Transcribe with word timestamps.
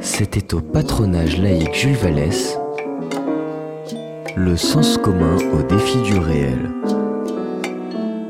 C'était 0.00 0.54
au 0.54 0.60
patronage 0.60 1.38
laïque 1.38 1.74
Jules 1.74 1.94
Vallès, 1.94 2.56
Le 4.36 4.56
sens 4.56 4.98
commun 4.98 5.36
au 5.52 5.62
défi 5.62 6.02
du 6.02 6.18
réel, 6.18 6.70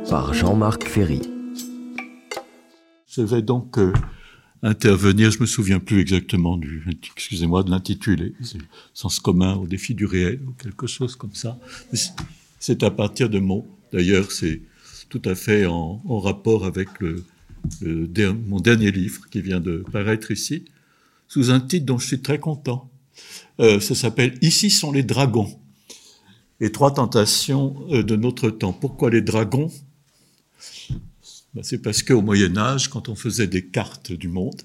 par 0.09 0.35
Jean-Marc 0.35 0.85
Ferry. 0.85 1.23
Je 3.09 3.23
vais 3.23 3.43
donc 3.43 3.79
euh, 3.79 3.93
intervenir, 4.63 5.31
je 5.31 5.41
me 5.41 5.47
souviens 5.47 5.81
plus 5.81 6.01
exactement 6.01 6.59
excusez-moi, 7.17 7.63
de 7.63 7.71
l'intitulé, 7.71 8.35
sens 8.95 9.19
commun 9.19 9.55
au 9.55 9.67
défi 9.67 9.95
du 9.95 10.07
réel, 10.07 10.41
ou 10.47 10.53
quelque 10.53 10.87
chose 10.87 11.17
comme 11.17 11.35
ça. 11.35 11.59
C'est 12.59 12.83
à 12.83 12.91
partir 12.91 13.29
de 13.29 13.39
mots. 13.39 13.67
D'ailleurs, 13.93 14.31
c'est 14.31 14.61
tout 15.09 15.23
à 15.25 15.35
fait 15.35 15.67
en 15.67 16.21
rapport 16.21 16.65
avec 16.65 16.89
le, 17.01 17.25
mon 17.83 18.61
dernier 18.61 18.91
livre 18.91 19.29
qui 19.31 19.41
vient 19.41 19.61
de 19.61 19.85
paraître 19.93 20.31
ici, 20.31 20.65
sous 21.29 21.51
un 21.51 21.61
titre 21.61 21.87
dont 21.87 21.99
je 21.99 22.07
suis 22.07 22.21
très 22.21 22.39
content. 22.39 22.91
Euh, 23.61 23.81
ça 23.81 23.95
s'appelle 23.95 24.37
Ici 24.43 24.71
sont 24.71 24.93
les 24.93 25.03
dragons. 25.03 25.59
Les 26.61 26.73
trois 26.73 26.93
tentations 26.93 27.77
euh, 27.91 28.03
de 28.03 28.17
notre 28.17 28.51
temps. 28.51 28.73
Pourquoi 28.73 29.11
les 29.11 29.23
dragons? 29.23 29.71
Ben, 31.55 31.63
C'est 31.63 31.79
parce 31.79 32.03
qu'au 32.03 32.23
Moyen 32.23 32.57
Âge, 32.57 32.89
quand 32.89 33.09
on 33.09 33.15
faisait 33.15 33.47
des 33.47 33.65
cartes 33.65 34.13
du 34.13 34.29
monde, 34.29 34.63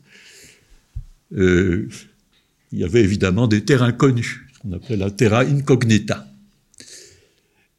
euh, 1.34 1.90
il 2.72 2.80
y 2.80 2.84
avait 2.84 3.04
évidemment 3.04 3.48
des 3.48 3.64
terres 3.64 3.84
inconnues, 3.84 4.48
qu'on 4.62 4.72
appelait 4.74 4.98
la 4.98 5.12
terra 5.12 5.42
incognita. 5.42 6.28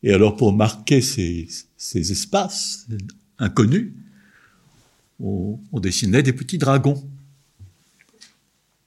Et 0.02 0.12
alors 0.12 0.37
pour 0.37 0.52
marquer 0.52 1.01
ces 1.01 1.48
espaces 1.92 2.87
inconnus, 3.38 3.92
on, 5.20 5.58
dessinait 5.74 6.22
des 6.22 6.32
petits 6.32 6.58
dragons. 6.58 7.02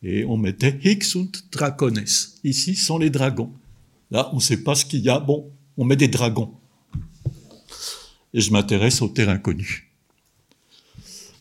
Et 0.02 0.24
on 0.26 0.38
mettait 0.38 0.80
Hic 0.84 1.04
sunt 1.04 1.32
dracones. 1.52 2.06
Ici 2.44 2.76
sont 2.76 2.98
les 2.98 3.10
dragons. 3.10 3.52
Là, 4.12 4.30
on 4.32 4.38
ne 4.38 4.42
sait 4.42 4.64
pas 4.64 4.76
ce 4.76 4.86
qu'il 4.86 5.02
y 5.02 5.10
a. 5.10 5.20
Bon, 5.20 5.52
on 5.78 5.84
met 5.84 5.96
des 5.96 6.08
dragons. 6.08 6.54
Et 8.34 8.42
je 8.42 8.52
m'intéresse 8.52 9.02
aux 9.02 9.10
terres 9.10 9.30
inconnues. 9.30 9.92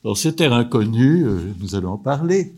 Alors 0.05 0.17
ces 0.17 0.35
terres 0.35 0.55
inconnues, 0.55 1.27
euh, 1.27 1.53
nous 1.59 1.75
allons 1.75 1.93
en 1.93 1.99
parler. 1.99 2.55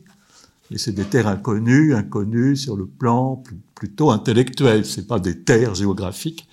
Et 0.71 0.79
c'est 0.79 0.93
des 0.93 1.05
terres 1.05 1.27
inconnues, 1.27 1.95
inconnues 1.95 2.57
sur 2.57 2.77
le 2.77 2.87
plan 2.87 3.43
plutôt 3.75 4.11
intellectuel. 4.11 4.87
C'est 4.87 5.07
pas 5.07 5.19
des 5.19 5.43
terres 5.43 5.75
géographiques. 5.75 6.47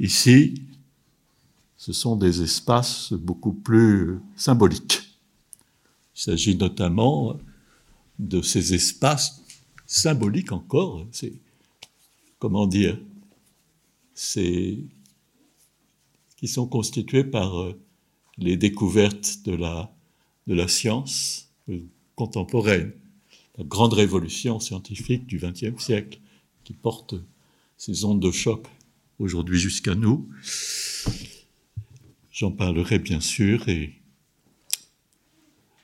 Ici, 0.00 0.62
ce 1.76 1.92
sont 1.92 2.16
des 2.16 2.42
espaces 2.42 3.12
beaucoup 3.12 3.52
plus 3.52 4.20
symboliques. 4.36 5.01
Il 6.22 6.26
s'agit 6.26 6.54
notamment 6.54 7.36
de 8.20 8.42
ces 8.42 8.74
espaces 8.74 9.42
symboliques 9.86 10.52
encore, 10.52 11.04
c'est, 11.10 11.32
comment 12.38 12.68
dire, 12.68 12.96
c'est, 14.14 14.78
qui 16.36 16.46
sont 16.46 16.68
constitués 16.68 17.24
par 17.24 17.60
euh, 17.60 17.76
les 18.38 18.56
découvertes 18.56 19.40
de 19.44 19.56
la, 19.56 19.92
de 20.46 20.54
la 20.54 20.68
science 20.68 21.50
euh, 21.68 21.80
contemporaine, 22.14 22.92
la 23.58 23.64
grande 23.64 23.94
révolution 23.94 24.60
scientifique 24.60 25.26
du 25.26 25.38
XXe 25.38 25.82
siècle, 25.82 26.20
qui 26.62 26.72
porte 26.72 27.16
ces 27.76 28.04
ondes 28.04 28.22
de 28.22 28.30
choc 28.30 28.68
aujourd'hui 29.18 29.58
jusqu'à 29.58 29.96
nous. 29.96 30.28
J'en 32.30 32.52
parlerai 32.52 33.00
bien 33.00 33.20
sûr 33.20 33.68
et 33.68 34.01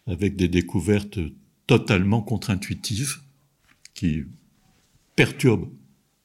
avec 0.08 0.36
des 0.36 0.48
découvertes 0.48 1.18
totalement 1.66 2.22
contre-intuitives 2.22 3.18
qui 3.94 4.24
perturbent 5.14 5.70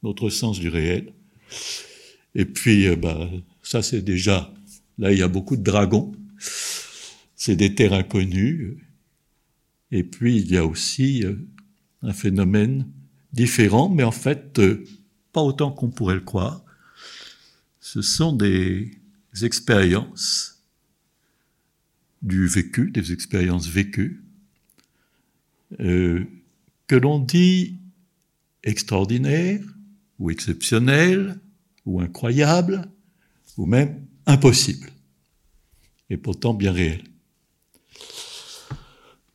notre 0.02 0.30
sens 0.30 0.60
du 0.60 0.70
réel. 0.70 1.14
Et 2.34 2.46
puis, 2.46 2.88
euh, 2.88 2.96
bah, 2.96 3.30
ça 3.62 3.84
c'est 3.84 4.02
déjà, 4.02 4.54
là 4.98 5.12
il 5.12 5.20
y 5.20 5.22
a 5.22 5.28
beaucoup 5.28 5.58
de 5.58 5.64
dragons, 5.64 6.14
c'est 7.36 7.56
des 7.56 7.76
terres 7.76 7.94
inconnues. 7.94 8.88
Et 9.92 10.04
puis 10.04 10.38
il 10.38 10.50
y 10.50 10.58
a 10.58 10.66
aussi 10.66 11.24
euh, 11.24 11.36
un 12.02 12.14
phénomène 12.14 12.88
différent, 13.34 13.90
mais 13.90 14.04
en 14.04 14.12
fait 14.12 14.60
euh, 14.60 14.84
pas 15.34 15.42
autant 15.42 15.72
qu'on 15.72 15.90
pourrait 15.90 16.16
le 16.16 16.22
croire. 16.22 16.64
Ce 17.80 18.02
sont 18.02 18.34
des 18.34 18.92
expériences 19.42 20.53
du 22.24 22.48
vécu, 22.48 22.90
des 22.90 23.12
expériences 23.12 23.68
vécues, 23.68 24.24
euh, 25.80 26.24
que 26.88 26.96
l'on 26.96 27.20
dit 27.20 27.78
extraordinaires 28.64 29.64
ou 30.20 30.32
exceptionnelles 30.32 31.40
ou 31.86 32.00
incroyables 32.00 32.90
ou 33.58 33.66
même 33.66 34.06
impossibles, 34.26 34.90
et 36.10 36.18
pourtant 36.18 36.54
bien 36.54 36.72
réelles. 36.72 37.04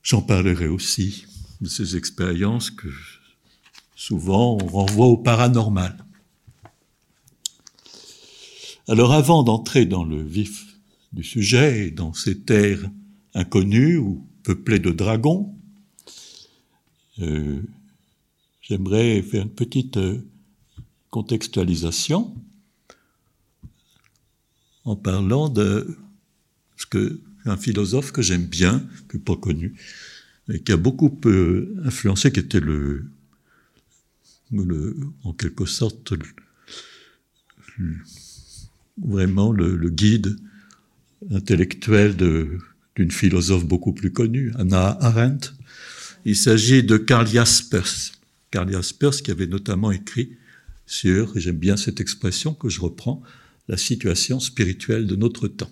J'en 0.02 0.22
parlerai 0.22 0.68
aussi 0.68 1.26
de 1.60 1.68
ces 1.68 1.96
expériences 1.96 2.70
que 2.70 2.88
souvent 3.94 4.56
on 4.62 4.66
renvoie 4.66 5.06
au 5.06 5.18
paranormal. 5.18 6.04
Alors 8.88 9.12
avant 9.12 9.42
d'entrer 9.42 9.84
dans 9.84 10.04
le 10.04 10.22
vif 10.22 10.67
du 11.12 11.22
sujet 11.22 11.86
et 11.86 11.90
dans 11.90 12.12
ces 12.12 12.38
terres 12.38 12.90
inconnues 13.34 13.96
ou 13.96 14.26
peuplées 14.42 14.78
de 14.78 14.90
dragons, 14.90 15.54
euh, 17.20 17.60
j'aimerais 18.60 19.22
faire 19.22 19.42
une 19.42 19.50
petite 19.50 19.96
euh, 19.96 20.20
contextualisation 21.10 22.34
en 24.84 24.96
parlant 24.96 25.48
de 25.48 25.96
ce 26.76 26.86
que 26.86 27.20
philosophe 27.56 28.12
que 28.12 28.22
j'aime 28.22 28.44
bien, 28.44 28.86
que 29.08 29.16
pas 29.16 29.36
connu, 29.36 29.74
et 30.52 30.60
qui 30.60 30.72
a 30.72 30.76
beaucoup 30.76 31.18
euh, 31.26 31.74
influencé, 31.84 32.32
qui 32.32 32.40
était 32.40 32.60
le, 32.60 33.06
en 35.24 35.32
quelque 35.32 35.66
sorte 35.66 36.14
vraiment 38.98 39.52
le, 39.52 39.90
guide 39.90 40.36
intellectuel 41.30 42.16
d'une 42.16 43.10
philosophe 43.10 43.66
beaucoup 43.66 43.92
plus 43.92 44.12
connue, 44.12 44.52
Anna 44.58 44.96
Arendt. 45.00 45.50
Il 46.24 46.36
s'agit 46.36 46.82
de 46.82 46.96
Karl 46.96 47.26
Jaspers. 47.26 48.12
Karl 48.50 48.70
Jaspers 48.70 49.22
qui 49.22 49.30
avait 49.30 49.46
notamment 49.46 49.90
écrit 49.90 50.36
sur, 50.86 51.36
et 51.36 51.40
j'aime 51.40 51.58
bien 51.58 51.76
cette 51.76 52.00
expression 52.00 52.54
que 52.54 52.68
je 52.68 52.80
reprends, 52.80 53.22
la 53.68 53.76
situation 53.76 54.40
spirituelle 54.40 55.06
de 55.06 55.16
notre 55.16 55.48
temps. 55.48 55.70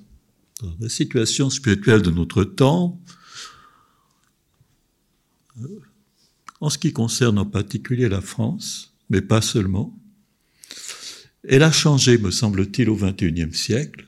la 0.80 0.88
situation 0.88 1.50
spirituelle 1.50 2.00
de 2.00 2.10
notre 2.10 2.42
temps, 2.42 2.98
euh, 5.62 5.80
en 6.60 6.70
ce 6.70 6.78
qui 6.78 6.92
concerne 6.92 7.38
en 7.38 7.44
particulier 7.44 8.08
la 8.08 8.22
France, 8.22 8.94
mais 9.10 9.20
pas 9.20 9.42
seulement, 9.42 9.98
elle 11.48 11.62
a 11.62 11.70
changé, 11.70 12.18
me 12.18 12.30
semble-t-il, 12.30 12.88
au 12.88 12.96
XXIe 12.96 13.52
siècle. 13.52 14.05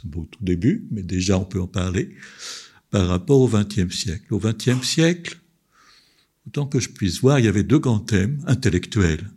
C'est 0.00 0.16
au 0.16 0.24
tout 0.24 0.42
début, 0.44 0.86
mais 0.90 1.02
déjà 1.02 1.38
on 1.38 1.44
peut 1.44 1.60
en 1.60 1.66
parler, 1.66 2.14
par 2.90 3.08
rapport 3.08 3.40
au 3.40 3.48
XXe 3.48 3.94
siècle. 3.94 4.32
Au 4.32 4.38
XXe 4.38 4.86
siècle, 4.86 5.38
autant 6.46 6.66
que 6.66 6.80
je 6.80 6.88
puisse 6.88 7.20
voir, 7.20 7.38
il 7.38 7.44
y 7.44 7.48
avait 7.48 7.64
deux 7.64 7.78
grands 7.78 7.98
thèmes 7.98 8.42
intellectuels 8.46 9.28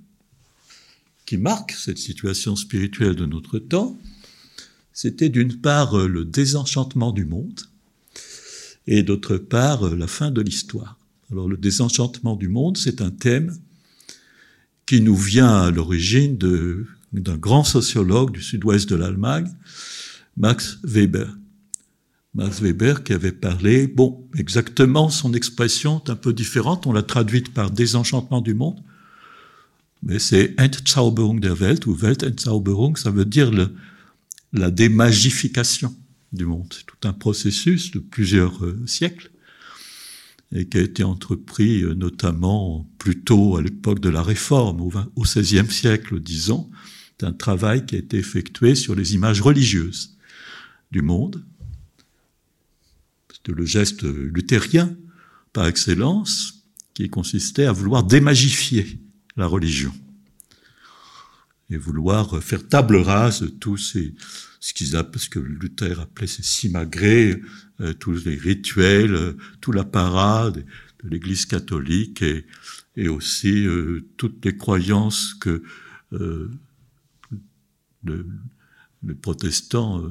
qui 1.26 1.38
marquent 1.38 1.72
cette 1.72 1.98
situation 1.98 2.56
spirituelle 2.56 3.16
de 3.16 3.26
notre 3.26 3.58
temps. 3.60 3.98
C'était 4.94 5.30
d'une 5.30 5.58
part 5.58 5.98
le 5.98 6.26
désenchantement 6.26 7.12
du 7.12 7.26
monde 7.26 7.62
et 8.88 9.04
d'autre 9.04 9.38
part 9.38 9.96
la 9.96 10.08
fin 10.08 10.32
de 10.32 10.42
l'histoire. 10.42 10.98
Alors 11.32 11.48
le 11.48 11.58
désenchantement 11.58 12.36
du 12.36 12.50
monde, 12.50 12.78
c'est 12.78 13.02
un 13.02 13.12
thème 13.12 13.58
qui 14.86 15.02
nous 15.02 15.16
vient 15.16 15.62
à 15.62 15.72
l'origine 15.72 16.38
d'un 16.38 17.38
grand 17.38 17.64
sociologue 17.64 18.32
du 18.32 18.42
sud-ouest 18.42 18.90
de 18.90 18.96
l'Allemagne, 18.96 19.50
Max 20.38 20.80
Weber. 20.84 21.28
Max 22.34 22.62
Weber 22.62 23.04
qui 23.04 23.14
avait 23.14 23.32
parlé, 23.32 23.88
bon, 23.88 24.28
exactement 24.38 25.10
son 25.10 25.34
expression 25.34 26.02
est 26.06 26.10
un 26.10 26.16
peu 26.16 26.34
différente, 26.34 26.88
on 26.88 26.94
l'a 26.94 27.04
traduite 27.04 27.54
par 27.54 27.72
désenchantement 27.72 28.42
du 28.42 28.54
monde, 28.54 28.82
mais 30.04 30.18
c'est 30.18 30.56
Entzauberung 30.60 31.40
der 31.40 31.60
Welt 31.60 31.86
ou 31.86 31.94
Weltentzauberung, 31.94 32.96
ça 32.98 33.12
veut 33.12 33.26
dire 33.26 33.52
la 34.54 34.72
démagification 34.72 35.94
du 36.32 36.46
monde. 36.46 36.68
C'est 36.72 36.86
tout 36.86 37.08
un 37.08 37.14
processus 37.14 37.92
de 37.92 38.00
plusieurs 38.00 38.64
euh, 38.66 38.82
siècles 38.86 39.32
et 40.54 40.68
qui 40.68 40.78
a 40.78 40.82
été 40.82 41.04
entrepris 41.04 41.82
euh, 41.82 41.94
notamment 41.94 42.90
plutôt 42.98 43.58
à 43.58 43.62
l'époque 43.62 44.00
de 44.00 44.10
la 44.10 44.24
Réforme, 44.24 44.82
au 44.82 45.22
XVIe 45.22 45.70
siècle, 45.70 46.20
disons. 46.20 46.70
C'est 47.20 47.26
un 47.26 47.34
travail 47.34 47.86
qui 47.86 47.96
a 47.96 48.00
été 48.00 48.18
effectué 48.18 48.76
sur 48.76 48.96
les 48.96 49.14
images 49.14 49.42
religieuses 49.42 50.18
du 50.92 51.02
monde. 51.02 51.44
C'était 53.34 53.54
le 53.54 53.66
geste 53.66 54.04
luthérien 54.04 54.96
par 55.54 55.68
excellence, 55.68 56.62
qui 56.94 57.10
consistait 57.10 57.66
à 57.66 57.72
vouloir 57.72 58.04
démagifier 58.04 59.00
la 59.38 59.48
religion 59.48 59.94
et 61.70 61.78
vouloir 61.78 62.44
faire 62.44 62.68
table 62.68 62.98
rase 62.98 63.42
de 63.42 63.48
tous 63.48 63.78
ces, 63.78 64.14
ce 64.60 64.74
qu'ils 64.74 64.96
appellent, 64.98 65.22
ce 65.22 65.30
que 65.30 65.40
Luther 65.40 66.00
appelait 66.00 66.28
ces 66.28 66.44
simagrées, 66.44 67.42
euh, 67.80 67.94
tous 67.94 68.26
les 68.26 68.36
rituels, 68.36 69.16
euh, 69.16 69.38
tout 69.62 69.72
l'apparat 69.72 70.52
de, 70.52 70.66
de 71.04 71.10
l'Église 71.10 71.46
catholique 71.46 72.22
et, 72.22 72.46
et 72.98 73.08
aussi 73.08 73.66
euh, 73.66 74.06
toutes 74.18 74.44
les 74.44 74.58
croyances 74.58 75.34
que 75.36 75.64
euh, 76.12 76.52
le, 78.04 78.28
les 79.04 79.16
protestants 79.16 80.04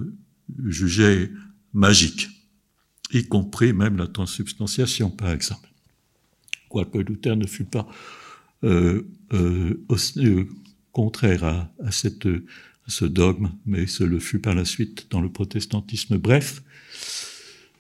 euh, 0.59 0.71
jugeaient 0.71 1.31
magiques, 1.73 2.29
y 3.13 3.25
compris 3.25 3.73
même 3.73 3.97
la 3.97 4.07
transubstantiation, 4.07 5.11
par 5.11 5.31
exemple. 5.31 5.69
Quoique 6.69 6.99
Luther 6.99 7.37
ne 7.37 7.47
fut 7.47 7.65
pas 7.65 7.89
euh, 8.65 9.03
aussi, 9.89 10.21
contraire 10.93 11.45
à, 11.45 11.73
à, 11.85 11.91
cette, 11.91 12.27
à, 12.27 12.89
ce 12.89 13.05
dogme, 13.05 13.51
mais 13.67 13.87
ce 13.87 14.05
le 14.05 14.19
fut 14.19 14.39
par 14.39 14.55
la 14.55 14.65
suite 14.65 15.07
dans 15.11 15.21
le 15.21 15.31
protestantisme. 15.31 16.19
Bref, 16.19 16.63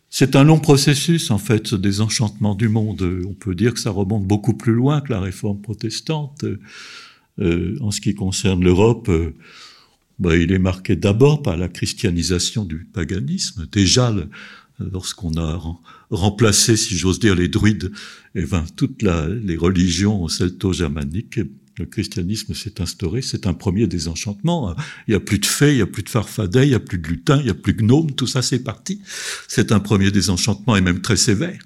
c'est 0.08 0.34
un 0.34 0.42
long 0.42 0.58
processus, 0.58 1.30
en 1.30 1.38
fait, 1.38 1.68
ce 1.68 1.76
désenchantement 1.76 2.56
du 2.56 2.68
monde. 2.68 3.02
On 3.28 3.34
peut 3.34 3.54
dire 3.54 3.74
que 3.74 3.80
ça 3.80 3.90
remonte 3.90 4.26
beaucoup 4.26 4.54
plus 4.54 4.72
loin 4.72 5.00
que 5.00 5.12
la 5.12 5.20
réforme 5.20 5.60
protestante. 5.60 6.44
Euh, 7.40 7.76
en 7.80 7.90
ce 7.90 8.00
qui 8.00 8.14
concerne 8.14 8.62
l'Europe, 8.62 9.08
euh, 9.08 9.34
bah, 10.20 10.36
il 10.36 10.52
est 10.52 10.58
marqué 10.58 10.96
d'abord 10.96 11.42
par 11.42 11.56
la 11.56 11.68
christianisation 11.68 12.64
du 12.64 12.84
paganisme. 12.84 13.66
Déjà, 13.72 14.14
lorsqu'on 14.78 15.36
a 15.36 15.60
remplacé, 16.10 16.76
si 16.76 16.96
j'ose 16.96 17.18
dire, 17.18 17.34
les 17.34 17.48
druides, 17.48 17.90
et 18.34 18.42
eh 18.42 18.46
ben, 18.46 18.64
toutes 18.76 19.02
les 19.02 19.56
religions 19.56 20.28
celto-germaniques, 20.28 21.40
le 21.78 21.86
christianisme 21.86 22.54
s'est 22.54 22.80
instauré, 22.82 23.22
c'est 23.22 23.46
un 23.46 23.54
premier 23.54 23.86
désenchantement. 23.86 24.76
Il 25.08 25.12
n'y 25.12 25.16
a 25.16 25.20
plus 25.20 25.38
de 25.38 25.46
fées, 25.46 25.72
il 25.72 25.76
n'y 25.76 25.82
a 25.82 25.86
plus 25.86 26.02
de 26.02 26.10
farfadets, 26.10 26.66
il 26.66 26.68
n'y 26.68 26.74
a 26.74 26.80
plus 26.80 26.98
de 26.98 27.08
lutins, 27.08 27.38
il 27.38 27.44
n'y 27.44 27.50
a 27.50 27.54
plus 27.54 27.72
de 27.72 27.82
gnomes, 27.82 28.12
tout 28.12 28.26
ça 28.26 28.42
c'est 28.42 28.62
parti. 28.62 29.00
C'est 29.48 29.72
un 29.72 29.80
premier 29.80 30.10
désenchantement 30.10 30.76
et 30.76 30.82
même 30.82 31.00
très 31.00 31.16
sévère, 31.16 31.60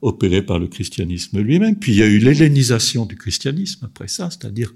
opéré 0.00 0.42
par 0.42 0.58
le 0.58 0.66
christianisme 0.66 1.40
lui-même. 1.40 1.78
Puis 1.78 1.92
il 1.92 1.98
y 1.98 2.02
a 2.02 2.06
eu 2.06 2.18
l'hellénisation 2.18 3.06
du 3.06 3.16
christianisme 3.16 3.84
après 3.86 4.08
ça, 4.08 4.30
c'est-à-dire 4.30 4.74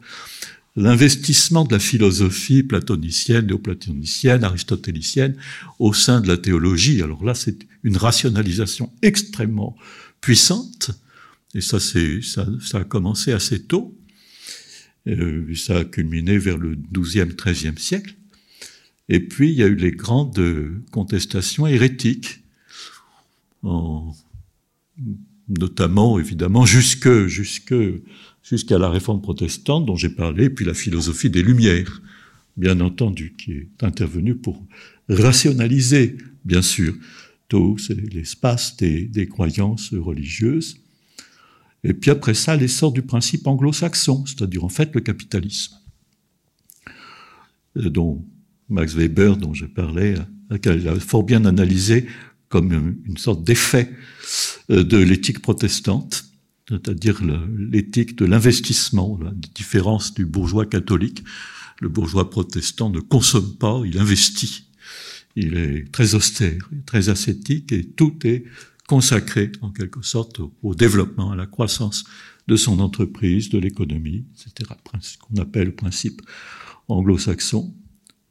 l'investissement 0.76 1.64
de 1.64 1.72
la 1.72 1.78
philosophie 1.78 2.62
platonicienne, 2.62 3.46
néoplatonicienne, 3.46 4.44
aristotélicienne 4.44 5.36
au 5.78 5.94
sein 5.94 6.20
de 6.20 6.28
la 6.28 6.36
théologie. 6.36 7.02
Alors 7.02 7.24
là, 7.24 7.34
c'est 7.34 7.66
une 7.82 7.96
rationalisation 7.96 8.92
extrêmement 9.02 9.76
puissante, 10.20 10.90
et 11.54 11.62
ça, 11.62 11.80
c'est, 11.80 12.20
ça, 12.20 12.46
ça 12.60 12.78
a 12.78 12.84
commencé 12.84 13.32
assez 13.32 13.62
tôt. 13.62 13.96
Euh, 15.06 15.54
ça 15.54 15.78
a 15.78 15.84
culminé 15.84 16.36
vers 16.36 16.58
le 16.58 16.76
XIIe, 16.92 17.28
XIIIe 17.34 17.78
siècle. 17.78 18.14
Et 19.08 19.20
puis, 19.20 19.52
il 19.52 19.56
y 19.56 19.62
a 19.62 19.66
eu 19.66 19.76
les 19.76 19.92
grandes 19.92 20.38
contestations 20.90 21.66
hérétiques, 21.66 22.42
en, 23.62 24.14
notamment, 25.48 26.18
évidemment, 26.18 26.66
jusque, 26.66 27.26
jusque, 27.26 27.74
jusqu'à 28.48 28.78
la 28.78 28.88
réforme 28.88 29.20
protestante 29.20 29.86
dont 29.86 29.96
j'ai 29.96 30.08
parlé, 30.08 30.48
puis 30.48 30.64
la 30.64 30.74
philosophie 30.74 31.30
des 31.30 31.42
Lumières, 31.42 32.00
bien 32.56 32.80
entendu, 32.80 33.34
qui 33.36 33.52
est 33.52 33.82
intervenue 33.82 34.36
pour 34.36 34.64
rationaliser, 35.08 36.16
bien 36.44 36.62
sûr, 36.62 36.94
tous 37.48 37.90
l'espace 37.90 38.76
des, 38.76 39.06
des 39.06 39.26
croyances 39.26 39.92
religieuses. 39.92 40.78
Et 41.82 41.92
puis 41.92 42.10
après 42.10 42.34
ça, 42.34 42.56
l'essor 42.56 42.92
du 42.92 43.02
principe 43.02 43.46
anglo-saxon, 43.46 44.24
c'est-à-dire 44.26 44.64
en 44.64 44.68
fait 44.68 44.94
le 44.94 45.00
capitalisme, 45.00 45.74
euh, 47.76 47.90
dont 47.90 48.24
Max 48.68 48.94
Weber, 48.94 49.36
dont 49.36 49.54
je 49.54 49.66
parlais, 49.66 50.14
a 50.50 51.00
fort 51.00 51.24
bien 51.24 51.44
analysé 51.44 52.06
comme 52.48 52.96
une 53.04 53.16
sorte 53.16 53.42
d'effet 53.44 53.92
euh, 54.70 54.84
de 54.84 54.98
l'éthique 54.98 55.40
protestante, 55.40 56.25
c'est-à-dire 56.68 57.22
l'éthique 57.56 58.16
de 58.16 58.24
l'investissement, 58.24 59.18
la 59.22 59.32
différence 59.54 60.14
du 60.14 60.26
bourgeois 60.26 60.66
catholique. 60.66 61.22
Le 61.80 61.88
bourgeois 61.88 62.30
protestant 62.30 62.90
ne 62.90 63.00
consomme 63.00 63.56
pas, 63.56 63.82
il 63.84 63.98
investit. 63.98 64.70
Il 65.36 65.56
est 65.56 65.92
très 65.92 66.14
austère, 66.14 66.68
très 66.86 67.08
ascétique 67.08 67.70
et 67.72 67.84
tout 67.84 68.16
est 68.24 68.44
consacré 68.88 69.52
en 69.60 69.70
quelque 69.70 70.02
sorte 70.02 70.40
au, 70.62 70.74
développement, 70.74 71.32
à 71.32 71.36
la 71.36 71.46
croissance 71.46 72.04
de 72.48 72.56
son 72.56 72.78
entreprise, 72.80 73.50
de 73.50 73.58
l'économie, 73.58 74.24
etc. 74.32 74.70
Ce 75.00 75.18
qu'on 75.18 75.36
appelle 75.36 75.68
le 75.68 75.74
principe 75.74 76.22
anglo-saxon. 76.88 77.74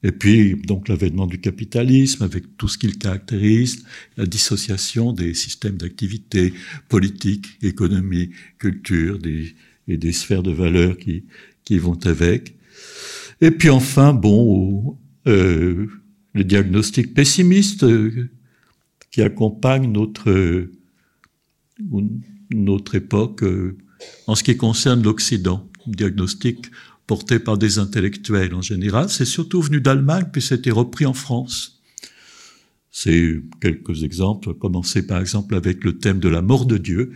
Et 0.06 0.12
puis, 0.12 0.56
donc, 0.56 0.88
l'avènement 0.88 1.25
du 1.25 1.40
capitalisme 1.40 2.22
avec 2.24 2.57
tout 2.57 2.68
ce 2.68 2.78
qu'il 2.78 2.96
caractérise, 3.00 3.84
la 4.18 4.28
dissociation 4.28 5.13
des 5.13 5.34
systèmes 5.34 5.78
d'activité 5.78 6.54
politique, 6.90 7.48
économie, 7.63 8.30
culture 8.60 9.18
et 9.88 9.98
des 9.98 10.12
sphères 10.12 10.44
de 10.44 10.52
valeur 10.52 10.96
qui, 10.98 11.24
qui 11.63 11.80
vont 11.80 11.98
avec. 12.06 12.54
Et 13.42 13.50
puis 13.50 13.72
enfin, 13.72 14.13
bon, 14.13 14.96
euh, 15.25 15.88
le 16.34 16.44
diagnostic 16.44 17.16
pessimiste 17.16 17.84
euh, 17.84 18.30
qui 19.10 19.24
accompagne 19.24 19.92
notre, 19.92 20.69
notre 22.52 22.94
époque 22.94 23.42
euh, 23.42 23.75
en 24.28 24.36
ce 24.36 24.44
qui 24.44 24.56
concerne 24.56 25.02
l'Occident. 25.02 25.68
Diagnostic 25.88 26.68
porté 27.07 27.40
par 27.40 27.57
des 27.57 27.80
intellectuels 27.80 28.54
en 28.54 28.62
général. 28.62 29.10
C'est 29.10 29.25
surtout 29.25 29.62
venu 29.62 29.81
d'Allemagne, 29.81 30.25
puis 30.31 30.42
c'était 30.42 30.72
repris 30.72 31.06
en 31.06 31.13
France. 31.13 31.81
C'est 32.92 33.42
quelques 33.62 34.04
exemples, 34.04 34.54
commencer 34.54 35.06
par 35.06 35.19
exemple 35.19 35.56
avec 35.56 35.84
le 35.84 35.98
thème 35.98 36.19
de 36.19 36.30
la 36.30 36.42
mort 36.42 36.66
de 36.66 36.78
Dieu 36.78 37.12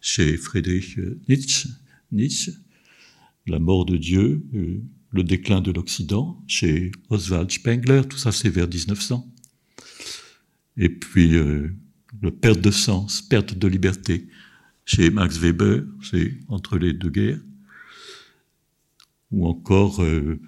chez 0.00 0.36
Friedrich 0.36 0.98
Nietzsche, 1.28 1.68
Nietzsche 2.10 2.52
la 3.46 3.58
mort 3.58 3.84
de 3.84 3.96
Dieu, 3.96 4.44
euh, 4.54 4.80
le 5.10 5.24
déclin 5.24 5.60
de 5.60 5.72
l'Occident 5.72 6.42
chez 6.46 6.92
Oswald 7.10 7.50
Spengler, 7.50 8.02
tout 8.08 8.18
ça 8.18 8.32
c'est 8.32 8.48
vers 8.48 8.68
1900. 8.68 9.28
Et 10.78 10.88
puis, 10.88 11.34
euh, 11.36 11.68
le 12.22 12.30
perte 12.30 12.60
de 12.60 12.70
sens, 12.70 13.20
perte 13.20 13.58
de 13.58 13.68
liberté. 13.68 14.28
Chez 14.84 15.10
Max 15.10 15.38
Weber, 15.38 15.82
c'est 16.02 16.38
entre 16.48 16.78
les 16.78 16.92
deux 16.92 17.10
guerres. 17.10 17.40
Ou 19.32 19.46
encore 19.46 20.02
euh, 20.02 20.40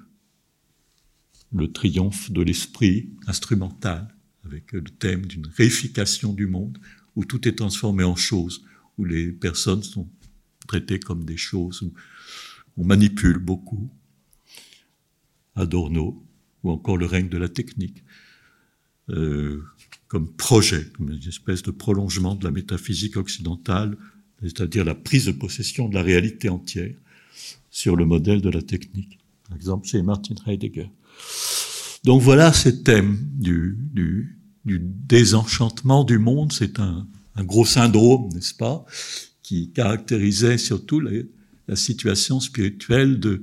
le 1.52 1.72
triomphe 1.72 2.30
de 2.30 2.42
l'esprit 2.42 3.10
instrumental, 3.26 4.14
avec 4.44 4.72
le 4.72 4.82
thème 4.82 5.26
d'une 5.26 5.46
réification 5.46 6.32
du 6.32 6.46
monde, 6.46 6.78
où 7.16 7.24
tout 7.24 7.48
est 7.48 7.56
transformé 7.56 8.04
en 8.04 8.16
choses, 8.16 8.64
où 8.98 9.04
les 9.04 9.32
personnes 9.32 9.82
sont 9.82 10.08
traitées 10.66 11.00
comme 11.00 11.24
des 11.24 11.36
choses, 11.36 11.82
où 11.82 11.92
on 12.76 12.84
manipule 12.84 13.38
beaucoup. 13.38 13.90
Adorno, 15.54 16.26
ou 16.62 16.70
encore 16.70 16.96
le 16.96 17.06
règne 17.06 17.28
de 17.28 17.38
la 17.38 17.48
technique. 17.48 18.02
Euh, 19.10 19.62
comme 20.08 20.32
projet, 20.32 20.90
comme 20.96 21.10
une 21.10 21.28
espèce 21.28 21.62
de 21.62 21.70
prolongement 21.70 22.34
de 22.34 22.44
la 22.44 22.50
métaphysique 22.50 23.16
occidentale, 23.16 23.96
c'est-à-dire 24.42 24.84
la 24.84 24.94
prise 24.94 25.26
de 25.26 25.32
possession 25.32 25.88
de 25.88 25.94
la 25.94 26.02
réalité 26.02 26.48
entière 26.48 26.94
sur 27.74 27.96
le 27.96 28.04
modèle 28.04 28.40
de 28.40 28.50
la 28.50 28.62
technique. 28.62 29.18
Par 29.48 29.56
exemple, 29.56 29.88
chez 29.88 30.00
Martin 30.02 30.36
Heidegger. 30.46 30.90
Donc 32.04 32.22
voilà 32.22 32.52
ces 32.52 32.82
thèmes 32.82 33.18
du, 33.34 33.76
du, 33.92 34.38
du 34.64 34.78
désenchantement 34.80 36.04
du 36.04 36.18
monde. 36.18 36.52
C'est 36.52 36.78
un, 36.78 37.06
un, 37.34 37.44
gros 37.44 37.66
syndrome, 37.66 38.28
n'est-ce 38.32 38.54
pas, 38.54 38.84
qui 39.42 39.70
caractérisait 39.72 40.58
surtout 40.58 41.00
la, 41.00 41.10
la 41.66 41.76
situation 41.76 42.38
spirituelle 42.38 43.18
de, 43.18 43.42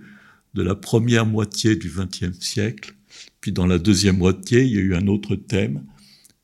de 0.54 0.62
la 0.62 0.76
première 0.76 1.26
moitié 1.26 1.76
du 1.76 1.92
XXe 1.92 2.40
siècle. 2.40 2.96
Puis 3.42 3.52
dans 3.52 3.66
la 3.66 3.80
deuxième 3.80 4.18
moitié, 4.18 4.64
il 4.64 4.72
y 4.72 4.78
a 4.78 4.82
eu 4.82 4.96
un 4.96 5.08
autre 5.08 5.36
thème 5.36 5.84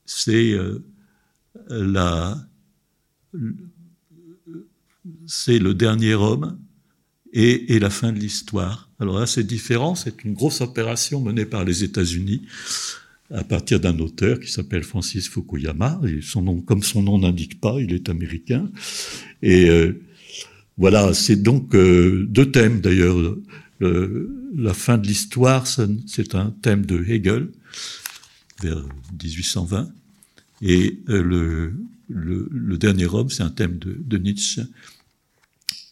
c'est 0.08 0.52
euh, 0.52 0.82
la 1.68 2.36
c'est 5.26 5.58
le 5.58 5.74
dernier 5.74 6.14
homme 6.14 6.58
et, 7.32 7.78
la 7.78 7.90
fin 7.90 8.12
de 8.12 8.18
l'histoire. 8.18 8.88
Alors 9.00 9.18
là, 9.18 9.26
c'est 9.26 9.44
différent. 9.44 9.94
C'est 9.94 10.24
une 10.24 10.34
grosse 10.34 10.60
opération 10.60 11.20
menée 11.20 11.46
par 11.46 11.64
les 11.64 11.84
États-Unis 11.84 12.42
à 13.30 13.44
partir 13.44 13.78
d'un 13.78 13.98
auteur 13.98 14.40
qui 14.40 14.50
s'appelle 14.50 14.82
Francis 14.82 15.28
Fukuyama. 15.28 16.00
Et 16.06 16.20
son 16.22 16.42
nom, 16.42 16.60
comme 16.60 16.82
son 16.82 17.02
nom 17.02 17.18
n'indique 17.18 17.60
pas, 17.60 17.76
il 17.80 17.92
est 17.92 18.08
américain. 18.08 18.70
Et 19.42 19.68
euh, 19.68 20.00
voilà, 20.76 21.12
c'est 21.14 21.42
donc 21.42 21.74
euh, 21.74 22.26
deux 22.28 22.50
thèmes 22.50 22.80
d'ailleurs. 22.80 23.36
la 23.80 24.74
fin 24.74 24.98
de 24.98 25.06
l'histoire, 25.06 25.66
c'est 25.66 26.34
un 26.34 26.50
thème 26.62 26.86
de 26.86 27.04
Hegel 27.06 27.48
vers 28.62 28.82
1820. 29.22 29.88
Et 30.62 31.00
euh, 31.08 31.72
le, 32.08 32.78
dernier 32.78 33.06
homme, 33.06 33.30
c'est 33.30 33.42
un 33.42 33.50
thème 33.50 33.78
de, 33.78 34.18
Nietzsche. 34.18 34.62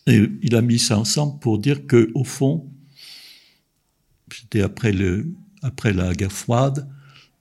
Et 0.06 0.28
il 0.42 0.54
a 0.54 0.62
mis 0.62 0.78
ça 0.78 0.98
ensemble 0.98 1.40
pour 1.40 1.58
dire 1.58 1.86
que, 1.86 2.10
au 2.14 2.25
fond, 2.25 2.70
c'était 4.32 4.62
après, 4.62 4.92
le, 4.92 5.32
après 5.62 5.92
la 5.92 6.14
guerre 6.14 6.32
froide, 6.32 6.88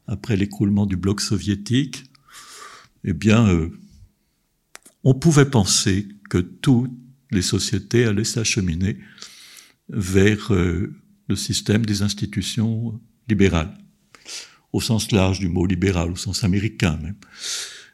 après 0.08 0.36
l'écroulement 0.36 0.86
du 0.86 0.98
bloc 0.98 1.22
soviétique, 1.22 2.04
eh 3.04 3.14
bien, 3.14 3.48
euh, 3.48 3.70
on 5.04 5.14
pouvait 5.14 5.50
penser 5.50 6.08
que 6.30 6.40
toutes 6.40 6.92
les 7.32 7.44
sociétés 7.44 8.06
allaient 8.06 8.24
s'acheminer 8.24 8.98
vers 9.90 10.52
euh, 10.54 10.96
le 11.28 11.36
système 11.36 11.86
des 11.86 12.02
institutions 12.02 13.00
libérales, 13.30 13.78
au 14.74 14.82
sens 14.82 15.12
large 15.12 15.40
du 15.40 15.50
mot 15.50 15.66
libéral, 15.66 16.12
au 16.12 16.16
sens 16.16 16.44
américain 16.44 16.98
même, 16.98 17.18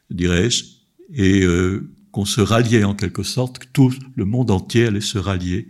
dirais-je, 0.10 0.64
et 1.14 1.44
euh, 1.44 1.92
qu'on 2.12 2.26
se 2.26 2.42
ralliait 2.42 2.84
en 2.84 2.96
quelque 2.96 3.24
sorte, 3.24 3.60
que 3.60 3.68
tout 3.72 3.94
le 4.16 4.26
monde 4.26 4.52
entier 4.52 4.88
allait 4.88 5.02
se 5.02 5.18
rallier 5.18 5.68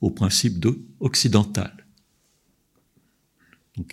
au 0.00 0.10
principe 0.10 0.66
occidental. 1.00 1.84
Donc 3.76 3.92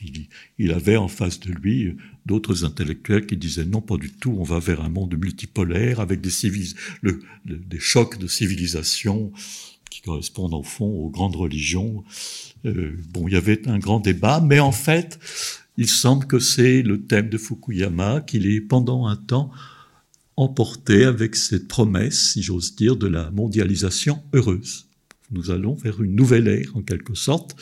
il, 0.60 0.72
avait 0.72 0.98
en 0.98 1.08
face 1.08 1.39
de 1.39 1.51
lui 1.51 1.88
euh, 1.88 1.98
d'autres 2.27 2.65
intellectuels 2.65 3.25
qui 3.25 3.36
disaient 3.36 3.65
non, 3.65 3.81
pas 3.81 3.98
du 3.98 4.12
tout, 4.12 4.36
on 4.38 4.43
va 4.43 4.60
vers 4.60 4.81
un 4.81 4.89
monde 4.89 5.15
multipolaire 5.17 6.00
avec 6.00 6.22
des 6.22 7.79
chocs 7.79 8.20
de 8.20 8.27
civilisation 8.27 9.31
qui 9.89 10.01
correspondent 10.01 10.53
au 10.53 10.62
fond 10.62 10.86
aux 10.86 11.10
grandes 11.10 11.36
religions. 11.36 12.03
Euh, 12.65 12.96
bon, 13.12 13.27
il 13.27 13.34
y 13.34 13.38
avait 13.38 13.67
un 13.67 13.79
grand 13.79 14.00
débat, 14.00 14.39
mais 14.39 14.60
en 14.60 14.72
fait, 14.72 15.20
il 15.77 15.89
semble 15.89 16.27
que 16.27 16.38
c'est 16.38 16.84
le 16.84 17.01
thème 17.01 17.29
de 17.29 17.39
Fukuyama 17.39 18.22
qu'il 18.22 18.46
est 18.46 18.62
pendant 18.62 19.08
un 19.08 19.15
temps 19.15 19.51
emporté 20.38 21.04
avec 21.04 21.36
cette 21.36 21.68
promesse, 21.68 22.32
si 22.32 22.42
j'ose 22.42 22.76
dire, 22.76 22.96
de 22.96 23.08
la 23.08 23.32
mondialisation 23.32 24.22
heureuse. 24.34 24.88
Nous 25.32 25.52
allons 25.52 25.76
vers 25.76 26.02
une 26.02 26.16
nouvelle 26.16 26.48
ère, 26.48 26.76
en 26.76 26.82
quelque 26.82 27.16
sorte, 27.16 27.56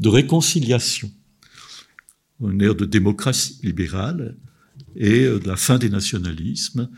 de 0.00 0.08
réconciliation 0.08 1.10
une 2.50 2.62
ère 2.62 2.74
de 2.74 2.84
démocratie 2.84 3.58
libérale 3.62 4.36
et 4.96 5.24
de 5.24 5.46
la 5.46 5.56
fin 5.56 5.78
des 5.78 5.88
nationalismes 5.88 6.90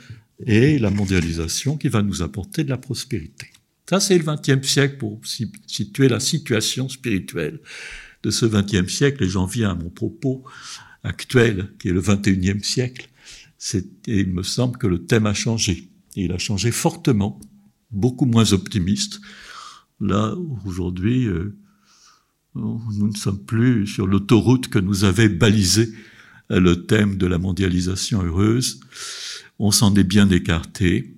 et 0.47 0.78
la 0.78 0.90
mondialisation 0.90 1.76
qui 1.76 1.88
va 1.88 2.02
nous 2.02 2.23
apporter 2.23 2.64
de 2.64 2.71
la 2.71 2.78
prospérité. 2.78 3.49
Ça, 3.88 4.00
c'est 4.00 4.19
le 4.19 4.25
XXe 4.25 4.66
siècle 4.66 4.97
pour 4.97 5.21
situer 5.66 6.09
la 6.09 6.21
situation 6.21 6.88
spirituelle 6.88 7.61
de 8.23 8.31
ce 8.31 8.47
XXe 8.47 8.90
siècle. 8.93 9.25
Et 9.25 9.28
j'en 9.28 9.47
viens 9.47 9.71
à 9.71 9.75
mon 9.75 9.90
propos 9.90 10.43
actuel, 11.02 11.71
qui 11.78 11.88
est 11.88 11.93
le 11.93 12.00
XXIe 12.00 12.64
siècle. 12.64 13.09
Et 13.73 14.21
il 14.21 14.33
me 14.33 14.42
semble 14.42 14.76
que 14.76 14.87
le 14.87 15.06
thème 15.06 15.26
a 15.26 15.35
changé. 15.35 15.90
Et 16.16 16.25
il 16.25 16.33
a 16.33 16.38
changé 16.38 16.71
fortement, 16.71 17.40
beaucoup 17.90 18.26
moins 18.26 18.52
optimiste. 18.52 19.21
Là, 20.00 20.35
aujourd'hui, 20.66 21.26
euh, 21.26 21.56
nous 22.54 23.09
ne 23.09 23.16
sommes 23.16 23.44
plus 23.44 23.87
sur 23.87 24.06
l'autoroute 24.06 24.68
que 24.68 24.78
nous 24.78 25.04
avait 25.04 25.28
balisé 25.28 25.88
le 26.50 26.87
thème 26.87 27.16
de 27.16 27.26
la 27.26 27.38
mondialisation 27.38 28.23
heureuse. 28.23 28.80
On 29.59 29.71
s'en 29.71 29.94
est 29.94 30.04
bien 30.04 30.28
écarté. 30.30 31.16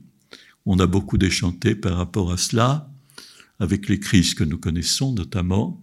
On 0.64 0.78
a 0.78 0.86
beaucoup 0.86 1.18
déchanté 1.18 1.74
par 1.74 1.96
rapport 1.96 2.32
à 2.32 2.36
cela, 2.36 2.90
avec 3.58 3.88
les 3.88 3.98
crises 3.98 4.34
que 4.34 4.44
nous 4.44 4.58
connaissons 4.58 5.12
notamment. 5.12 5.82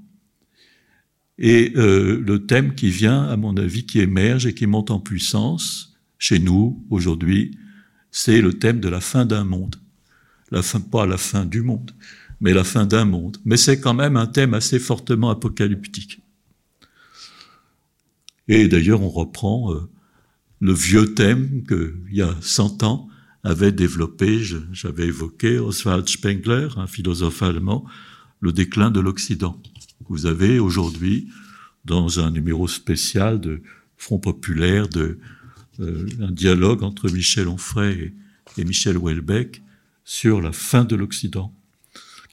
Et 1.37 1.73
euh, 1.75 2.21
le 2.25 2.45
thème 2.45 2.75
qui 2.75 2.89
vient, 2.89 3.23
à 3.23 3.37
mon 3.37 3.57
avis, 3.57 3.85
qui 3.85 3.99
émerge 3.99 4.45
et 4.45 4.53
qui 4.53 4.67
monte 4.67 4.91
en 4.91 4.99
puissance 4.99 5.92
chez 6.23 6.39
nous 6.39 6.81
aujourd'hui, 6.89 7.57
c'est 8.09 8.39
le 8.39 8.53
thème 8.53 8.79
de 8.79 8.87
la 8.87 9.01
fin 9.01 9.25
d'un 9.25 9.43
monde. 9.43 9.75
La 10.51 10.61
fin, 10.61 10.79
pas 10.79 11.05
la 11.05 11.17
fin 11.17 11.43
du 11.43 11.63
monde, 11.63 11.91
mais 12.39 12.53
la 12.53 12.63
fin 12.63 12.85
d'un 12.85 13.03
monde. 13.03 13.39
Mais 13.43 13.57
c'est 13.57 13.81
quand 13.81 13.93
même 13.93 14.15
un 14.15 14.27
thème 14.27 14.53
assez 14.53 14.79
fortement 14.79 15.31
apocalyptique. 15.31 16.21
Et 18.47 18.69
d'ailleurs, 18.69 19.01
on 19.01 19.09
reprend 19.09 19.73
euh, 19.73 19.81
le 20.61 20.71
vieux 20.71 21.13
thème 21.13 21.65
qu'il 21.67 22.15
y 22.15 22.21
a 22.21 22.33
100 22.39 22.83
ans 22.83 23.09
avait 23.43 23.73
développé, 23.73 24.41
j'avais 24.71 25.07
évoqué 25.07 25.59
Oswald 25.59 26.07
Spengler, 26.07 26.69
un 26.77 26.87
philosophe 26.87 27.43
allemand, 27.43 27.83
le 28.39 28.53
déclin 28.53 28.91
de 28.91 29.01
l'Occident. 29.01 29.61
Vous 30.07 30.25
avez 30.25 30.57
aujourd'hui, 30.59 31.27
dans 31.83 32.21
un 32.21 32.31
numéro 32.31 32.69
spécial 32.69 33.41
de 33.41 33.61
Front 33.97 34.19
populaire, 34.19 34.87
de, 34.87 35.19
euh, 35.79 36.07
un 36.21 36.31
dialogue 36.31 36.83
entre 36.83 37.09
Michel 37.09 37.47
Onfray 37.47 38.13
et, 38.57 38.61
et 38.61 38.65
Michel 38.65 38.97
Houellebecq 38.97 39.61
sur 40.05 40.41
la 40.41 40.51
fin 40.51 40.83
de 40.83 40.95
l'Occident 40.95 41.53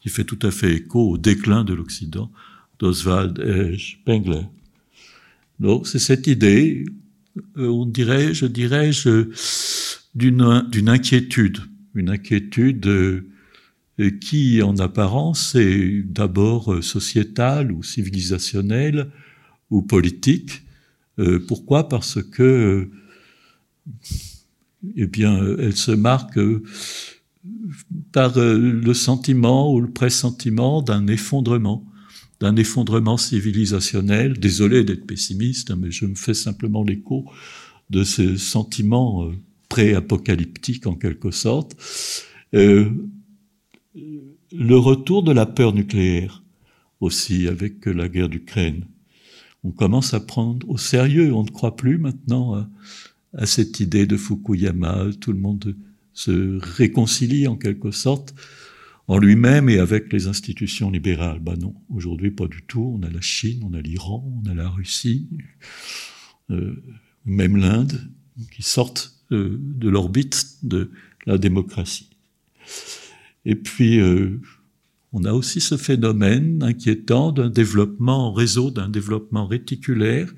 qui 0.01 0.09
fait 0.09 0.25
tout 0.25 0.39
à 0.43 0.51
fait 0.51 0.75
écho 0.75 1.11
au 1.11 1.19
déclin 1.19 1.65
de 1.65 1.75
l'Occident 1.75 2.31
d'Oswald 2.79 3.39
Spengler. 3.79 4.43
Donc 5.59 5.87
c'est 5.87 5.99
cette 5.99 6.27
idée, 6.27 6.87
euh, 7.59 7.69
on 7.69 7.85
dirait, 7.85 8.33
je 8.33 8.47
dirais, 8.47 8.91
d'une 10.15 10.89
inquiétude, 10.89 11.59
une 11.95 12.09
inquiétude 12.09 12.87
euh, 12.87 13.27
qui, 14.23 14.63
en 14.63 14.79
apparence, 14.79 15.55
est 15.55 16.03
d'abord 16.07 16.83
sociétale 16.83 17.71
ou 17.71 17.83
civilisationnelle 17.83 19.11
ou 19.69 19.83
politique. 19.83 20.63
pourquoi? 21.47 21.91
Parce 21.91 22.23
que, 22.23 22.91
eh 24.97 25.07
bien, 25.07 25.41
elle 25.59 25.77
se 25.77 25.93
marque 25.93 26.39
par 28.13 28.37
euh, 28.39 28.59
le 28.59 28.95
sentiment 28.95 29.73
ou 29.73 29.81
le 29.81 29.91
pressentiment 29.91 30.83
d'un 30.83 31.07
effondrement, 31.07 31.87
d'un 32.41 32.57
effondrement 32.57 33.17
civilisationnel. 33.17 34.39
Désolé 34.39 34.85
d'être 34.85 35.07
pessimiste, 35.07 35.71
hein, 35.71 35.79
mais 35.81 35.91
je 35.91 36.07
me 36.07 36.15
fais 36.15 36.35
simplement 36.35 36.83
l'écho 36.83 37.25
de 37.91 38.05
ce 38.05 38.37
sentiment 38.37 39.25
euh, 39.25 39.33
pré-apocalyptique 39.69 40.87
en 40.87 40.95
quelque 40.95 41.31
sorte. 41.31 41.77
Euh, 42.55 42.91
le 44.53 44.77
retour 44.77 45.23
de 45.23 45.33
la 45.33 45.47
peur 45.47 45.73
nucléaire 45.73 46.43
aussi 47.01 47.49
avec 47.49 47.87
la 47.87 48.09
guerre 48.09 48.29
d'Ukraine. 48.29 48.85
On 49.63 49.71
commence 49.71 50.15
à 50.15 50.21
prendre 50.21 50.69
au 50.69 50.79
sérieux, 50.79 51.33
on 51.33 51.45
ne 51.45 51.51
croit 51.51 51.77
plus 51.77 51.99
maintenant 51.99 52.67
à 53.35 53.47
cette 53.47 53.81
idée 53.81 54.07
de 54.07 54.17
Fukuyama, 54.17 55.07
tout 55.21 55.33
le 55.33 55.39
monde 55.39 55.77
se 56.13 56.59
réconcilie 56.77 57.47
en 57.47 57.57
quelque 57.57 57.91
sorte 57.91 58.35
en 59.07 59.19
lui-même 59.19 59.69
et 59.69 59.79
avec 59.79 60.13
les 60.13 60.29
institutions 60.29 60.91
libérales. 60.91 61.41
Ben 61.41 61.57
non, 61.57 61.75
aujourd'hui 61.89 62.31
pas 62.31 62.47
du 62.47 62.63
tout. 62.63 62.97
On 62.97 63.03
a 63.05 63.11
la 63.11 63.21
Chine, 63.21 63.63
on 63.65 63.75
a 63.75 63.81
l'Iran, 63.81 64.25
on 64.45 64.49
a 64.49 64.55
la 64.55 64.69
Russie, 64.69 65.29
euh, 66.51 66.83
même 67.25 67.57
l'Inde, 67.57 68.09
qui 68.53 68.63
sortent 68.63 69.21
euh, 69.33 69.59
de 69.61 69.89
l'orbite 69.89 70.59
de 70.63 70.93
la 71.27 71.39
démocratie. 71.39 72.11
Et 73.45 73.57
puis, 73.57 73.99
euh, 74.01 74.41
on 75.13 75.25
a 75.25 75.33
aussi 75.33 75.61
ce 75.61 75.77
phénomène 75.77 76.63
inquiétant 76.63 77.33
d'un 77.33 77.51
développement 77.51 78.29
en 78.29 78.33
réseau, 78.33 78.71
d'un 78.71 78.89
développement 78.89 79.47
réticulaire, 79.47 80.33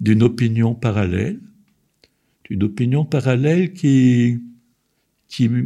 d'une 0.00 0.22
opinion 0.22 0.74
parallèle, 0.74 1.40
d'une 2.44 2.62
opinion 2.62 3.04
parallèle 3.04 3.72
qui 3.72 4.38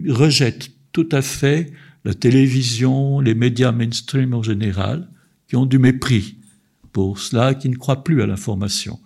rejettent 0.08 0.72
tout 0.92 1.08
à 1.12 1.22
fait 1.22 1.72
la 2.06 2.14
télévision, 2.14 3.20
les 3.20 3.34
médias 3.34 3.72
mainstream 3.72 4.32
en 4.32 4.42
général, 4.42 5.08
qui 5.48 5.56
ont 5.56 5.66
du 5.66 5.78
mépris 5.78 6.36
pour 6.92 7.18
cela, 7.18 7.54
qui 7.54 7.68
ne 7.68 7.76
croient 7.76 8.04
plus 8.04 8.22
à 8.22 8.26
l'information 8.26 9.00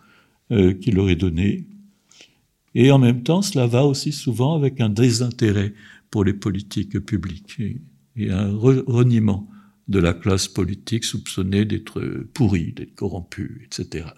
euh, 0.53 0.75
qui 0.75 0.91
leur 0.91 1.09
est 1.09 1.17
donnée. 1.17 1.67
Et 2.75 2.93
en 2.93 2.99
même 2.99 3.23
temps, 3.23 3.43
cela 3.43 3.67
va 3.67 3.85
aussi 3.85 4.13
souvent 4.13 4.55
avec 4.55 4.81
un 4.81 4.91
désintérêt 4.91 5.73
pour 6.11 6.25
les 6.25 6.35
politiques 6.35 7.01
publiques 7.01 7.59
et, 8.17 8.31
un 8.31 8.55
reniement 8.55 9.49
de 9.89 9.99
la 9.99 10.13
classe 10.13 10.47
politique 10.47 11.05
soupçonnée 11.05 11.65
d'être 11.65 12.01
pourrie, 12.35 12.73
d'être 12.73 12.95
corrompue, 12.95 13.63
etc. 13.65 14.09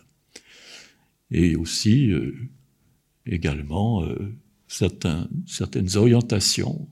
Et 1.31 1.55
aussi, 1.55 2.11
euh, 2.11 2.35
également, 3.27 4.05
euh, 4.05 4.35
certains, 4.69 5.29
certaines 5.47 5.97
orientations, 5.97 6.89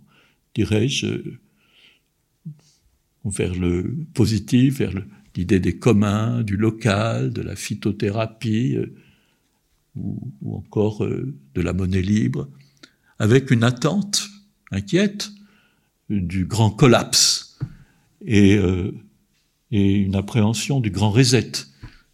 dirais-je, 0.54 1.38
vers 3.24 3.54
le 3.54 3.96
positif, 4.14 4.78
vers 4.78 4.92
l'idée 5.36 5.60
des 5.60 5.78
communs, 5.78 6.42
du 6.42 6.56
local, 6.56 7.32
de 7.32 7.42
la 7.42 7.56
phytothérapie, 7.56 8.76
euh, 8.76 8.94
ou, 9.96 10.56
encore 10.56 11.04
euh, 11.04 11.34
de 11.54 11.60
la 11.60 11.72
monnaie 11.72 12.02
libre, 12.02 12.48
avec 13.18 13.50
une 13.50 13.64
attente 13.64 14.28
inquiète 14.70 15.30
du 16.08 16.46
grand 16.46 16.70
collapse 16.70 17.58
et, 18.24 18.56
euh, 18.56 18.92
et 19.70 19.94
une 19.94 20.16
appréhension 20.16 20.80
du 20.80 20.90
grand 20.90 21.10
reset, 21.10 21.52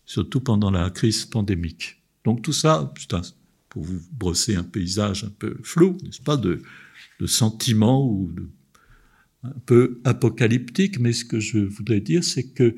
surtout 0.05 0.41
pendant 0.41 0.71
la 0.71 0.91
crise 0.91 1.25
pandémique. 1.25 2.03
Donc 2.25 2.43
tout 2.43 2.53
ça, 2.53 2.93
putain, 2.95 3.23
pour 3.77 3.85
vous 3.85 4.01
brosser 4.11 4.55
un 4.55 4.63
paysage 4.63 5.25
un 5.25 5.33
peu 5.39 5.59
flou, 5.63 5.99
n'est-ce 6.03 6.23
pas, 6.23 6.39
de 6.39 6.63
de 7.21 7.27
sentiment 7.27 8.07
ou 8.07 8.31
un 9.43 9.59
peu 9.67 10.01
apocalyptique, 10.05 10.99
mais 10.99 11.13
ce 11.13 11.27
que 11.27 11.41
je 11.41 11.59
voudrais 11.59 12.01
dire, 12.01 12.25
c'est 12.25 12.45
que 12.45 12.75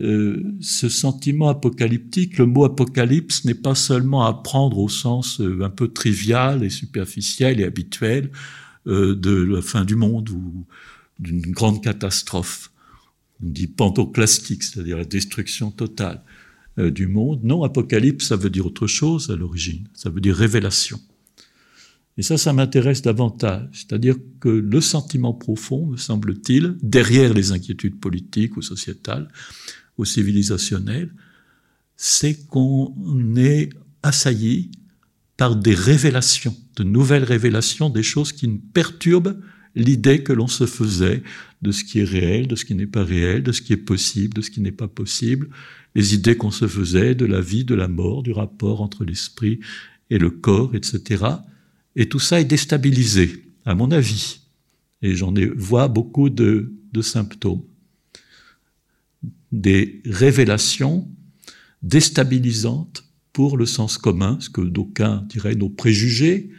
euh, 0.00 0.42
ce 0.60 0.90
sentiment 0.90 1.48
apocalyptique, 1.48 2.36
le 2.36 2.44
mot 2.44 2.64
apocalypse 2.64 3.46
n'est 3.46 3.54
pas 3.54 3.74
seulement 3.74 4.26
à 4.26 4.42
prendre 4.42 4.78
au 4.78 4.88
sens 4.90 5.40
euh, 5.40 5.62
un 5.62 5.70
peu 5.70 5.88
trivial 5.88 6.62
et 6.62 6.70
superficiel 6.70 7.58
et 7.58 7.64
habituel 7.64 8.30
euh, 8.86 9.14
de 9.14 9.32
la 9.32 9.62
fin 9.62 9.86
du 9.86 9.96
monde 9.96 10.28
ou 10.28 10.66
d'une 11.18 11.52
grande 11.52 11.82
catastrophe. 11.82 12.70
On 13.42 13.48
dit 13.48 13.66
pantoclastique, 13.66 14.62
c'est-à-dire 14.62 14.98
la 14.98 15.04
destruction 15.04 15.70
totale 15.70 16.22
du 16.76 17.06
monde. 17.06 17.40
Non, 17.44 17.64
apocalypse, 17.64 18.28
ça 18.28 18.36
veut 18.36 18.50
dire 18.50 18.66
autre 18.66 18.86
chose 18.86 19.30
à 19.30 19.36
l'origine, 19.36 19.88
ça 19.94 20.10
veut 20.10 20.20
dire 20.20 20.34
révélation. 20.34 21.00
Et 22.18 22.22
ça, 22.22 22.36
ça 22.36 22.52
m'intéresse 22.52 23.02
davantage. 23.02 23.68
C'est-à-dire 23.72 24.16
que 24.40 24.48
le 24.48 24.80
sentiment 24.80 25.32
profond, 25.32 25.86
me 25.86 25.96
semble-t-il, 25.96 26.76
derrière 26.82 27.32
les 27.32 27.52
inquiétudes 27.52 27.98
politiques 27.98 28.56
ou 28.56 28.62
sociétales, 28.62 29.28
ou 29.98 30.04
civilisationnelles, 30.04 31.12
c'est 31.96 32.46
qu'on 32.46 32.94
est 33.36 33.70
assailli 34.02 34.70
par 35.36 35.56
des 35.56 35.74
révélations, 35.74 36.56
de 36.76 36.84
nouvelles 36.84 37.24
révélations, 37.24 37.88
des 37.90 38.02
choses 38.02 38.32
qui 38.32 38.48
perturbent 38.48 39.40
l'idée 39.74 40.22
que 40.22 40.32
l'on 40.32 40.46
se 40.46 40.66
faisait 40.66 41.22
de 41.62 41.72
ce 41.72 41.84
qui 41.84 42.00
est 42.00 42.04
réel, 42.04 42.46
de 42.46 42.56
ce 42.56 42.64
qui 42.64 42.74
n'est 42.74 42.86
pas 42.86 43.04
réel, 43.04 43.42
de 43.42 43.52
ce 43.52 43.62
qui 43.62 43.72
est 43.72 43.76
possible, 43.76 44.34
de 44.34 44.42
ce 44.42 44.50
qui 44.50 44.60
n'est 44.60 44.72
pas 44.72 44.88
possible, 44.88 45.48
les 45.94 46.14
idées 46.14 46.36
qu'on 46.36 46.50
se 46.50 46.66
faisait 46.66 47.14
de 47.14 47.26
la 47.26 47.40
vie, 47.40 47.64
de 47.64 47.74
la 47.74 47.88
mort, 47.88 48.22
du 48.22 48.32
rapport 48.32 48.80
entre 48.80 49.04
l'esprit 49.04 49.60
et 50.10 50.18
le 50.18 50.30
corps, 50.30 50.74
etc. 50.74 51.24
Et 51.96 52.08
tout 52.08 52.18
ça 52.18 52.40
est 52.40 52.44
déstabilisé, 52.44 53.44
à 53.64 53.74
mon 53.74 53.90
avis. 53.90 54.40
Et 55.02 55.14
j'en 55.14 55.34
vois 55.56 55.88
beaucoup 55.88 56.30
de, 56.30 56.72
symptômes. 57.00 57.62
Des 59.50 60.00
révélations 60.04 61.08
déstabilisantes 61.82 63.04
pour 63.32 63.56
le 63.56 63.66
sens 63.66 63.98
commun, 63.98 64.38
ce 64.40 64.50
que 64.50 64.60
d'aucuns 64.60 65.24
diraient 65.28 65.54
nos 65.54 65.70
préjugés, 65.70 66.50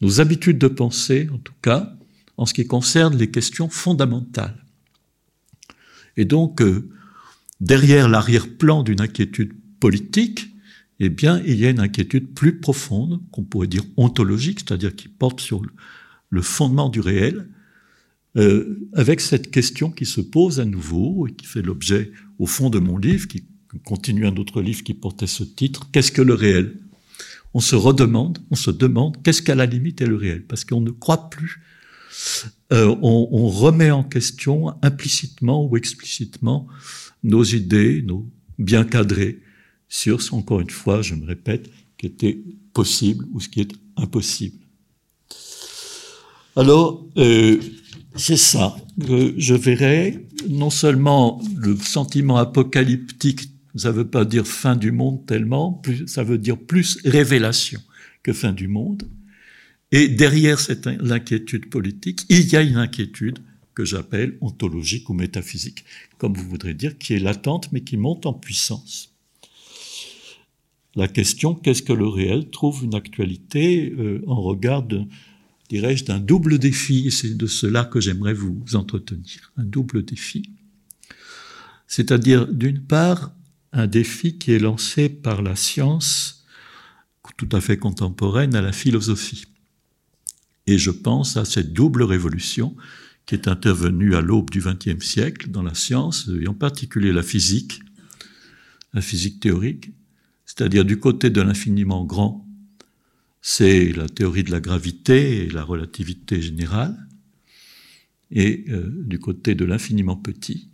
nos 0.00 0.20
habitudes 0.20 0.58
de 0.58 0.68
pensée, 0.68 1.28
en 1.32 1.38
tout 1.38 1.54
cas, 1.60 1.96
en 2.36 2.46
ce 2.46 2.54
qui 2.54 2.66
concerne 2.66 3.16
les 3.16 3.30
questions 3.30 3.68
fondamentales. 3.68 4.64
Et 6.16 6.24
donc, 6.24 6.60
euh, 6.60 6.88
derrière 7.60 8.08
l'arrière-plan 8.08 8.82
d'une 8.82 9.00
inquiétude 9.00 9.52
politique, 9.80 10.54
eh 11.00 11.08
bien, 11.08 11.42
il 11.44 11.56
y 11.56 11.66
a 11.66 11.70
une 11.70 11.80
inquiétude 11.80 12.34
plus 12.34 12.60
profonde, 12.60 13.20
qu'on 13.32 13.42
pourrait 13.42 13.66
dire 13.66 13.84
ontologique, 13.96 14.60
c'est-à-dire 14.60 14.94
qui 14.94 15.08
porte 15.08 15.40
sur 15.40 15.62
le 16.30 16.42
fondement 16.42 16.88
du 16.88 17.00
réel, 17.00 17.48
euh, 18.36 18.88
avec 18.94 19.20
cette 19.20 19.50
question 19.50 19.90
qui 19.90 20.06
se 20.06 20.20
pose 20.20 20.60
à 20.60 20.64
nouveau 20.64 21.26
et 21.26 21.32
qui 21.32 21.46
fait 21.46 21.62
l'objet, 21.62 22.12
au 22.38 22.46
fond 22.46 22.70
de 22.70 22.78
mon 22.78 22.98
livre, 22.98 23.28
qui 23.28 23.44
continue 23.84 24.26
un 24.26 24.36
autre 24.36 24.62
livre 24.62 24.82
qui 24.82 24.94
portait 24.94 25.26
ce 25.26 25.44
titre, 25.44 25.88
Qu'est-ce 25.92 26.12
que 26.12 26.22
le 26.22 26.34
réel? 26.34 26.76
On 27.54 27.60
se 27.60 27.76
redemande, 27.76 28.38
on 28.50 28.56
se 28.56 28.70
demande, 28.70 29.22
qu'est-ce 29.22 29.42
qu'à 29.42 29.54
la 29.54 29.66
limite 29.66 30.00
est 30.00 30.06
le 30.06 30.16
réel 30.16 30.44
Parce 30.44 30.64
qu'on 30.64 30.80
ne 30.80 30.90
croit 30.90 31.30
plus. 31.30 31.60
Euh, 32.72 32.94
on, 33.02 33.48
remet 33.48 33.90
en 33.90 34.02
question 34.02 34.74
implicitement 34.82 35.66
ou 35.66 35.76
explicitement 35.76 36.66
nos 37.22 37.44
idées, 37.44 38.02
nos 38.02 38.26
bien 38.58 38.84
cadrés, 38.84 39.40
sur, 39.88 40.18
encore 40.32 40.60
une 40.60 40.70
fois, 40.70 41.02
je 41.02 41.14
me 41.14 41.26
répète, 41.26 41.66
ce 41.66 41.96
qui 41.98 42.06
était 42.06 42.42
possible 42.72 43.26
ou 43.32 43.40
ce 43.40 43.48
qui 43.48 43.60
est 43.60 43.72
impossible. 43.96 44.58
Alors, 46.56 47.06
euh, 47.16 47.60
c'est 48.16 48.36
ça. 48.36 48.76
Euh, 49.08 49.32
je 49.36 49.54
verrai 49.54 50.26
non 50.48 50.70
seulement 50.70 51.42
le 51.56 51.76
sentiment 51.76 52.36
apocalyptique, 52.36 53.48
ça 53.74 53.90
ne 53.90 53.96
veut 53.96 54.08
pas 54.08 54.24
dire 54.24 54.46
fin 54.46 54.76
du 54.76 54.92
monde 54.92 55.26
tellement, 55.26 55.82
ça 56.06 56.22
veut 56.22 56.38
dire 56.38 56.58
plus 56.58 56.98
révélation 57.04 57.80
que 58.22 58.32
fin 58.32 58.52
du 58.52 58.68
monde. 58.68 59.08
Et 59.94 60.08
derrière 60.08 60.58
cette 60.58 60.86
l'inquiétude 60.86 61.70
politique, 61.70 62.26
il 62.28 62.46
y 62.48 62.56
a 62.56 62.62
une 62.62 62.76
inquiétude 62.76 63.38
que 63.74 63.84
j'appelle 63.84 64.36
ontologique 64.40 65.08
ou 65.08 65.14
métaphysique, 65.14 65.84
comme 66.18 66.34
vous 66.34 66.48
voudrez 66.48 66.74
dire, 66.74 66.98
qui 66.98 67.14
est 67.14 67.18
latente 67.18 67.70
mais 67.72 67.82
qui 67.82 67.96
monte 67.96 68.26
en 68.26 68.34
puissance 68.34 69.14
la 70.96 71.08
question 71.08 71.54
qu'est-ce 71.54 71.82
que 71.82 71.92
le 71.92 72.06
réel 72.06 72.50
trouve 72.50 72.84
une 72.84 72.94
actualité 72.94 73.92
euh, 73.98 74.22
en 74.26 74.40
regard, 74.40 74.86
dirais-je, 75.68 76.04
d'un 76.04 76.20
double 76.20 76.58
défi. 76.58 77.06
Et 77.06 77.10
c'est 77.10 77.36
de 77.36 77.46
cela 77.46 77.84
que 77.84 78.00
j'aimerais 78.00 78.34
vous 78.34 78.62
entretenir. 78.74 79.52
Un 79.56 79.64
double 79.64 80.04
défi. 80.04 80.50
C'est-à-dire, 81.86 82.46
d'une 82.46 82.80
part, 82.80 83.32
un 83.72 83.86
défi 83.86 84.38
qui 84.38 84.52
est 84.52 84.58
lancé 84.58 85.08
par 85.08 85.42
la 85.42 85.56
science 85.56 86.44
tout 87.36 87.48
à 87.52 87.60
fait 87.60 87.78
contemporaine 87.78 88.54
à 88.54 88.60
la 88.60 88.72
philosophie. 88.72 89.46
Et 90.66 90.78
je 90.78 90.90
pense 90.90 91.36
à 91.36 91.44
cette 91.44 91.72
double 91.72 92.02
révolution 92.02 92.76
qui 93.26 93.34
est 93.34 93.48
intervenue 93.48 94.14
à 94.14 94.20
l'aube 94.20 94.50
du 94.50 94.60
XXe 94.60 95.04
siècle 95.04 95.50
dans 95.50 95.62
la 95.62 95.74
science, 95.74 96.28
et 96.40 96.46
en 96.46 96.54
particulier 96.54 97.12
la 97.12 97.22
physique, 97.22 97.80
la 98.92 99.00
physique 99.00 99.40
théorique, 99.40 99.92
c'est-à-dire 100.44 100.84
du 100.84 100.98
côté 100.98 101.30
de 101.30 101.40
l'infiniment 101.40 102.04
grand, 102.04 102.46
c'est 103.40 103.92
la 103.92 104.08
théorie 104.08 104.44
de 104.44 104.50
la 104.50 104.60
gravité 104.60 105.44
et 105.44 105.50
la 105.50 105.64
relativité 105.64 106.40
générale, 106.40 106.96
et 108.30 108.64
euh, 108.68 108.90
du 109.04 109.18
côté 109.18 109.54
de 109.54 109.64
l'infiniment 109.64 110.16
petit, 110.16 110.68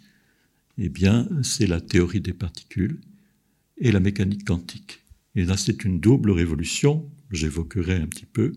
eh 0.78 0.88
bien, 0.88 1.28
c'est 1.42 1.66
la 1.66 1.80
théorie 1.80 2.20
des 2.20 2.32
particules 2.32 3.00
et 3.78 3.92
la 3.92 4.00
mécanique 4.00 4.46
quantique. 4.46 5.00
Et 5.34 5.44
là, 5.44 5.56
c'est 5.56 5.84
une 5.84 6.00
double 6.00 6.30
révolution, 6.30 7.08
j'évoquerai 7.30 7.96
un 7.96 8.06
petit 8.06 8.26
peu, 8.26 8.52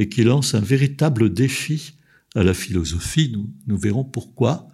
et 0.00 0.08
qui 0.08 0.24
lance 0.24 0.54
un 0.54 0.60
véritable 0.60 1.30
défi 1.30 1.92
à 2.34 2.42
la 2.42 2.54
philosophie. 2.54 3.36
Nous, 3.66 3.78
verrons 3.78 4.02
pourquoi. 4.02 4.66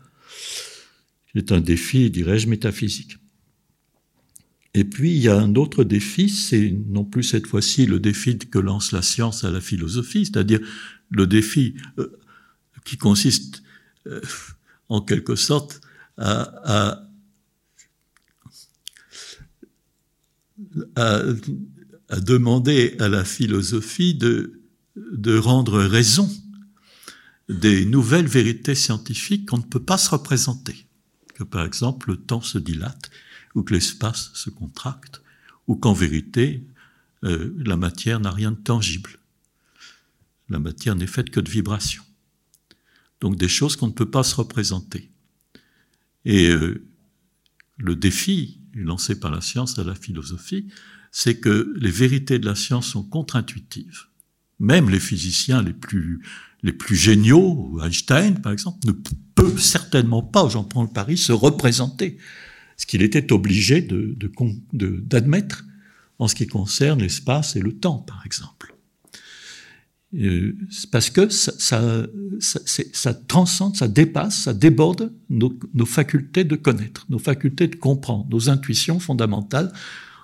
C'est 1.35 1.51
un 1.51 1.61
défi, 1.61 2.13
dirais-je, 2.13 2.47
métaphysique. 2.47 3.17
Et 4.73 4.85
puis, 4.85 5.11
il 5.11 5.19
y 5.19 5.29
a 5.29 5.37
un 5.37 5.57
autre 5.57 5.83
défi, 5.83 6.29
c'est 6.29 6.71
non 6.87 7.05
plus 7.05 7.25
cette 7.25 7.49
fois-ci 7.49 7.87
le 7.87 7.99
défi 7.99 8.39
que 8.39 8.61
lance 8.61 8.93
la 8.93 9.03
science 9.03 9.43
à 9.43 9.51
la 9.51 9.61
philosophie, 9.61 10.27
c'est-à-dire 10.27 10.61
le 11.11 11.27
défi 11.27 11.75
euh, 11.99 12.17
qui 12.85 12.97
consiste 12.97 13.65
euh, 14.07 14.21
en 14.89 15.01
quelque 15.01 15.35
sorte 15.35 15.81
à, 16.19 17.03
demander 22.23 22.95
à 23.01 23.09
la 23.09 23.25
philosophie 23.25 24.15
de, 24.15 24.61
de 24.97 25.39
rendre 25.39 25.83
raison 25.83 26.31
des 27.49 27.85
nouvelles 27.85 28.27
vérités 28.27 28.75
scientifiques 28.75 29.47
qu'on 29.47 29.59
ne 29.59 29.63
peut 29.63 29.83
pas 29.83 29.99
se 29.99 30.11
représenter. 30.11 30.87
Que 31.35 31.45
par 31.45 31.65
exemple, 31.65 32.11
le 32.11 32.17
temps 32.17 32.41
se 32.41 32.59
dilate 32.59 33.11
ou 33.55 33.63
que 33.63 33.75
l'espace 33.75 34.31
se 34.35 34.51
contracte, 34.51 35.23
ou 35.67 35.77
qu'en 35.77 35.95
vérité, 35.95 36.65
euh, 37.25 37.55
la 37.59 37.77
matière 37.77 38.21
n'a 38.21 38.31
rien 38.31 38.53
de 38.53 38.57
tangible. 38.57 39.19
La 40.49 40.59
matière 40.59 40.95
n'est 40.95 41.07
faite 41.07 41.31
que 41.31 41.41
de 41.41 41.51
vibrations. 41.51 42.05
Donc 43.21 43.37
des 43.37 43.49
choses 43.49 43.77
qu'on 43.77 43.89
ne 43.89 43.93
peut 43.93 44.11
pas 44.11 44.23
se 44.23 44.35
représenter. 44.37 45.11
Et 46.25 46.51
euh, 46.51 46.87
le 47.79 47.97
défi 47.97 48.61
lancé 48.75 49.19
par 49.19 49.31
la 49.31 49.41
science 49.41 49.79
à 49.79 49.85
la 49.85 49.95
philosophie, 49.95 50.69
c'est 51.11 51.41
que 51.41 51.73
les 51.77 51.91
vérités 51.91 52.39
de 52.39 52.47
la 52.47 52.55
science 52.55 52.89
sont 52.89 53.03
contre-intuitives. 53.03 54.07
Même 54.59 54.89
les 54.91 55.01
physiciens 55.01 55.63
les 55.63 55.73
plus, 55.73 56.21
géniaux, 56.91 57.79
Einstein 57.85 58.41
par 58.41 58.53
exemple, 58.53 58.87
ne 58.87 58.93
peut 59.35 59.59
certainement 59.59 60.23
pas, 60.23 60.49
j'en 60.49 60.65
prends 60.65 60.83
le 60.83 60.89
pari, 60.89 61.17
se 61.17 61.33
représenter 61.33 62.19
ce 62.77 62.87
qu'il 62.87 63.03
était 63.03 63.33
obligé 63.33 63.87
d'admettre 64.73 65.65
en 66.19 66.29
ce 66.29 66.35
qui 66.35 66.47
concerne 66.47 67.01
l'espace 67.01 67.57
et 67.57 67.61
le 67.61 67.73
temps, 67.73 67.99
par 67.99 68.23
exemple. 68.25 68.75
Euh, 70.15 70.57
parce 70.93 71.11
que 71.11 71.29
ça, 71.29 72.07
transcende, 73.27 73.77
ça 73.77 73.89
dépasse, 73.89 74.45
ça 74.45 74.55
déborde 74.55 75.13
nos, 75.29 75.51
facultés 75.85 76.45
de 76.45 76.57
connaître, 76.57 77.07
nos 77.11 77.19
facultés 77.19 77.67
de 77.69 77.77
comprendre, 77.77 78.27
nos 78.31 78.49
intuitions 78.49 78.99
fondamentales 79.01 79.73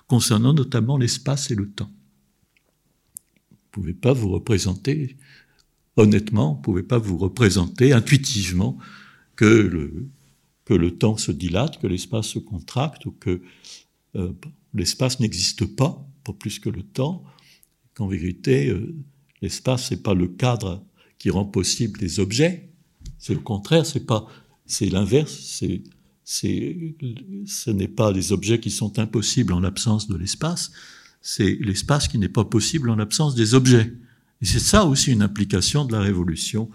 concernant 0.07 0.53
notamment 0.53 0.97
l'espace 0.97 1.51
et 1.51 1.55
le 1.55 1.69
temps. 1.69 1.91
Pouvez 3.73 3.93
pas 3.93 4.13
vous 4.13 4.29
représenter, 4.29 5.17
honnêtement, 5.97 6.53
vous 6.53 6.61
pouvez 6.61 6.83
pas 6.83 6.99
vous 6.99 7.17
représenter 7.17 7.91
intuitivement 7.91 8.77
que 9.35 9.45
le, 9.45 10.09
que 10.63 10.75
le 10.75 10.95
temps 10.95 11.17
se 11.17 11.31
dilate, 11.31 11.81
que 11.81 11.87
l'espace 11.87 12.27
se 12.27 12.39
contracte, 12.39 13.07
ou 13.07 13.11
que 13.11 13.41
euh, 14.15 14.31
l'espace 14.75 15.19
n'existe 15.19 15.65
pas, 15.65 16.07
pas 16.23 16.33
plus 16.33 16.59
que 16.59 16.69
le 16.69 16.83
temps, 16.83 17.23
qu'en 17.95 18.07
vérité, 18.07 18.69
euh, 18.69 18.93
l'espace 19.41 19.89
n'est 19.89 19.97
pas 19.97 20.13
le 20.13 20.27
cadre 20.27 20.85
qui 21.17 21.31
rend 21.31 21.45
possible 21.45 21.99
les 21.99 22.19
objets. 22.19 22.69
C'est 23.17 23.33
le 23.33 23.39
contraire, 23.39 23.87
c'est 23.87 24.05
pas, 24.05 24.27
c'est 24.67 24.89
l'inverse, 24.89 25.33
c'est, 25.33 25.81
c'est, 26.23 26.95
ce 27.47 27.71
n'est 27.71 27.87
pas 27.87 28.11
les 28.11 28.33
objets 28.33 28.59
qui 28.59 28.69
sont 28.69 28.99
impossibles 28.99 29.51
en 29.51 29.61
l'absence 29.61 30.07
de 30.07 30.15
l'espace, 30.15 30.71
c'est 31.23 31.57
l'espace 31.61 32.07
qui 32.07 32.19
n'est 32.19 32.29
pas 32.29 32.43
possible 32.43 32.89
en 32.89 32.95
l'absence 32.95 33.33
des 33.33 33.55
objets. 33.55 33.93
Et 34.41 34.45
c'est 34.45 34.59
ça 34.59 34.85
aussi 34.85 35.11
une 35.11 35.23
implication 35.23 35.85
de 35.85 35.93
la 35.93 36.01
révolution 36.01 36.69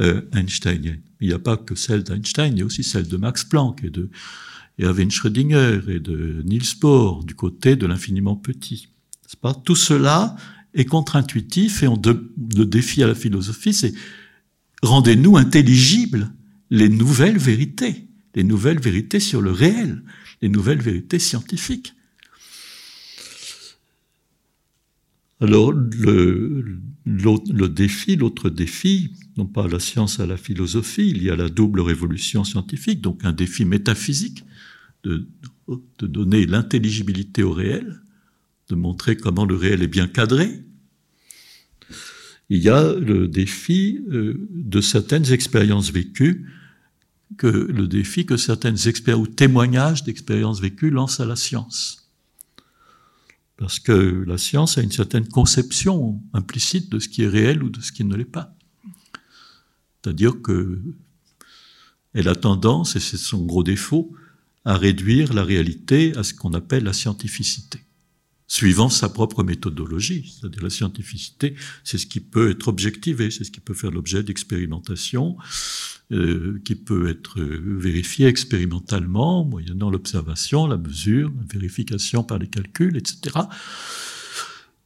euh, 0.00 0.22
einsteinienne. 0.32 1.00
Il 1.20 1.28
n'y 1.28 1.32
a 1.32 1.38
pas 1.38 1.56
que 1.56 1.76
celle 1.76 2.02
d'Einstein, 2.02 2.52
il 2.52 2.58
y 2.58 2.62
a 2.62 2.66
aussi 2.66 2.82
celle 2.82 3.06
de 3.06 3.16
Max 3.16 3.44
Planck 3.44 3.84
et 3.84 3.90
de 3.90 4.10
Erwin 4.80 5.10
Schrödinger 5.10 5.80
et 5.88 6.00
de 6.00 6.42
Niels 6.44 6.76
Bohr 6.80 7.22
du 7.24 7.36
côté 7.36 7.76
de 7.76 7.86
l'infiniment 7.86 8.34
petit. 8.34 8.88
Pas 9.40 9.54
Tout 9.54 9.76
cela 9.76 10.36
est 10.74 10.84
contre-intuitif 10.84 11.82
et 11.82 11.88
on 11.88 11.96
de, 11.96 12.32
le 12.56 12.64
défi 12.64 13.02
à 13.02 13.06
la 13.06 13.14
philosophie, 13.14 13.72
c'est 13.72 13.94
rendez-nous 14.82 15.36
intelligibles 15.36 16.32
les 16.70 16.88
nouvelles 16.88 17.38
vérités, 17.38 18.08
les 18.34 18.42
nouvelles 18.42 18.80
vérités 18.80 19.20
sur 19.20 19.40
le 19.40 19.52
réel, 19.52 20.02
les 20.42 20.48
nouvelles 20.48 20.82
vérités 20.82 21.18
scientifiques. 21.18 21.93
Alors, 25.40 25.72
le, 25.72 26.78
défi, 27.68 28.16
l'autre 28.16 28.50
défi, 28.50 29.12
non 29.36 29.46
pas 29.46 29.66
la 29.68 29.80
science, 29.80 30.20
à 30.20 30.26
la 30.26 30.36
philosophie, 30.36 31.10
il 31.10 31.22
y 31.22 31.30
a 31.30 31.36
la 31.36 31.48
double 31.48 31.80
révolution 31.80 32.44
scientifique, 32.44 33.00
donc 33.00 33.24
un 33.24 33.32
défi 33.32 33.64
métaphysique 33.64 34.44
de, 35.02 35.28
de 35.98 36.06
donner 36.06 36.46
l'intelligibilité 36.46 37.42
au 37.42 37.52
réel, 37.52 38.00
de 38.68 38.74
montrer 38.74 39.16
comment 39.16 39.44
le 39.44 39.56
réel 39.56 39.82
est 39.82 39.88
bien 39.88 40.06
cadré. 40.06 40.64
Il 42.50 42.62
y 42.62 42.68
a 42.68 42.92
le 42.94 43.26
défi 43.28 44.04
euh, 44.10 44.34
de 44.50 44.80
certaines 44.80 45.32
expériences 45.32 45.90
vécues, 45.90 46.46
que 47.36 47.46
le 47.46 47.88
défi 47.88 48.26
que 48.26 48.36
certaines 48.36 48.76
expériences 48.86 49.26
ou 49.26 49.30
témoignages 49.30 50.04
d'expériences 50.04 50.60
vécues 50.60 50.90
lancent 50.90 51.20
à 51.20 51.24
la 51.24 51.36
science. 51.36 52.03
Parce 53.56 53.78
que 53.78 54.24
la 54.26 54.36
science 54.36 54.78
a 54.78 54.82
une 54.82 54.90
certaine 54.90 55.28
conception 55.28 56.20
implicite 56.32 56.90
de 56.90 56.98
ce 56.98 57.08
qui 57.08 57.22
est 57.22 57.28
réel 57.28 57.62
ou 57.62 57.70
de 57.70 57.80
ce 57.80 57.92
qui 57.92 58.04
ne 58.04 58.16
l'est 58.16 58.24
pas. 58.24 58.54
C'est-à-dire 60.02 60.42
que 60.42 60.82
elle 62.14 62.28
a 62.28 62.36
tendance, 62.36 62.94
et 62.94 63.00
c'est 63.00 63.16
son 63.16 63.44
gros 63.44 63.64
défaut, 63.64 64.12
à 64.64 64.76
réduire 64.76 65.34
la 65.34 65.44
réalité 65.44 66.16
à 66.16 66.22
ce 66.22 66.32
qu'on 66.32 66.54
appelle 66.54 66.84
la 66.84 66.92
scientificité, 66.92 67.80
suivant 68.46 68.88
sa 68.88 69.08
propre 69.08 69.42
méthodologie. 69.42 70.34
C'est-à-dire 70.34 70.62
la 70.62 70.70
scientificité, 70.70 71.54
c'est 71.82 71.98
ce 71.98 72.06
qui 72.06 72.20
peut 72.20 72.50
être 72.50 72.68
objectivé, 72.68 73.30
c'est 73.30 73.44
ce 73.44 73.50
qui 73.50 73.60
peut 73.60 73.74
faire 73.74 73.90
l'objet 73.90 74.22
d'expérimentation, 74.22 75.36
euh, 76.12 76.60
qui 76.64 76.74
peut 76.74 77.08
être 77.08 77.40
vérifié 77.40 78.26
expérimentalement, 78.26 79.44
moyennant 79.44 79.90
l'observation, 79.90 80.66
la 80.66 80.76
mesure, 80.76 81.32
la 81.38 81.46
vérification 81.52 82.22
par 82.22 82.38
les 82.38 82.48
calculs, 82.48 82.96
etc. 82.96 83.40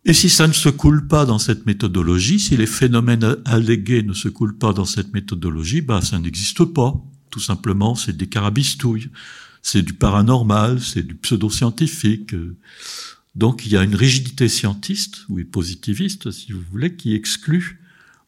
Et 0.04 0.14
si 0.14 0.30
ça 0.30 0.46
ne 0.46 0.52
se 0.52 0.68
coule 0.68 1.06
pas 1.06 1.26
dans 1.26 1.38
cette 1.38 1.66
méthodologie, 1.66 2.38
si 2.38 2.56
les 2.56 2.66
phénomènes 2.66 3.36
allégués 3.44 4.02
ne 4.02 4.14
se 4.14 4.28
coulent 4.28 4.56
pas 4.56 4.72
dans 4.72 4.84
cette 4.84 5.12
méthodologie, 5.12 5.82
bah 5.82 6.00
ça 6.00 6.18
n'existe 6.18 6.64
pas. 6.64 6.94
Tout 7.30 7.40
simplement, 7.40 7.94
c'est 7.94 8.16
des 8.16 8.26
carabistouilles, 8.28 9.10
c'est 9.60 9.82
du 9.82 9.92
paranormal, 9.92 10.80
c'est 10.80 11.02
du 11.02 11.14
pseudo-scientifique. 11.14 12.34
Donc 13.34 13.66
il 13.66 13.72
y 13.72 13.76
a 13.76 13.84
une 13.84 13.94
rigidité 13.94 14.48
scientiste, 14.48 15.26
ou 15.28 15.38
positiviste, 15.44 16.30
si 16.30 16.52
vous 16.52 16.62
voulez, 16.70 16.96
qui 16.96 17.14
exclut 17.14 17.80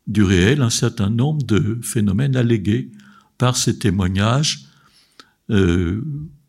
du 0.06 0.22
réel 0.22 0.62
un 0.62 0.70
certain 0.70 1.10
nombre 1.10 1.44
de 1.44 1.78
phénomènes 1.82 2.36
allégués 2.36 2.90
par 3.38 3.56
ces 3.56 3.78
témoignages 3.78 4.66
euh, 5.50 6.02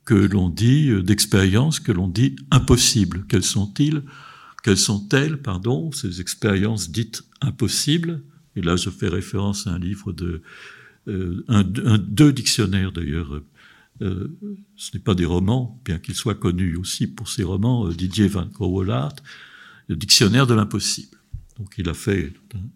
que 0.06 0.16
l'on 0.16 0.50
dit, 0.50 0.90
euh, 0.90 1.02
d'expériences 1.02 1.80
que 1.80 1.92
l'on 1.92 2.08
dit 2.08 2.36
impossibles. 2.50 3.26
Quels 3.28 3.44
sont-ils? 3.44 4.04
Quelles 4.64 4.78
sont-elles, 4.78 5.38
pardon, 5.42 5.92
ces 5.92 6.22
expériences 6.22 6.92
dites 6.92 7.24
impossibles? 7.42 8.22
Et 8.56 8.62
là, 8.62 8.76
je 8.76 8.90
fais 8.90 9.08
référence 9.08 9.68
à 9.68 9.72
un 9.72 9.80
livre 9.80 10.12
de 10.12 10.42
euh, 11.08 11.44
un, 11.48 11.64
deux 11.64 12.34
dictionnaires 12.34 12.92
d'ailleurs. 12.92 13.42
Euh, 14.02 14.36
ce 14.76 14.96
n'est 14.96 15.04
pas 15.04 15.14
des 15.14 15.26
romans, 15.26 15.80
bien 15.86 16.00
qu'il 16.00 16.16
soit 16.16 16.36
connu 16.36 16.76
aussi 16.76 17.06
pour 17.06 17.30
ses 17.30 17.44
romans, 17.44 17.88
euh, 17.88 17.94
Didier 17.94 18.28
Van 18.28 18.48
Crowellart, 18.50 19.16
le 19.88 19.96
dictionnaire 19.96 20.48
de 20.48 20.56
l'impossible. 20.56 21.18
Donc 21.60 21.76
il 21.78 21.88
a 21.88 21.94
fait 21.94 22.34
une 22.54 22.70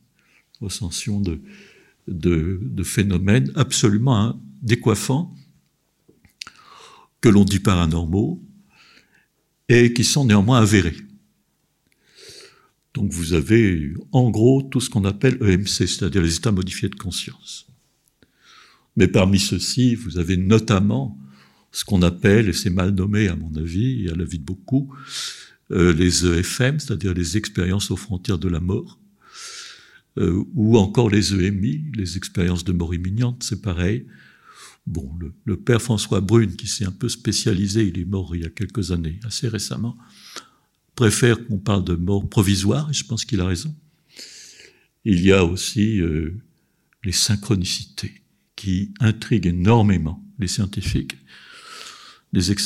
recension 0.62 1.20
de, 1.20 1.42
phénomènes 2.84 3.52
absolument 3.56 4.40
décoiffants 4.62 5.36
que 7.22 7.30
l'on 7.30 7.44
dit 7.44 7.60
paranormaux 7.60 8.44
et 9.68 9.94
qui 9.94 10.04
sont 10.04 10.26
néanmoins 10.26 10.60
avérés. 10.60 10.98
Donc 12.94 13.12
vous 13.12 13.34
avez 13.34 13.94
en 14.12 14.30
gros 14.30 14.62
tout 14.62 14.80
ce 14.80 14.92
qu'on 14.92 15.06
appelle 15.06 15.38
EMC, 15.42 15.88
c'est-à-dire 15.88 16.22
les 16.22 16.36
états 16.36 16.52
modifiés 16.52 16.90
de 16.90 16.96
conscience. 16.96 17.65
Mais 18.96 19.08
parmi 19.08 19.40
ceux-ci, 19.40 19.96
vous 19.96 20.18
avez 20.18 20.38
notamment 20.38 21.18
ce 21.72 21.84
qu'on 21.84 22.02
appelle, 22.02 22.48
et 22.48 22.54
c'est 22.54 22.70
mal 22.70 22.92
nommé 22.92 23.28
à 23.28 23.36
mon 23.36 23.54
avis 23.56 24.06
et 24.06 24.10
à 24.10 24.16
l'avis 24.16 24.40
de 24.40 24.46
beaucoup, 24.46 24.94
euh, 25.72 25.94
les 25.94 26.26
EFM, 26.26 26.80
c'est-à-dire 26.80 27.14
les 27.14 27.38
expériences 27.38 27.92
aux 27.92 27.98
frontières 27.98 28.38
de 28.38 28.48
la 28.48 28.62
mort, 28.62 29.00
euh, 30.18 30.44
ou 30.54 30.78
encore 30.78 31.10
les 31.10 31.34
EMI, 31.34 31.92
les 31.94 32.16
expériences 32.16 32.64
de 32.64 32.72
mort 32.72 32.94
imminente, 32.94 33.44
c'est 33.44 33.62
pareil. 33.62 34.06
Bon, 34.88 35.12
le, 35.46 35.58
père 35.58 35.82
François 35.82 36.22
Brune, 36.22 36.56
qui 36.56 36.68
s'est 36.68 36.86
un 36.86 36.92
peu 36.92 37.10
spécialisé, 37.10 37.88
il 37.88 38.00
est 38.00 38.06
mort 38.06 38.36
il 38.36 38.44
y 38.44 38.46
a 38.46 38.50
quelques 38.50 38.92
années, 38.92 39.20
assez 39.26 39.50
récemment, 39.50 39.98
préfère 40.94 41.46
qu'on 41.46 41.58
parle 41.58 41.84
de 41.84 41.96
mort 41.96 42.30
provisoire, 42.30 42.90
et 42.90 42.94
je 42.94 43.04
pense 43.04 43.26
qu'il 43.26 43.42
a 43.42 43.48
raison. 43.48 43.76
Il 45.04 45.22
y 45.22 45.34
a 45.34 45.44
aussi 45.44 46.00
euh, 46.00 46.40
les 47.04 47.12
synchronicités 47.12 48.22
qui 48.56 48.94
intriguent 49.00 49.48
énormément 49.48 50.24
les 50.40 50.48
scientifiques, 50.48 51.18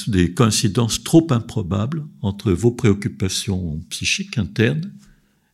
des, 0.07 0.33
coïncidences 0.33 1.03
trop 1.03 1.27
improbables 1.31 2.05
entre 2.21 2.51
vos 2.51 2.71
préoccupations 2.71 3.79
psychiques 3.89 4.37
internes 4.37 4.91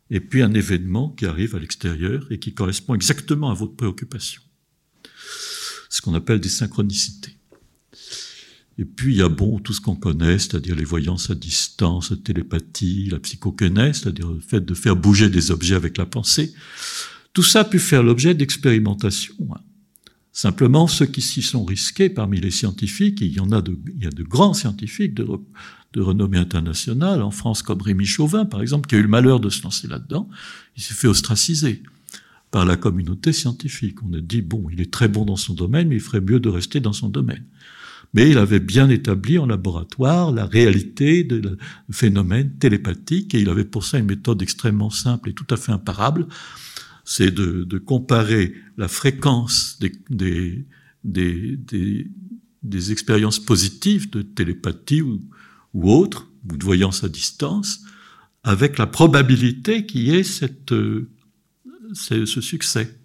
et 0.09 0.19
puis 0.19 0.41
un 0.41 0.53
événement 0.53 1.09
qui 1.09 1.25
arrive 1.25 1.55
à 1.55 1.59
l'extérieur 1.59 2.25
et 2.29 2.39
qui 2.39 2.53
correspond 2.53 2.95
exactement 2.95 3.49
à 3.49 3.53
votre 3.53 3.75
préoccupation. 3.75 4.41
Ce 5.89 6.01
qu'on 6.01 6.13
appelle 6.13 6.39
des 6.39 6.49
synchronicités. 6.49 7.35
Et 8.77 8.85
puis 8.85 9.13
il 9.13 9.17
y 9.17 9.21
a 9.21 9.29
bon 9.29 9.59
tout 9.59 9.73
ce 9.73 9.79
qu'on 9.79 9.95
connaît, 9.95 10.37
c'est-à-dire 10.37 10.75
les 10.75 10.83
voyances 10.83 11.29
à 11.29 11.35
distance, 11.35 12.11
la 12.11 12.17
télépathie, 12.17 13.07
la 13.09 13.19
psychokinèse, 13.19 14.01
c'est-à-dire 14.01 14.29
le 14.29 14.41
fait 14.41 14.59
de 14.59 14.73
faire 14.73 14.95
bouger 14.95 15.29
des 15.29 15.51
objets 15.51 15.75
avec 15.75 15.97
la 15.97 16.05
pensée. 16.05 16.53
Tout 17.33 17.43
ça 17.43 17.61
a 17.61 17.63
pu 17.65 17.79
faire 17.79 18.03
l'objet 18.03 18.33
d'expérimentations. 18.33 19.35
Simplement, 20.35 20.85
ceux 20.87 21.05
qui 21.05 21.21
s'y 21.21 21.41
sont 21.41 21.63
risqués 21.63 22.09
parmi 22.09 22.41
les 22.41 22.51
scientifiques, 22.51 23.21
il 23.21 23.31
y 23.31 23.39
en 23.39 23.53
a 23.53 23.61
de, 23.61 23.79
il 23.95 24.03
y 24.03 24.05
a 24.05 24.09
de 24.09 24.21
grands 24.21 24.53
scientifiques 24.53 25.13
de, 25.13 25.25
de 25.93 26.01
renommée 26.01 26.37
internationale, 26.37 27.21
en 27.21 27.31
France 27.31 27.61
comme 27.61 27.81
Rémi 27.81 28.05
Chauvin, 28.05 28.43
par 28.43 28.61
exemple, 28.61 28.89
qui 28.89 28.95
a 28.95 28.97
eu 28.97 29.03
le 29.03 29.07
malheur 29.07 29.39
de 29.39 29.49
se 29.49 29.63
lancer 29.63 29.87
là-dedans, 29.87 30.27
il 30.75 30.83
s'est 30.83 30.93
fait 30.93 31.07
ostraciser 31.07 31.83
par 32.51 32.65
la 32.65 32.75
communauté 32.75 33.31
scientifique. 33.31 34.03
On 34.03 34.11
a 34.11 34.19
dit, 34.19 34.41
bon, 34.41 34.67
il 34.69 34.81
est 34.81 34.91
très 34.91 35.07
bon 35.07 35.23
dans 35.23 35.37
son 35.37 35.53
domaine, 35.53 35.87
mais 35.87 35.95
il 35.95 36.01
ferait 36.01 36.19
mieux 36.19 36.41
de 36.41 36.49
rester 36.49 36.81
dans 36.81 36.91
son 36.91 37.07
domaine 37.07 37.45
mais 38.15 38.29
il 38.29 38.37
avait 38.37 38.61
bien 38.61 38.89
établi 38.89 39.37
en 39.37 39.45
laboratoire 39.45 40.31
la 40.31 40.45
réalité 40.45 41.25
de 41.25 41.57
phénomènes 41.91 42.49
télépathiques 42.57 43.35
et 43.35 43.41
il 43.41 43.49
avait 43.49 43.65
pour 43.65 43.83
ça 43.83 43.97
une 43.97 44.05
méthode 44.05 44.41
extrêmement 44.41 44.89
simple 44.89 45.29
et 45.29 45.33
tout 45.33 45.47
à 45.49 45.57
fait 45.57 45.73
imparable, 45.73 46.27
c'est 47.05 47.31
de, 47.31 47.77
comparer 47.77 48.53
la 48.77 48.87
fréquence 48.87 49.79
des, 50.09 50.65
expériences 52.91 53.39
positives 53.39 54.09
de 54.09 54.21
télépathie 54.23 55.01
ou, 55.01 55.21
ou 55.73 55.91
autres, 55.91 56.29
ou 56.49 56.57
de 56.57 56.63
voyance 56.63 57.03
à 57.03 57.09
distance, 57.09 57.81
avec 58.43 58.77
la 58.77 58.87
probabilité 58.87 59.85
y 59.93 60.11
ait 60.11 60.23
cette, 60.23 60.73
ce 61.93 62.41
succès. 62.41 62.99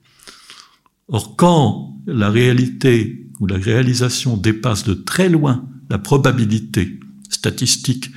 Or, 1.09 1.37
quand 1.37 2.01
la 2.07 2.31
réalité 2.31 3.27
où 3.41 3.47
la 3.47 3.57
réalisation 3.57 4.37
dépasse 4.37 4.85
de 4.85 4.95
très 4.95 5.29
loin 5.29 5.69
la 5.89 5.99
probabilité 5.99 7.01
statistique 7.29 8.11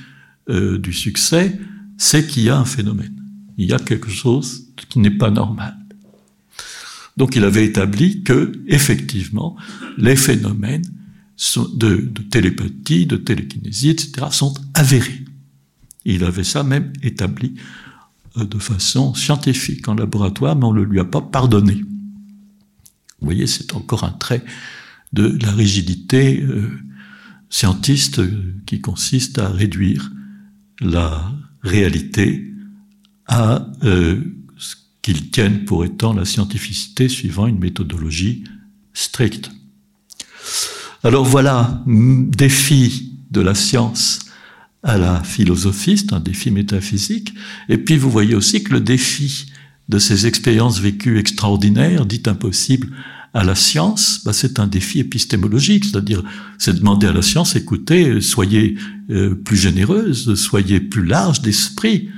euh, 0.48 0.78
du 0.78 0.92
succès, 0.92 1.58
c'est 1.98 2.26
qu'il 2.26 2.44
y 2.44 2.50
a 2.50 2.58
un 2.58 2.64
phénomène. 2.64 3.20
Il 3.56 3.68
y 3.68 3.72
a 3.72 3.78
quelque 3.78 4.10
chose 4.10 4.63
qui 4.76 4.98
n'est 4.98 5.10
pas 5.10 5.30
normal. 5.30 5.76
Donc 7.16 7.36
il 7.36 7.44
avait 7.44 7.64
établi 7.64 8.22
que, 8.22 8.52
effectivement, 8.66 9.56
les 9.98 10.16
phénomènes 10.16 10.84
de, 11.74 12.10
télépathie, 12.30 13.06
de 13.06 13.16
télékinésie, 13.16 13.90
etc., 13.90 14.26
sont 14.30 14.54
avérés. 14.74 15.24
Il 16.04 16.24
avait 16.24 16.44
ça 16.44 16.62
même 16.62 16.92
établi 17.02 17.54
euh, 18.36 18.44
de 18.44 18.58
façon 18.58 19.14
scientifique 19.14 19.88
en 19.88 19.94
laboratoire, 19.94 20.56
mais 20.56 20.64
on 20.64 20.72
ne 20.72 20.80
le 20.80 20.84
lui 20.84 21.00
a 21.00 21.04
pas 21.04 21.20
pardonné. 21.20 21.74
Vous 21.74 23.26
voyez, 23.26 23.46
c'est 23.46 23.74
encore 23.74 24.04
un 24.04 24.10
trait 24.12 24.44
de 25.12 25.38
la 25.40 25.52
rigidité 25.52 26.42
euh, 26.42 26.70
scientiste 27.48 28.18
euh, 28.18 28.54
qui 28.66 28.80
consiste 28.80 29.38
à 29.38 29.48
réduire 29.48 30.10
la 30.80 31.32
réalité 31.62 32.52
à 33.26 33.66
qu'ils 35.04 35.30
tiennent 35.30 35.66
pour 35.66 35.84
étant 35.84 36.14
la 36.14 36.24
scientificité 36.24 37.10
suivant 37.10 37.46
une 37.46 37.58
méthodologie 37.58 38.44
stricte. 38.94 39.50
Alors 41.02 41.26
voilà, 41.26 41.84
défi 41.86 43.12
de 43.30 43.42
la 43.42 43.54
science 43.54 44.20
à 44.82 44.96
la 44.96 45.22
philosophie, 45.22 45.98
c'est 45.98 46.14
un 46.14 46.20
défi 46.20 46.50
métaphysique, 46.50 47.34
et 47.68 47.76
puis 47.76 47.98
vous 47.98 48.10
voyez 48.10 48.34
aussi 48.34 48.64
que 48.64 48.72
le 48.72 48.80
défi 48.80 49.52
de 49.90 49.98
ces 49.98 50.26
expériences 50.26 50.80
vécues 50.80 51.18
extraordinaires, 51.18 52.06
dites 52.06 52.26
impossibles 52.26 52.88
à 53.34 53.44
la 53.44 53.54
science, 53.54 54.22
bah 54.24 54.32
c'est 54.32 54.58
un 54.58 54.66
défi 54.66 55.00
épistémologique, 55.00 55.84
c'est-à-dire 55.84 56.22
c'est 56.56 56.78
demander 56.78 57.08
à 57.08 57.12
la 57.12 57.20
science, 57.20 57.56
écoutez, 57.56 58.22
soyez 58.22 58.78
euh, 59.10 59.34
plus 59.34 59.58
généreuse, 59.58 60.34
soyez 60.34 60.80
plus 60.80 61.04
large 61.04 61.42
d'esprit, 61.42 62.08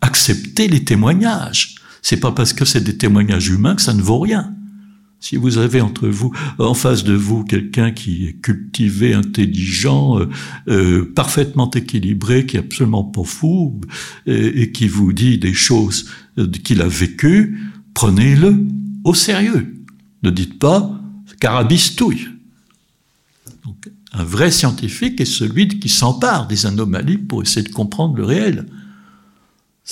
acceptez 0.00 0.68
les 0.68 0.84
témoignages. 0.84 1.79
C'est 2.02 2.18
pas 2.18 2.32
parce 2.32 2.52
que 2.52 2.64
c'est 2.64 2.82
des 2.82 2.96
témoignages 2.96 3.48
humains 3.48 3.74
que 3.74 3.82
ça 3.82 3.94
ne 3.94 4.02
vaut 4.02 4.18
rien. 4.18 4.54
Si 5.22 5.36
vous 5.36 5.58
avez 5.58 5.82
entre 5.82 6.08
vous, 6.08 6.32
en 6.58 6.72
face 6.72 7.04
de 7.04 7.12
vous, 7.12 7.44
quelqu'un 7.44 7.90
qui 7.90 8.26
est 8.26 8.40
cultivé, 8.40 9.12
intelligent, 9.12 10.18
euh, 10.18 10.28
euh, 10.68 11.12
parfaitement 11.14 11.70
équilibré, 11.70 12.46
qui 12.46 12.56
est 12.56 12.60
absolument 12.60 13.04
pas 13.04 13.24
fou, 13.24 13.80
et, 14.26 14.72
qui 14.72 14.88
vous 14.88 15.12
dit 15.12 15.36
des 15.36 15.52
choses 15.52 16.08
qu'il 16.64 16.80
a 16.80 16.88
vécues, 16.88 17.60
prenez-le 17.92 18.66
au 19.04 19.12
sérieux. 19.12 19.84
Ne 20.22 20.30
dites 20.30 20.58
pas 20.58 20.90
carabistouille. 21.38 22.28
Un 24.12 24.24
vrai 24.24 24.50
scientifique 24.50 25.20
est 25.20 25.24
celui 25.24 25.68
qui 25.68 25.88
s'empare 25.88 26.46
des 26.46 26.66
anomalies 26.66 27.18
pour 27.18 27.42
essayer 27.42 27.66
de 27.66 27.72
comprendre 27.72 28.16
le 28.16 28.24
réel. 28.24 28.66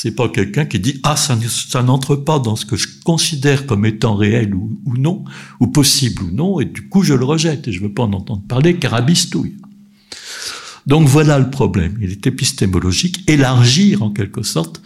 C'est 0.01 0.13
pas 0.13 0.29
quelqu'un 0.29 0.65
qui 0.65 0.79
dit 0.79 1.01
ah 1.03 1.17
ça, 1.17 1.37
n'entre 1.83 2.15
pas 2.15 2.39
dans 2.39 2.55
ce 2.55 2.65
que 2.65 2.77
je 2.77 2.87
considère 3.05 3.67
comme 3.67 3.85
étant 3.85 4.15
réel 4.15 4.55
ou, 4.55 4.79
non, 4.97 5.25
ou 5.59 5.67
possible 5.67 6.23
ou 6.23 6.31
non, 6.31 6.61
et 6.61 6.67
du 6.67 6.89
coup 6.89 7.03
je 7.03 7.15
le 7.15 7.25
rejette 7.25 7.67
et 7.67 7.73
je 7.73 7.81
veux 7.81 7.93
pas 7.93 8.05
en 8.05 8.13
entendre 8.13 8.45
parler, 8.47 8.77
carabistouille. 8.77 9.57
Donc 10.87 11.09
voilà 11.09 11.41
le 11.41 11.51
problème. 11.51 11.99
Il 12.01 12.13
est 12.13 12.29
épistémologique, 12.29 13.29
élargir 13.29 14.05
en 14.05 14.11
quelque 14.11 14.45
sorte 14.45 14.81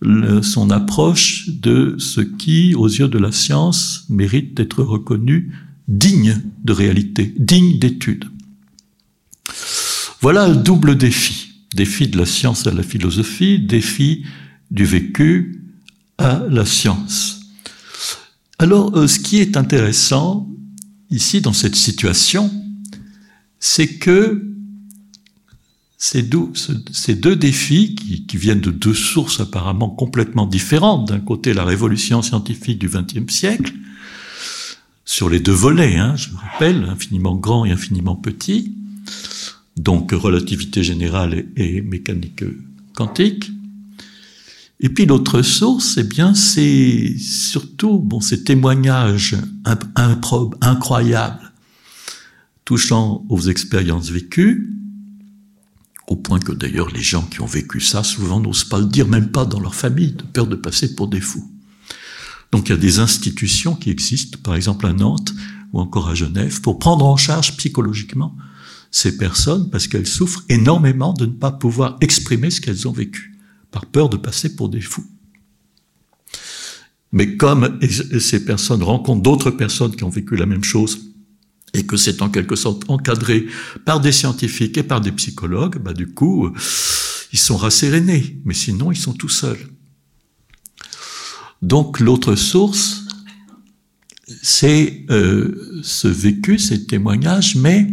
son 0.00 0.70
approche 0.70 1.50
de 1.50 1.96
ce 1.98 2.22
qui, 2.22 2.74
aux 2.74 2.88
yeux 2.88 3.08
de 3.08 3.18
la 3.18 3.32
science, 3.32 4.06
mérite 4.08 4.54
d'être 4.54 4.82
reconnu 4.82 5.52
digne 5.88 6.40
de 6.64 6.72
réalité, 6.72 7.34
digne 7.36 7.78
d'étude. 7.78 8.24
Voilà 10.22 10.48
le 10.48 10.56
double 10.56 10.96
défi. 10.96 11.47
Défi 11.74 12.08
de 12.08 12.18
la 12.18 12.26
science 12.26 12.66
à 12.66 12.72
la 12.72 12.82
philosophie, 12.82 13.58
défi 13.58 14.24
du 14.70 14.84
vécu 14.84 15.64
à 16.18 16.42
la 16.48 16.64
science. 16.64 17.40
Alors, 18.58 18.96
euh, 18.96 19.06
ce 19.06 19.18
qui 19.18 19.38
est 19.38 19.56
intéressant 19.56 20.48
ici 21.10 21.40
dans 21.40 21.52
cette 21.52 21.76
situation, 21.76 22.50
c'est 23.60 23.98
que 23.98 24.44
ces 25.96 26.22
deux, 26.22 26.52
défis, 27.36 27.96
qui, 27.96 28.24
qui, 28.24 28.36
viennent 28.36 28.60
de 28.60 28.70
deux 28.70 28.94
sources 28.94 29.40
apparemment 29.40 29.90
complètement 29.90 30.46
différentes, 30.46 31.08
d'un 31.08 31.18
côté 31.18 31.52
la 31.52 31.64
révolution 31.64 32.22
scientifique 32.22 32.78
du 32.78 32.88
XXe 32.88 33.32
siècle, 33.32 33.72
sur 35.04 35.28
les 35.28 35.40
deux 35.40 35.52
volets, 35.52 35.96
hein, 35.96 36.14
je 36.16 36.28
rappelle, 36.36 36.84
infiniment 36.84 37.34
grand 37.34 37.64
et 37.64 37.72
infiniment 37.72 38.14
petit, 38.14 38.74
donc 39.78 40.12
relativité 40.12 40.82
générale 40.82 41.46
et, 41.56 41.80
mécanique 41.80 42.44
quantique. 42.94 43.50
Et 44.80 44.88
puis 44.88 45.06
l'autre 45.06 45.42
source, 45.42 45.96
eh 45.98 46.04
bien, 46.04 46.34
c'est 46.34 47.16
surtout 47.18 47.98
bon, 47.98 48.20
ces 48.20 48.44
témoignages 48.44 49.36
improbes, 49.96 50.56
incroyables, 50.60 51.52
touchant 52.64 53.24
aux 53.28 53.40
expériences 53.40 54.10
vécues, 54.10 54.74
au 56.06 56.16
point 56.16 56.38
que 56.38 56.52
d'ailleurs 56.52 56.90
les 56.90 57.02
gens 57.02 57.22
qui 57.22 57.40
ont 57.40 57.46
vécu 57.46 57.80
ça 57.80 58.02
souvent 58.02 58.40
n'osent 58.40 58.64
pas 58.64 58.78
le 58.78 58.86
dire, 58.86 59.08
même 59.08 59.30
pas 59.30 59.44
dans 59.44 59.60
leur 59.60 59.74
famille, 59.74 60.12
de 60.12 60.22
peur 60.22 60.46
de 60.46 60.56
passer 60.56 60.94
pour 60.94 61.08
des 61.08 61.20
fous. 61.20 61.50
Donc 62.52 62.68
il 62.68 62.72
y 62.72 62.74
a 62.74 62.78
des 62.78 62.98
institutions 62.98 63.74
qui 63.74 63.90
existent, 63.90 64.38
par 64.42 64.54
exemple 64.54 64.86
à 64.86 64.92
Nantes 64.92 65.34
ou 65.72 65.80
encore 65.80 66.08
à 66.08 66.14
Genève, 66.14 66.60
pour 66.60 66.78
prendre 66.78 67.04
en 67.04 67.16
charge 67.16 67.56
psychologiquement 67.56 68.34
ces 68.90 69.16
personnes 69.16 69.70
parce 69.70 69.86
qu'elles 69.86 70.06
souffrent 70.06 70.44
énormément 70.48 71.12
de 71.12 71.26
ne 71.26 71.32
pas 71.32 71.52
pouvoir 71.52 71.96
exprimer 72.00 72.50
ce 72.50 72.60
qu'elles 72.60 72.88
ont 72.88 72.92
vécu, 72.92 73.36
par 73.70 73.86
peur 73.86 74.08
de 74.08 74.16
passer 74.16 74.54
pour 74.56 74.68
des 74.68 74.80
fous. 74.80 75.06
Mais 77.12 77.36
comme 77.36 77.78
ces 78.20 78.44
personnes 78.44 78.82
rencontrent 78.82 79.22
d'autres 79.22 79.50
personnes 79.50 79.94
qui 79.96 80.04
ont 80.04 80.10
vécu 80.10 80.36
la 80.36 80.46
même 80.46 80.64
chose 80.64 81.00
et 81.74 81.84
que 81.84 81.96
c'est 81.96 82.22
en 82.22 82.28
quelque 82.28 82.56
sorte 82.56 82.84
encadré 82.88 83.46
par 83.84 84.00
des 84.00 84.12
scientifiques 84.12 84.76
et 84.78 84.82
par 84.82 85.00
des 85.00 85.12
psychologues, 85.12 85.78
bah 85.78 85.92
du 85.92 86.08
coup, 86.08 86.46
euh, 86.46 86.52
ils 87.32 87.38
sont 87.38 87.56
rassérénés, 87.56 88.40
mais 88.44 88.54
sinon 88.54 88.90
ils 88.90 88.96
sont 88.96 89.12
tout 89.12 89.28
seuls. 89.28 89.68
Donc 91.60 92.00
l'autre 92.00 92.36
source, 92.36 93.04
c'est 94.42 95.04
euh, 95.10 95.80
ce 95.82 96.08
vécu, 96.08 96.58
ces 96.58 96.86
témoignages, 96.86 97.56
mais 97.56 97.86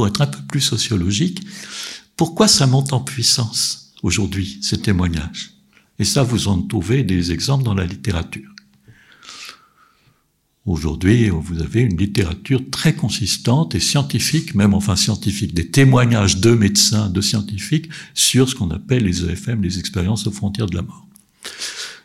pour 0.00 0.06
être 0.06 0.22
un 0.22 0.26
peu 0.26 0.40
plus 0.48 0.62
sociologique, 0.62 1.42
pourquoi 2.16 2.48
ça 2.48 2.66
monte 2.66 2.94
en 2.94 3.00
puissance 3.00 3.92
aujourd'hui, 4.02 4.58
ces 4.62 4.80
témoignages? 4.80 5.50
Et 5.98 6.06
ça, 6.06 6.22
vous 6.22 6.48
en 6.48 6.62
trouvez 6.62 7.02
des 7.02 7.32
exemples 7.32 7.64
dans 7.64 7.74
la 7.74 7.84
littérature. 7.84 8.48
Aujourd'hui, 10.64 11.28
vous 11.28 11.60
avez 11.60 11.82
une 11.82 11.98
littérature 11.98 12.62
très 12.70 12.94
consistante 12.94 13.74
et 13.74 13.80
scientifique, 13.80 14.54
même 14.54 14.72
enfin 14.72 14.96
scientifique, 14.96 15.52
des 15.52 15.70
témoignages 15.70 16.38
de 16.38 16.52
médecins, 16.52 17.10
de 17.10 17.20
scientifiques 17.20 17.90
sur 18.14 18.48
ce 18.48 18.54
qu'on 18.54 18.70
appelle 18.70 19.04
les 19.04 19.26
EFM, 19.26 19.60
les 19.62 19.78
expériences 19.78 20.26
aux 20.26 20.32
frontières 20.32 20.64
de 20.68 20.76
la 20.76 20.82
mort. 20.82 21.06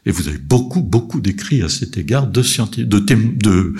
Et 0.06 0.12
vous 0.12 0.28
avez 0.28 0.38
beaucoup, 0.38 0.82
beaucoup 0.82 1.20
d'écrits 1.20 1.64
à 1.64 1.70
cet 1.70 1.98
égard 1.98 2.28
de 2.28 2.44
scientifiques, 2.44 2.88
de, 2.88 3.74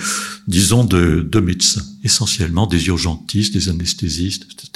disons, 0.48 0.84
de, 0.84 1.20
de 1.20 1.40
médecins, 1.40 1.84
essentiellement 2.02 2.66
des 2.66 2.88
urgentistes, 2.88 3.54
des 3.54 3.68
anesthésistes, 3.68 4.44
etc. 4.44 4.68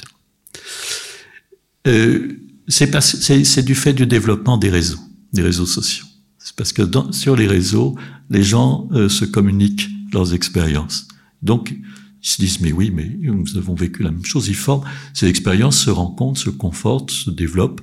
Euh, 1.87 2.37
c'est 2.67 3.65
du 3.65 3.75
fait 3.75 3.93
du 3.93 4.05
développement 4.05 4.57
des 4.57 4.69
réseaux, 4.69 4.99
des 5.33 5.41
réseaux 5.41 5.65
sociaux. 5.65 6.05
C'est 6.37 6.55
parce 6.55 6.73
que 6.73 6.83
sur 7.11 7.35
les 7.35 7.47
réseaux, 7.47 7.95
les 8.29 8.43
gens 8.43 8.87
euh, 8.93 9.09
se 9.09 9.25
communiquent 9.25 9.89
leurs 10.13 10.33
expériences. 10.33 11.07
Donc, 11.41 11.75
ils 12.23 12.27
se 12.27 12.41
disent, 12.41 12.61
mais 12.61 12.71
oui, 12.71 12.91
mais 12.93 13.17
nous 13.21 13.57
avons 13.57 13.75
vécu 13.75 14.03
la 14.03 14.11
même 14.11 14.25
chose. 14.25 14.47
Ils 14.47 14.55
forment, 14.55 14.83
ces 15.13 15.27
expériences 15.27 15.79
se 15.79 15.89
rencontrent, 15.89 16.39
se 16.39 16.49
confortent, 16.49 17.11
se 17.11 17.29
développent, 17.29 17.81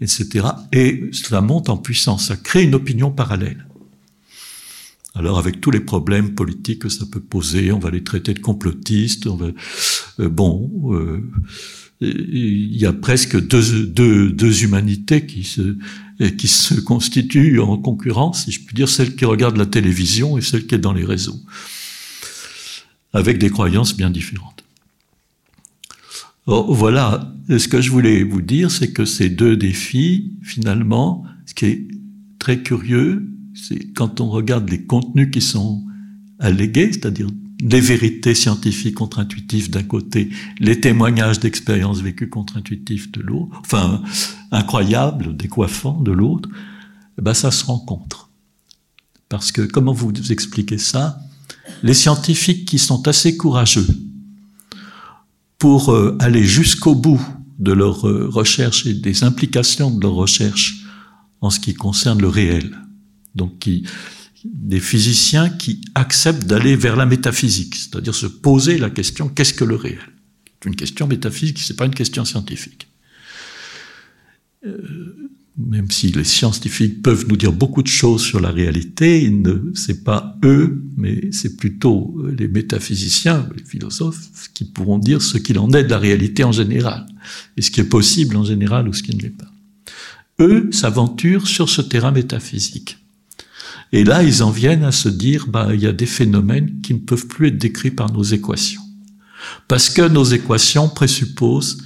etc. 0.00 0.46
Et 0.72 1.10
cela 1.12 1.40
monte 1.40 1.68
en 1.68 1.76
puissance, 1.76 2.28
ça 2.28 2.36
crée 2.36 2.64
une 2.64 2.74
opinion 2.74 3.10
parallèle. 3.10 3.66
Alors 5.14 5.38
avec 5.38 5.60
tous 5.60 5.70
les 5.70 5.80
problèmes 5.80 6.34
politiques 6.34 6.82
que 6.82 6.88
ça 6.88 7.04
peut 7.10 7.20
poser, 7.20 7.72
on 7.72 7.78
va 7.78 7.90
les 7.90 8.04
traiter 8.04 8.34
de 8.34 8.38
complotistes, 8.38 9.26
on 9.26 9.36
va, 9.36 9.48
euh, 10.20 10.28
bon, 10.28 10.70
euh, 10.92 11.28
il 12.00 12.76
y 12.76 12.86
a 12.86 12.92
presque 12.92 13.40
deux, 13.40 13.86
deux, 13.86 14.30
deux 14.30 14.62
humanités 14.62 15.26
qui 15.26 15.42
se, 15.42 15.76
qui 16.36 16.46
se 16.46 16.74
constituent 16.74 17.58
en 17.58 17.76
concurrence, 17.76 18.44
si 18.44 18.52
je 18.52 18.60
puis 18.60 18.74
dire, 18.74 18.88
celle 18.88 19.16
qui 19.16 19.24
regarde 19.24 19.56
la 19.56 19.66
télévision 19.66 20.38
et 20.38 20.40
celle 20.40 20.66
qui 20.66 20.76
est 20.76 20.78
dans 20.78 20.92
les 20.92 21.04
réseaux, 21.04 21.40
avec 23.12 23.38
des 23.38 23.50
croyances 23.50 23.96
bien 23.96 24.10
différentes. 24.10 24.64
Voilà, 26.48 27.34
ce 27.50 27.68
que 27.68 27.82
je 27.82 27.90
voulais 27.90 28.24
vous 28.24 28.40
dire, 28.40 28.70
c'est 28.70 28.90
que 28.90 29.04
ces 29.04 29.28
deux 29.28 29.54
défis, 29.54 30.32
finalement, 30.42 31.22
ce 31.44 31.52
qui 31.52 31.66
est 31.66 31.88
très 32.38 32.62
curieux, 32.62 33.28
c'est 33.52 33.92
quand 33.92 34.22
on 34.22 34.30
regarde 34.30 34.70
les 34.70 34.82
contenus 34.82 35.30
qui 35.30 35.42
sont 35.42 35.84
allégués, 36.38 36.90
c'est-à-dire 36.90 37.28
les 37.60 37.80
vérités 37.82 38.34
scientifiques 38.34 38.94
contre-intuitives 38.94 39.68
d'un 39.68 39.82
côté, 39.82 40.30
les 40.58 40.80
témoignages 40.80 41.38
d'expériences 41.38 42.00
vécues 42.00 42.30
contre-intuitives 42.30 43.10
de 43.10 43.20
l'autre, 43.20 43.60
enfin 43.60 44.02
incroyables, 44.50 45.36
décoiffants 45.36 46.00
de 46.00 46.12
l'autre, 46.12 46.48
eh 47.18 47.22
ben 47.22 47.34
ça 47.34 47.50
se 47.50 47.66
rencontre. 47.66 48.30
Parce 49.28 49.52
que 49.52 49.60
comment 49.60 49.92
vous 49.92 50.12
expliquez 50.32 50.78
ça? 50.78 51.20
Les 51.82 51.92
scientifiques 51.92 52.66
qui 52.66 52.78
sont 52.78 53.06
assez 53.06 53.36
courageux 53.36 53.86
pour 55.58 55.90
euh, 55.90 56.16
aller 56.20 56.44
jusqu'au 56.44 56.94
bout 56.94 57.20
de 57.58 57.72
leur 57.72 58.08
euh, 58.08 58.28
recherche 58.28 58.86
et 58.86 58.94
des 58.94 59.24
implications 59.24 59.90
de 59.90 60.00
leur 60.00 60.14
recherche 60.14 60.84
en 61.40 61.50
ce 61.50 61.60
qui 61.60 61.74
concerne 61.74 62.20
le 62.20 62.28
réel, 62.28 62.76
donc 63.34 63.58
qui, 63.58 63.84
des 64.44 64.80
physiciens 64.80 65.50
qui 65.50 65.80
acceptent 65.94 66.44
d'aller 66.44 66.76
vers 66.76 66.96
la 66.96 67.06
métaphysique, 67.06 67.74
c'est-à-dire 67.74 68.14
se 68.14 68.26
poser 68.26 68.78
la 68.78 68.90
question 68.90 69.28
qu'est-ce 69.28 69.54
que 69.54 69.64
le 69.64 69.76
réel? 69.76 70.00
C'est 70.62 70.68
une 70.68 70.76
question 70.76 71.06
métaphysique, 71.06 71.58
c'est 71.58 71.76
pas 71.76 71.86
une 71.86 71.94
question 71.94 72.24
scientifique. 72.24 72.88
Euh, 74.66 75.27
même 75.58 75.90
si 75.90 76.12
les 76.12 76.24
scientifiques 76.24 77.02
peuvent 77.02 77.26
nous 77.28 77.36
dire 77.36 77.52
beaucoup 77.52 77.82
de 77.82 77.88
choses 77.88 78.22
sur 78.22 78.40
la 78.40 78.50
réalité, 78.50 79.32
c'est 79.74 80.04
pas 80.04 80.36
eux, 80.44 80.84
mais 80.96 81.30
c'est 81.32 81.56
plutôt 81.56 82.16
les 82.36 82.46
métaphysiciens, 82.46 83.48
les 83.56 83.64
philosophes, 83.64 84.50
qui 84.54 84.64
pourront 84.64 84.98
dire 84.98 85.20
ce 85.20 85.36
qu'il 85.36 85.58
en 85.58 85.70
est 85.72 85.84
de 85.84 85.90
la 85.90 85.98
réalité 85.98 86.44
en 86.44 86.52
général, 86.52 87.06
et 87.56 87.62
ce 87.62 87.70
qui 87.72 87.80
est 87.80 87.84
possible 87.84 88.36
en 88.36 88.44
général 88.44 88.88
ou 88.88 88.92
ce 88.92 89.02
qui 89.02 89.16
ne 89.16 89.20
l'est 89.20 89.30
pas. 89.30 89.50
Eux 90.40 90.68
s'aventurent 90.70 91.48
sur 91.48 91.68
ce 91.68 91.82
terrain 91.82 92.12
métaphysique. 92.12 92.98
Et 93.92 94.04
là, 94.04 94.22
ils 94.22 94.42
en 94.44 94.50
viennent 94.50 94.84
à 94.84 94.92
se 94.92 95.08
dire, 95.08 95.46
bah, 95.48 95.70
il 95.74 95.80
y 95.80 95.86
a 95.86 95.92
des 95.92 96.06
phénomènes 96.06 96.80
qui 96.82 96.94
ne 96.94 97.00
peuvent 97.00 97.26
plus 97.26 97.48
être 97.48 97.58
décrits 97.58 97.90
par 97.90 98.12
nos 98.12 98.22
équations. 98.22 98.82
Parce 99.66 99.90
que 99.90 100.06
nos 100.06 100.24
équations 100.24 100.88
présupposent 100.88 101.78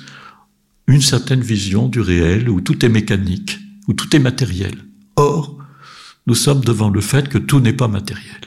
une 0.86 1.02
certaine 1.02 1.42
vision 1.42 1.88
du 1.88 2.00
réel 2.00 2.48
où 2.48 2.60
tout 2.60 2.84
est 2.84 2.88
mécanique, 2.88 3.58
où 3.88 3.92
tout 3.92 4.14
est 4.14 4.20
matériel. 4.20 4.74
Or, 5.16 5.58
nous 6.26 6.34
sommes 6.34 6.62
devant 6.62 6.90
le 6.90 7.00
fait 7.00 7.28
que 7.28 7.38
tout 7.38 7.60
n'est 7.60 7.72
pas 7.72 7.88
matériel 7.88 8.40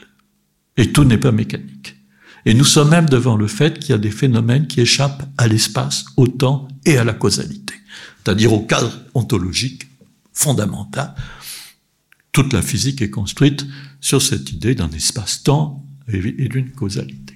et 0.76 0.92
tout 0.92 1.04
n'est 1.04 1.18
pas 1.18 1.32
mécanique. 1.32 1.96
Et 2.44 2.54
nous 2.54 2.64
sommes 2.64 2.90
même 2.90 3.08
devant 3.08 3.36
le 3.36 3.48
fait 3.48 3.78
qu'il 3.78 3.90
y 3.90 3.94
a 3.94 3.98
des 3.98 4.10
phénomènes 4.10 4.66
qui 4.66 4.80
échappent 4.80 5.28
à 5.36 5.48
l'espace, 5.48 6.04
au 6.16 6.28
temps 6.28 6.68
et 6.84 6.96
à 6.96 7.04
la 7.04 7.12
causalité, 7.12 7.74
c'est-à-dire 8.22 8.52
au 8.52 8.60
cadre 8.60 8.92
ontologique 9.14 9.88
fondamental. 10.32 11.14
Toute 12.30 12.52
la 12.52 12.62
physique 12.62 13.02
est 13.02 13.10
construite 13.10 13.66
sur 14.00 14.22
cette 14.22 14.52
idée 14.52 14.74
d'un 14.74 14.90
espace-temps 14.90 15.84
et 16.08 16.48
d'une 16.48 16.70
causalité. 16.70 17.34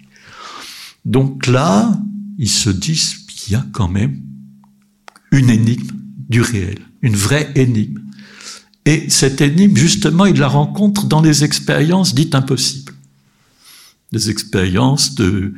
Donc 1.04 1.46
là, 1.46 1.98
ils 2.38 2.48
se 2.48 2.70
disent 2.70 3.14
qu'il 3.26 3.54
y 3.54 3.56
a 3.56 3.66
quand 3.72 3.88
même 3.88 4.20
une 5.30 5.50
énigme 5.50 5.90
du 6.28 6.40
réel, 6.40 6.78
une 7.02 7.16
vraie 7.16 7.50
énigme. 7.54 8.00
Et 8.86 9.08
cette 9.08 9.40
énigme, 9.40 9.76
justement, 9.76 10.26
il 10.26 10.38
la 10.38 10.48
rencontre 10.48 11.06
dans 11.06 11.20
les 11.20 11.44
expériences 11.44 12.14
dites 12.14 12.34
impossibles. 12.34 12.92
Des 14.12 14.30
expériences 14.30 15.14
de 15.14 15.54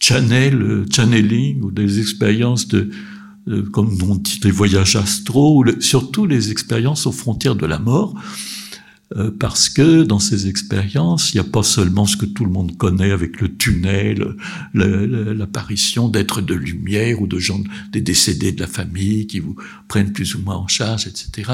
channel, 0.00 0.84
channeling, 0.90 1.62
ou 1.62 1.70
des 1.70 2.00
expériences 2.00 2.68
de, 2.68 2.90
comme 3.72 3.96
on 4.02 4.16
dit, 4.16 4.40
des 4.40 4.50
voyages 4.50 4.96
astraux, 4.96 5.62
ou 5.62 5.80
surtout 5.80 6.26
les 6.26 6.50
expériences 6.50 7.06
aux 7.06 7.12
frontières 7.12 7.56
de 7.56 7.66
la 7.66 7.78
mort, 7.78 8.14
euh, 8.14 8.20
parce 9.38 9.68
que 9.68 10.02
dans 10.02 10.18
ces 10.18 10.48
expériences, 10.48 11.32
il 11.32 11.36
n'y 11.36 11.46
a 11.46 11.50
pas 11.50 11.62
seulement 11.62 12.06
ce 12.06 12.16
que 12.16 12.26
tout 12.26 12.44
le 12.44 12.50
monde 12.50 12.76
connaît 12.76 13.12
avec 13.12 13.40
le 13.40 13.56
tunnel, 13.56 14.34
l'apparition 14.74 16.08
d'êtres 16.08 16.40
de 16.40 16.54
lumière 16.54 17.22
ou 17.22 17.26
de 17.26 17.38
gens, 17.38 17.60
des 17.92 18.00
décédés 18.00 18.52
de 18.52 18.60
la 18.60 18.66
famille 18.66 19.26
qui 19.26 19.38
vous 19.38 19.56
prennent 19.88 20.12
plus 20.12 20.34
ou 20.34 20.40
moins 20.40 20.56
en 20.56 20.66
charge, 20.66 21.06
etc. 21.06 21.52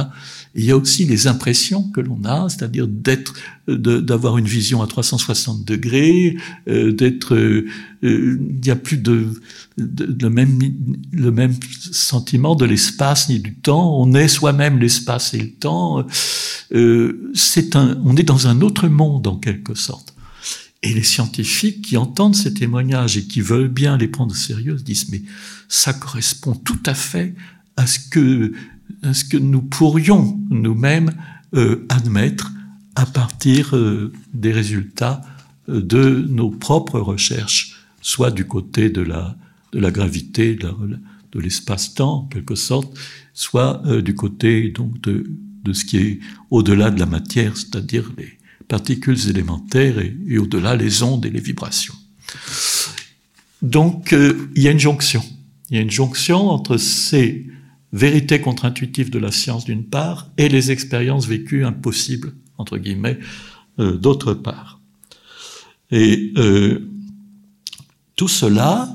il 0.54 0.64
y 0.64 0.70
a 0.70 0.76
aussi 0.76 1.04
les 1.04 1.26
impressions 1.26 1.82
que 1.90 2.00
l'on 2.00 2.24
a, 2.24 2.48
c'est-à-dire 2.48 2.86
d'être, 2.88 3.34
d'avoir 3.68 4.38
une 4.38 4.46
vision 4.46 4.82
à 4.82 4.86
360 4.86 5.64
degrés, 5.64 6.36
euh, 6.68 6.92
d'être, 6.92 7.34
euh, 7.34 7.66
il 8.02 8.60
n'y 8.62 8.70
a 8.70 8.76
plus 8.76 8.96
de, 8.96 9.28
même, 10.28 10.58
le 11.12 11.30
même 11.30 11.54
sentiment 11.92 12.54
de 12.54 12.64
l'espace 12.64 13.28
ni 13.28 13.38
du 13.38 13.54
temps. 13.54 13.96
On 14.00 14.12
est 14.14 14.28
soi-même 14.28 14.78
l'espace 14.78 15.34
et 15.34 15.38
le 15.38 15.50
temps. 15.50 16.04
Euh, 16.74 17.32
on 18.04 18.16
est 18.16 18.22
dans 18.24 18.48
un 18.48 18.60
autre 18.60 18.88
monde 18.88 19.26
en 19.26 19.36
quelque 19.36 19.74
sorte. 19.74 20.14
Et 20.82 20.92
les 20.92 21.04
scientifiques 21.04 21.82
qui 21.82 21.96
entendent 21.96 22.34
ces 22.34 22.54
témoignages 22.54 23.16
et 23.16 23.24
qui 23.24 23.40
veulent 23.40 23.68
bien 23.68 23.96
les 23.96 24.08
prendre 24.08 24.32
au 24.32 24.36
sérieux 24.36 24.74
disent 24.74 25.08
mais 25.10 25.22
ça 25.68 25.92
correspond 25.92 26.54
tout 26.54 26.80
à 26.86 26.94
fait 26.94 27.34
à 27.76 27.86
ce 27.86 27.98
que, 28.00 28.52
nous 29.38 29.62
pourrions 29.62 30.38
nous-mêmes 30.50 31.12
euh, 31.54 31.86
admettre 31.88 32.50
à 32.94 33.06
partir 33.06 33.76
euh, 33.76 34.12
des 34.34 34.52
résultats 34.52 35.22
euh, 35.68 35.80
de 35.80 36.26
nos 36.28 36.50
propres 36.50 37.00
recherches, 37.00 37.71
soit 38.02 38.32
du 38.32 38.44
côté 38.44 38.90
de 38.90 39.00
la, 39.00 39.90
gravité, 39.90 40.56
de, 40.56 41.40
l'espace-temps 41.40 42.24
en 42.24 42.26
quelque 42.26 42.56
sorte, 42.56 42.92
soit 43.32 43.80
euh, 43.86 44.02
du 44.02 44.14
côté 44.14 44.68
donc 44.68 45.00
de, 45.00 45.24
ce 45.72 45.84
qui 45.84 45.96
est 45.96 46.18
au-delà 46.50 46.90
de 46.90 47.00
la 47.00 47.06
matière, 47.06 47.56
c'est-à-dire 47.56 48.12
les 48.18 48.36
particules 48.68 49.30
élémentaires 49.30 49.98
et, 49.98 50.36
au-delà 50.36 50.76
les 50.76 51.02
ondes 51.02 51.24
et 51.24 51.30
les 51.30 51.40
vibrations. 51.40 51.94
Donc 53.62 54.12
euh, 54.12 54.50
il 54.54 54.62
y 54.62 54.68
a 54.68 54.72
une 54.72 54.80
jonction. 54.80 55.22
Il 55.70 55.76
y 55.76 55.78
a 55.78 55.82
une 55.82 55.90
jonction 55.90 56.50
entre 56.50 56.76
ces 56.76 57.46
vérités 57.92 58.40
contre-intuitives 58.40 59.10
de 59.10 59.18
la 59.18 59.30
science 59.30 59.64
d'une 59.64 59.84
part 59.84 60.30
et 60.36 60.48
les 60.48 60.70
expériences 60.70 61.26
vécues 61.26 61.64
impossibles, 61.64 62.34
entre 62.58 62.78
guillemets, 62.78 63.18
euh, 63.78 63.96
d'autre 63.96 64.34
part. 64.34 64.80
Et 65.90 66.32
tout 68.16 68.28
cela, 68.28 68.94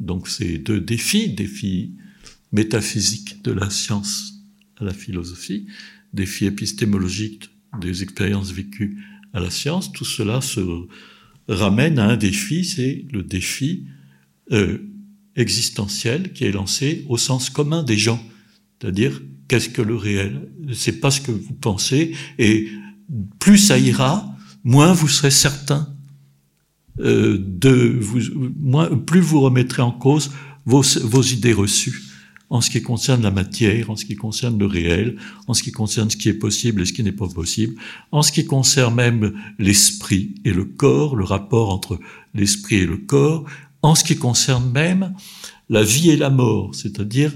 donc 0.00 0.28
ces 0.28 0.58
deux 0.58 0.80
défis, 0.80 1.30
défis 1.30 1.94
métaphysiques 2.52 3.42
de 3.42 3.52
la 3.52 3.70
science 3.70 4.34
à 4.78 4.84
la 4.84 4.94
philosophie, 4.94 5.66
défis 6.12 6.46
épistémologiques 6.46 7.50
des 7.80 8.02
expériences 8.02 8.52
vécues 8.52 9.02
à 9.32 9.40
la 9.40 9.50
science, 9.50 9.92
tout 9.92 10.04
cela 10.04 10.40
se 10.40 10.60
ramène 11.48 11.98
à 11.98 12.06
un 12.06 12.16
défi, 12.16 12.64
c'est 12.64 13.06
le 13.12 13.22
défi 13.22 13.86
euh, 14.52 14.78
existentiel 15.36 16.32
qui 16.32 16.44
est 16.44 16.52
lancé 16.52 17.04
au 17.08 17.18
sens 17.18 17.50
commun 17.50 17.82
des 17.82 17.98
gens, 17.98 18.24
c'est-à-dire 18.80 19.20
qu'est-ce 19.48 19.68
que 19.68 19.82
le 19.82 19.96
réel? 19.96 20.48
C'est 20.72 21.00
pas 21.00 21.10
ce 21.10 21.20
que 21.20 21.32
vous 21.32 21.54
pensez, 21.54 22.14
et 22.38 22.68
plus 23.38 23.58
ça 23.58 23.78
ira, 23.78 24.36
moins 24.62 24.92
vous 24.92 25.08
serez 25.08 25.30
certain 25.30 25.93
euh, 27.00 27.38
plus 29.06 29.20
vous 29.20 29.40
remettrez 29.40 29.82
en 29.82 29.92
cause 29.92 30.30
vos, 30.64 30.82
idées 31.22 31.52
reçues 31.52 32.02
en 32.50 32.60
ce 32.60 32.70
qui 32.70 32.82
concerne 32.82 33.22
la 33.22 33.30
matière, 33.30 33.90
en 33.90 33.96
ce 33.96 34.04
qui 34.04 34.16
concerne 34.16 34.58
le 34.58 34.66
réel, 34.66 35.16
en 35.48 35.54
ce 35.54 35.62
qui 35.62 35.72
concerne 35.72 36.10
ce 36.10 36.16
qui 36.16 36.28
est 36.28 36.34
possible 36.34 36.82
et 36.82 36.86
ce 36.86 36.92
qui 36.92 37.02
n'est 37.02 37.10
pas 37.10 37.28
possible, 37.28 37.74
en 38.12 38.22
ce 38.22 38.30
qui 38.30 38.44
concerne 38.44 38.94
même 38.94 39.32
l'esprit 39.58 40.34
et 40.44 40.52
le 40.52 40.64
corps, 40.64 41.16
le 41.16 41.24
rapport 41.24 41.70
entre 41.70 41.98
l'esprit 42.34 42.76
et 42.76 42.86
le 42.86 42.98
corps, 42.98 43.44
en 43.82 43.94
ce 43.94 44.04
qui 44.04 44.16
concerne 44.16 44.70
même 44.70 45.14
la 45.68 45.82
vie 45.82 46.10
et 46.10 46.16
la 46.16 46.30
mort, 46.30 46.74
c'est-à-dire, 46.74 47.32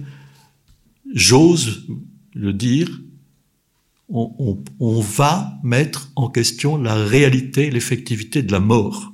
j'ose 1.14 1.87
le 2.35 2.53
dire, 2.53 3.01
on, 4.09 5.01
va 5.01 5.59
mettre 5.62 6.11
en 6.16 6.31
question 6.31 6.79
la 6.79 6.94
réalité, 6.94 7.71
l'effectivité 7.71 8.42
de 8.42 8.53
la 8.53 8.61
mort, 8.61 9.12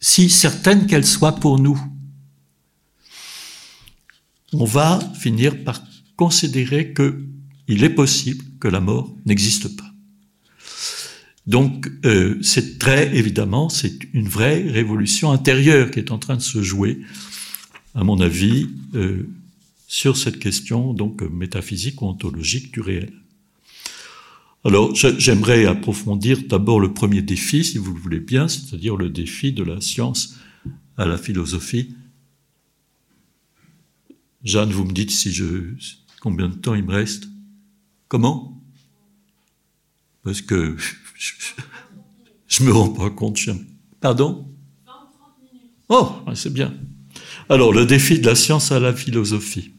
si 0.00 0.30
certaine 0.30 0.86
qu'elle 0.86 1.06
soit 1.06 1.36
pour 1.36 1.58
nous 1.58 1.80
on 4.52 4.64
va 4.64 4.98
finir 5.18 5.62
par 5.64 5.82
considérer 6.16 6.92
qu'il 6.92 7.84
est 7.84 7.90
possible 7.90 8.44
que 8.58 8.68
la 8.68 8.80
mort 8.80 9.14
n'existe 9.26 9.76
pas. 9.76 9.90
Donc, 11.46 11.90
euh, 12.04 12.38
c'est 12.42 12.78
très 12.78 13.16
évidemment, 13.16 13.68
c'est 13.68 13.98
une 14.12 14.28
vraie 14.28 14.62
révolution 14.62 15.32
intérieure 15.32 15.90
qui 15.90 15.98
est 15.98 16.10
en 16.10 16.18
train 16.18 16.36
de 16.36 16.42
se 16.42 16.62
jouer, 16.62 17.00
à 17.94 18.04
mon 18.04 18.20
avis, 18.20 18.68
euh, 18.94 19.28
sur 19.88 20.16
cette 20.16 20.38
question 20.38 20.92
donc 20.92 21.22
métaphysique 21.22 22.02
ou 22.02 22.06
ontologique 22.06 22.72
du 22.72 22.80
réel. 22.80 23.12
Alors, 24.64 24.94
j'aimerais 24.94 25.64
approfondir 25.64 26.42
d'abord 26.46 26.80
le 26.80 26.92
premier 26.92 27.22
défi, 27.22 27.64
si 27.64 27.78
vous 27.78 27.94
le 27.94 28.00
voulez 28.00 28.20
bien, 28.20 28.46
c'est-à-dire 28.46 28.96
le 28.96 29.08
défi 29.08 29.52
de 29.52 29.62
la 29.62 29.80
science 29.80 30.36
à 30.98 31.06
la 31.06 31.16
philosophie 31.16 31.94
Jeanne, 34.42 34.70
vous 34.70 34.84
me 34.84 34.92
dites 34.92 35.10
si 35.10 35.32
je 35.32 35.74
combien 36.20 36.48
de 36.48 36.54
temps 36.54 36.74
il 36.74 36.84
me 36.84 36.92
reste 36.92 37.28
Comment? 38.08 38.60
Parce 40.22 40.42
que 40.42 40.76
je, 42.48 42.64
me 42.64 42.72
rends 42.72 42.90
pas 42.90 43.10
compte. 43.10 43.38
Pardon? 44.00 44.46
Oh, 45.88 46.10
c'est 46.34 46.52
bien. 46.52 46.74
Alors, 47.48 47.72
le 47.72 47.86
défi 47.86 48.18
de 48.18 48.26
la 48.26 48.34
science 48.34 48.72
à 48.72 48.80
la 48.80 48.94
philosophie. 48.94 49.72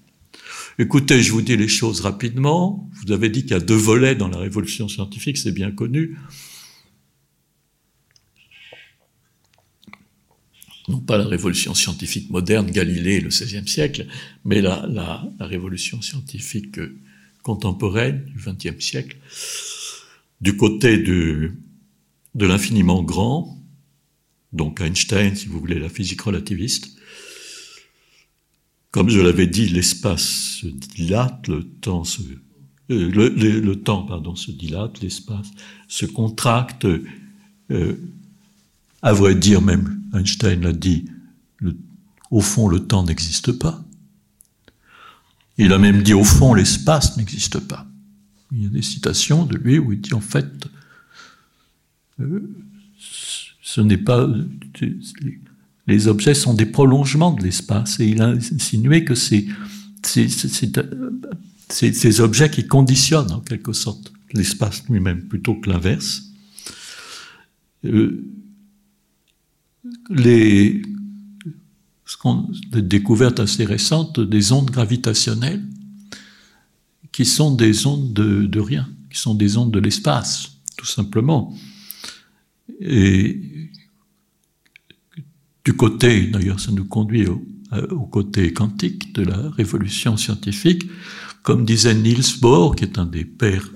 Écoutez, 0.81 1.21
je 1.21 1.31
vous 1.31 1.43
dis 1.43 1.55
les 1.55 1.67
choses 1.67 2.01
rapidement. 2.01 2.89
Vous 2.93 3.11
avez 3.11 3.29
dit 3.29 3.43
qu'il 3.43 3.51
y 3.51 3.53
a 3.53 3.59
deux 3.59 3.75
volets 3.75 4.15
dans 4.15 4.29
la 4.29 4.39
révolution 4.39 4.87
scientifique, 4.87 5.37
c'est 5.37 5.51
bien 5.51 5.69
connu. 5.69 6.17
non 10.87 10.99
pas 10.99 11.19
la 11.19 11.27
révolution 11.27 11.75
scientifique 11.75 12.31
moderne, 12.31 12.71
Galilée, 12.71 13.21
le 13.21 13.29
XVIe 13.29 13.67
siècle, 13.67 14.07
mais 14.43 14.59
la, 14.59 15.23
révolution 15.39 16.01
scientifique 16.01 16.79
contemporaine 17.43 18.25
du 18.25 18.39
XXe 18.43 18.83
siècle. 18.83 19.17
du 20.41 20.57
côté 20.57 20.97
de 20.97 21.53
l'infiniment 22.33 23.03
grand, 23.03 23.55
donc 24.51 24.81
Einstein, 24.81 25.35
si 25.35 25.45
vous 25.45 25.59
voulez, 25.59 25.77
la 25.77 25.89
physique 25.89 26.21
relativiste. 26.21 26.97
Comme 28.91 29.09
je 29.09 29.21
l'avais 29.21 29.47
dit, 29.47 29.69
l'espace 29.69 30.23
se 30.61 30.67
dilate, 30.67 31.47
le 31.47 31.63
temps 31.63 32.03
se, 32.03 32.21
euh, 32.91 33.09
le, 33.09 33.75
temps, 33.75 34.03
pardon, 34.03 34.35
se 34.35 34.51
dilate, 34.51 35.01
l'espace 35.01 35.47
se 35.87 36.05
contracte. 36.05 36.85
Euh, 37.71 37.95
à 39.01 39.13
vrai 39.13 39.33
dire, 39.33 39.61
même 39.61 40.01
Einstein 40.13 40.61
l'a 40.61 40.73
dit, 40.73 41.05
au 42.31 42.41
fond, 42.41 42.67
le 42.67 42.79
temps 42.79 43.03
n'existe 43.03 43.53
pas. 43.53 43.83
Il 45.57 45.71
a 45.73 45.77
même 45.77 46.03
dit, 46.03 46.13
au 46.13 46.23
fond, 46.23 46.53
l'espace 46.53 47.17
n'existe 47.17 47.59
pas. 47.59 47.87
Il 48.51 48.63
y 48.63 48.65
a 48.65 48.69
des 48.69 48.81
citations 48.81 49.45
de 49.45 49.55
lui 49.55 49.79
où 49.79 49.93
il 49.93 50.01
dit, 50.01 50.13
en 50.13 50.21
fait, 50.21 50.67
euh, 52.19 52.41
ce 53.61 53.79
n'est 53.79 53.97
pas. 53.97 54.27
Les 55.91 56.07
objets 56.07 56.33
sont 56.33 56.53
des 56.53 56.65
prolongements 56.65 57.33
de 57.33 57.43
l'espace. 57.43 57.99
Et 57.99 58.07
il 58.07 58.21
a 58.21 58.29
insinué 58.29 59.03
que 59.03 59.13
c'est 59.13 59.45
ces 61.69 62.21
objets 62.21 62.49
qui 62.49 62.65
conditionnent 62.65 63.33
en 63.33 63.41
quelque 63.41 63.73
sorte 63.73 64.13
l'espace 64.31 64.83
lui-même 64.87 65.27
plutôt 65.27 65.55
que 65.55 65.69
l'inverse. 65.69 66.31
Euh, 67.83 68.23
les, 70.09 70.81
découvertes 72.73 73.41
assez 73.41 73.65
récentes 73.65 74.21
des 74.21 74.53
ondes 74.53 74.71
gravitationnelles 74.71 75.65
qui 77.11 77.25
sont 77.25 77.53
des 77.53 77.85
ondes 77.85 78.13
de, 78.13 78.45
de 78.45 78.59
rien, 78.61 78.87
qui 79.09 79.19
sont 79.19 79.35
des 79.35 79.57
ondes 79.57 79.71
de 79.71 79.79
l'espace, 79.79 80.53
tout 80.77 80.85
simplement. 80.85 81.53
Et 82.79 83.70
du 85.63 85.73
côté, 85.73 86.27
d'ailleurs, 86.27 86.59
ça 86.59 86.71
nous 86.71 86.85
conduit 86.85 87.27
au, 87.27 87.43
au, 87.91 88.05
côté 88.05 88.51
quantique 88.53 89.13
de 89.13 89.23
la 89.23 89.49
révolution 89.51 90.17
scientifique, 90.17 90.83
comme 91.43 91.65
disait 91.65 91.95
Niels 91.95 92.39
Bohr, 92.41 92.75
qui 92.75 92.83
est 92.83 92.97
un 92.97 93.05
des 93.05 93.25
pères 93.25 93.69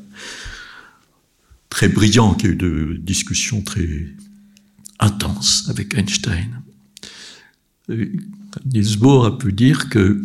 très 1.69 1.89
brillants, 1.89 2.33
qui 2.33 2.47
a 2.47 2.49
eu 2.49 2.55
de 2.55 2.99
discussions 3.01 3.61
très 3.61 4.07
intenses 4.99 5.67
avec 5.69 5.95
Einstein. 5.95 6.61
Niels 7.89 8.97
Bohr 8.97 9.25
a 9.25 9.37
pu 9.37 9.53
dire 9.53 9.89
que 9.89 10.21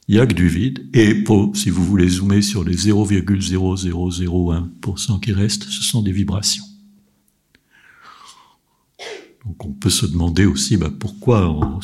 Il 0.09 0.15
n'y 0.15 0.21
a 0.21 0.27
que 0.27 0.33
du 0.33 0.49
vide. 0.49 0.85
Et 0.93 1.23
si 1.53 1.69
vous 1.69 1.85
voulez 1.85 2.09
zoomer 2.09 2.41
sur 2.41 2.65
les 2.65 2.75
0,0001% 2.75 5.19
qui 5.21 5.31
restent, 5.31 5.63
ce 5.63 5.81
sont 5.81 6.01
des 6.01 6.11
vibrations. 6.11 6.65
Donc 9.45 9.65
on 9.65 9.73
peut 9.73 9.89
se 9.89 10.05
demander 10.05 10.45
aussi 10.45 10.77
bah, 10.77 10.91
pourquoi 10.97 11.79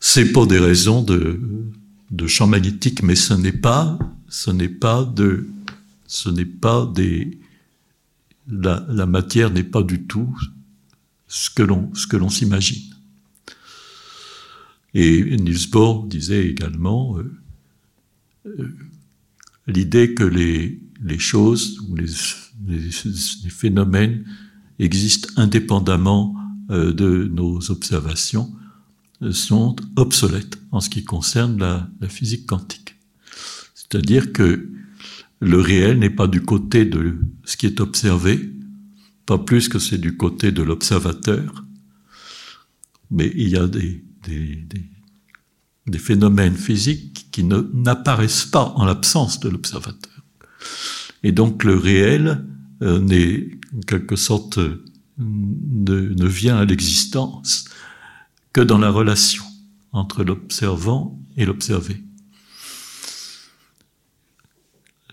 c'est 0.00 0.30
pour 0.32 0.46
des 0.46 0.58
raisons 0.58 1.02
de, 1.02 2.26
champ 2.26 2.46
magnétique, 2.46 3.02
mais 3.02 3.16
ce 3.16 3.34
n'est 3.34 3.52
pas, 3.52 3.98
ce 4.28 4.50
n'est 4.50 4.68
pas 4.68 5.04
de, 5.04 5.48
ce 6.06 6.28
n'est 6.28 6.44
pas 6.44 6.90
des, 6.94 7.38
la, 8.48 9.06
matière 9.06 9.50
n'est 9.50 9.64
pas 9.64 9.82
du 9.82 10.04
tout 10.04 10.34
ce 11.26 11.50
que 11.50 11.62
l'on, 11.62 12.28
s'imagine. 12.30 12.94
Et 14.94 15.36
Niels 15.36 15.68
Bohr 15.70 16.06
disait 16.06 16.46
également 16.46 17.18
euh, 17.18 17.32
euh, 18.46 18.76
l'idée 19.66 20.14
que 20.14 20.24
les, 20.24 20.78
choses 21.18 21.80
ou 21.88 21.96
les, 21.96 22.06
phénomènes 23.50 24.24
existent 24.78 25.28
indépendamment 25.36 26.34
euh, 26.70 26.92
de 26.92 27.30
nos 27.32 27.70
observations 27.70 28.52
euh, 29.22 29.32
sont 29.32 29.76
obsolètes 29.96 30.58
en 30.72 30.80
ce 30.80 30.90
qui 30.90 31.04
concerne 31.04 31.58
la, 31.58 31.88
physique 32.08 32.46
quantique. 32.46 32.96
C'est-à-dire 33.74 34.32
que 34.32 34.68
le 35.40 35.60
réel 35.60 35.98
n'est 35.98 36.10
pas 36.10 36.26
du 36.26 36.42
côté 36.42 36.84
de 36.84 37.18
ce 37.44 37.56
qui 37.56 37.66
est 37.66 37.80
observé, 37.80 38.52
pas 39.24 39.38
plus 39.38 39.68
que 39.68 39.78
c'est 39.78 39.98
du 39.98 40.16
côté 40.16 40.52
de 40.52 40.62
l'observateur, 40.62 41.64
mais 43.10 43.32
il 43.36 43.48
y 43.48 43.56
a 43.56 43.66
des, 43.66 44.02
phénomènes 45.98 46.56
physiques 46.56 47.28
qui 47.30 47.44
n'apparaissent 47.44 48.44
pas 48.44 48.72
en 48.76 48.84
l'absence 48.84 49.40
de 49.40 49.48
l'observateur. 49.48 50.12
Et 51.22 51.32
donc 51.32 51.64
le 51.64 51.76
réel 51.76 52.44
n'est 52.80 53.58
en 53.74 53.80
quelque 53.80 54.16
sorte 54.16 54.58
ne, 55.18 56.00
ne 56.08 56.26
vient 56.26 56.56
à 56.56 56.64
l'existence 56.64 57.64
que 58.52 58.60
dans 58.60 58.78
la 58.78 58.90
relation 58.90 59.44
entre 59.92 60.24
l'observant 60.24 61.18
et 61.36 61.46
l'observé. 61.46 62.02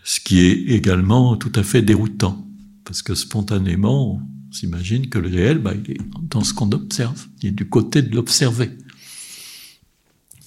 Ce 0.03 0.19
qui 0.19 0.39
est 0.39 0.75
également 0.75 1.37
tout 1.37 1.51
à 1.55 1.63
fait 1.63 1.81
déroutant, 1.81 2.45
parce 2.83 3.01
que 3.01 3.15
spontanément, 3.15 4.15
on 4.15 4.51
s'imagine 4.51 5.09
que 5.09 5.17
le 5.17 5.29
réel, 5.29 5.59
bah, 5.59 5.73
il 5.73 5.91
est 5.91 6.01
dans 6.29 6.43
ce 6.43 6.53
qu'on 6.53 6.71
observe, 6.71 7.27
il 7.41 7.49
est 7.49 7.51
du 7.51 7.69
côté 7.69 8.01
de 8.01 8.13
l'observé. 8.13 8.71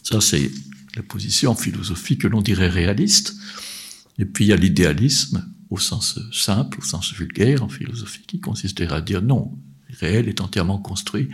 Ça, 0.02 0.20
c'est 0.20 0.50
la 0.94 1.02
position 1.02 1.52
en 1.52 1.54
philosophie 1.54 2.18
que 2.18 2.28
l'on 2.28 2.42
dirait 2.42 2.68
réaliste. 2.68 3.34
Et 4.18 4.24
puis 4.24 4.44
il 4.44 4.48
y 4.48 4.52
a 4.52 4.56
l'idéalisme 4.56 5.44
au 5.70 5.78
sens 5.78 6.18
simple, 6.32 6.78
au 6.80 6.84
sens 6.84 7.12
vulgaire 7.12 7.62
en 7.62 7.68
philosophie, 7.68 8.22
qui 8.26 8.40
consisterait 8.40 8.94
à 8.94 9.00
dire 9.00 9.22
non, 9.22 9.52
le 9.88 9.96
réel 9.98 10.28
est 10.28 10.40
entièrement 10.40 10.78
construit 10.78 11.28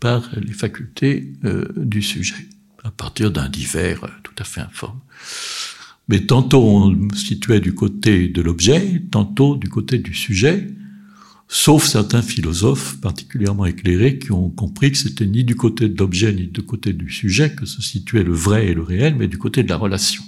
par 0.00 0.28
les 0.36 0.52
facultés 0.52 1.32
euh, 1.44 1.68
du 1.76 2.02
sujet, 2.02 2.48
à 2.82 2.90
partir 2.90 3.30
d'un 3.30 3.48
divers 3.48 4.04
euh, 4.04 4.08
tout 4.22 4.34
à 4.38 4.44
fait 4.44 4.60
informe. 4.60 4.98
Mais 6.08 6.26
tantôt 6.26 6.62
on 6.62 7.08
situait 7.14 7.60
du 7.60 7.74
côté 7.74 8.28
de 8.28 8.42
l'objet, 8.42 9.02
tantôt 9.10 9.56
du 9.56 9.68
côté 9.68 9.98
du 9.98 10.12
sujet, 10.12 10.68
sauf 11.46 11.84
certains 11.86 12.22
philosophes 12.22 13.00
particulièrement 13.00 13.66
éclairés 13.66 14.18
qui 14.18 14.32
ont 14.32 14.50
compris 14.50 14.90
que 14.90 14.98
c'était 14.98 15.26
ni 15.26 15.44
du 15.44 15.54
côté 15.54 15.88
de 15.88 15.96
l'objet 15.98 16.32
ni 16.32 16.48
du 16.48 16.62
côté 16.62 16.92
du 16.92 17.10
sujet 17.10 17.54
que 17.54 17.66
se 17.66 17.80
situait 17.80 18.24
le 18.24 18.32
vrai 18.32 18.66
et 18.66 18.74
le 18.74 18.82
réel, 18.82 19.14
mais 19.16 19.28
du 19.28 19.38
côté 19.38 19.62
de 19.62 19.68
la 19.68 19.76
relation. 19.76 20.24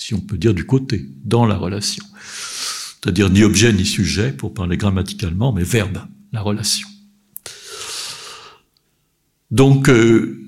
Si 0.00 0.14
on 0.14 0.20
peut 0.20 0.38
dire 0.38 0.54
du 0.54 0.64
côté, 0.64 1.10
dans 1.24 1.44
la 1.44 1.56
relation. 1.56 2.02
C'est-à-dire 3.02 3.28
ni 3.28 3.42
objet 3.42 3.70
ni 3.70 3.84
sujet, 3.84 4.32
pour 4.32 4.54
parler 4.54 4.78
grammaticalement, 4.78 5.52
mais 5.52 5.62
verbe, 5.62 5.98
la 6.32 6.40
relation. 6.40 6.88
Donc, 9.50 9.90
euh, 9.90 10.40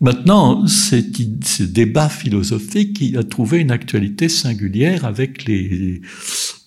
maintenant, 0.00 0.64
ce 0.68 1.62
débat 1.64 2.08
philosophique 2.08 3.00
il 3.00 3.18
a 3.18 3.24
trouvé 3.24 3.58
une 3.58 3.72
actualité 3.72 4.28
singulière 4.28 5.04
avec 5.04 5.44
les, 5.46 6.00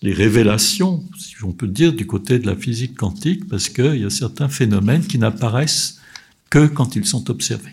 les 0.01 0.13
révélations, 0.13 1.05
si 1.17 1.41
on 1.45 1.53
peut 1.53 1.69
dire, 1.69 1.93
du 1.93 2.05
côté 2.05 2.39
de 2.39 2.45
la 2.45 2.57
physique 2.57 2.95
quantique, 2.95 3.47
parce 3.47 3.69
qu'il 3.69 4.01
y 4.01 4.05
a 4.05 4.09
certains 4.09 4.49
phénomènes 4.49 5.07
qui 5.07 5.17
n'apparaissent 5.17 6.01
que 6.49 6.67
quand 6.67 6.97
ils 6.97 7.05
sont 7.05 7.29
observés. 7.29 7.71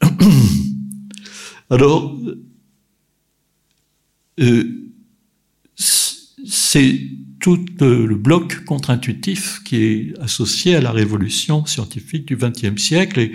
Alors, 1.74 2.16
euh, 4.38 4.64
c'est 5.74 7.00
tout 7.40 7.66
le 7.80 8.14
bloc 8.14 8.64
contre-intuitif 8.64 9.60
qui 9.64 9.76
est 9.82 10.14
associé 10.20 10.76
à 10.76 10.80
la 10.80 10.92
révolution 10.92 11.66
scientifique 11.66 12.26
du 12.26 12.36
XXe 12.36 12.80
siècle. 12.80 13.18
Et 13.18 13.32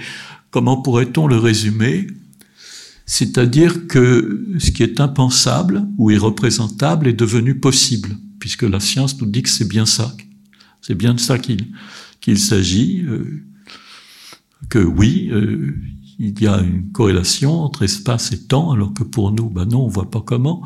comment 0.52 0.82
pourrait-on 0.82 1.28
le 1.28 1.36
résumer? 1.36 2.08
C'est-à-dire 3.06 3.88
que 3.88 4.46
ce 4.58 4.72
qui 4.72 4.84
est 4.84 5.02
impensable 5.02 5.86
ou 5.98 6.10
irreprésentable 6.10 7.10
est 7.10 7.20
devenu 7.20 7.60
possible, 7.60 8.16
puisque 8.40 8.64
la 8.64 8.80
science 8.80 9.20
nous 9.20 9.28
dit 9.28 9.44
que 9.44 9.50
c'est 9.50 9.68
bien 9.68 9.86
ça, 9.86 10.16
c'est 10.80 10.96
bien 10.96 11.14
de 11.14 11.20
ça 11.20 11.38
qu'il 11.40 12.40
s'agit, 12.40 13.04
euh, 13.06 13.44
que 14.70 14.80
oui, 14.80 15.28
euh, 15.34 15.76
il 16.20 16.40
y 16.42 16.48
a 16.48 16.60
une 16.60 16.92
corrélation 16.92 17.62
entre 17.62 17.84
espace 17.84 18.32
et 18.34 18.46
temps, 18.46 18.72
alors 18.72 18.94
que 18.94 19.04
pour 19.04 19.32
nous, 19.32 19.50
ben 19.50 19.66
non, 19.66 19.86
on 19.86 19.88
voit 19.88 20.12
pas 20.12 20.22
comment. 20.22 20.62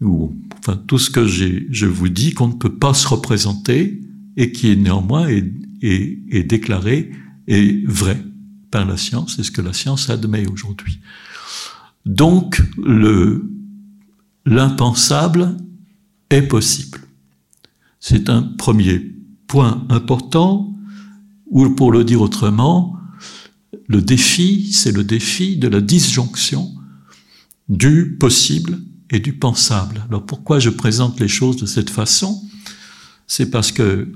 Ou, 0.00 0.36
enfin, 0.58 0.76
tout 0.86 0.98
ce 0.98 1.08
que 1.08 1.26
je 1.26 1.86
vous 1.86 2.08
dis 2.08 2.34
qu'on 2.34 2.48
ne 2.48 2.54
peut 2.54 2.74
pas 2.74 2.92
se 2.92 3.06
représenter 3.08 4.02
et 4.36 4.52
qui 4.52 4.70
est 4.70 4.76
néanmoins 4.76 5.28
est, 5.28 5.50
est, 5.82 6.18
est 6.30 6.42
déclaré 6.42 7.12
et 7.46 7.84
vrai 7.86 8.22
par 8.70 8.84
la 8.84 8.96
science, 8.96 9.36
c'est 9.36 9.44
ce 9.44 9.52
que 9.52 9.62
la 9.62 9.72
science 9.72 10.10
admet 10.10 10.46
aujourd'hui. 10.46 10.98
Donc, 12.04 12.60
le, 12.76 13.50
l'impensable 14.44 15.56
est 16.30 16.42
possible. 16.42 17.00
C'est 18.00 18.28
un 18.28 18.42
premier 18.42 19.14
point 19.46 19.86
important, 19.88 20.76
ou 21.46 21.68
pour 21.70 21.92
le 21.92 22.04
dire 22.04 22.20
autrement, 22.20 22.96
le 23.88 24.02
défi, 24.02 24.72
c'est 24.72 24.92
le 24.92 25.04
défi 25.04 25.56
de 25.56 25.68
la 25.68 25.80
disjonction 25.80 26.72
du 27.68 28.16
possible 28.18 28.80
et 29.10 29.20
du 29.20 29.32
pensable. 29.32 30.04
Alors 30.08 30.24
pourquoi 30.24 30.58
je 30.58 30.70
présente 30.70 31.20
les 31.20 31.28
choses 31.28 31.56
de 31.56 31.66
cette 31.66 31.90
façon? 31.90 32.42
C'est 33.26 33.50
parce 33.50 33.72
que 33.72 34.12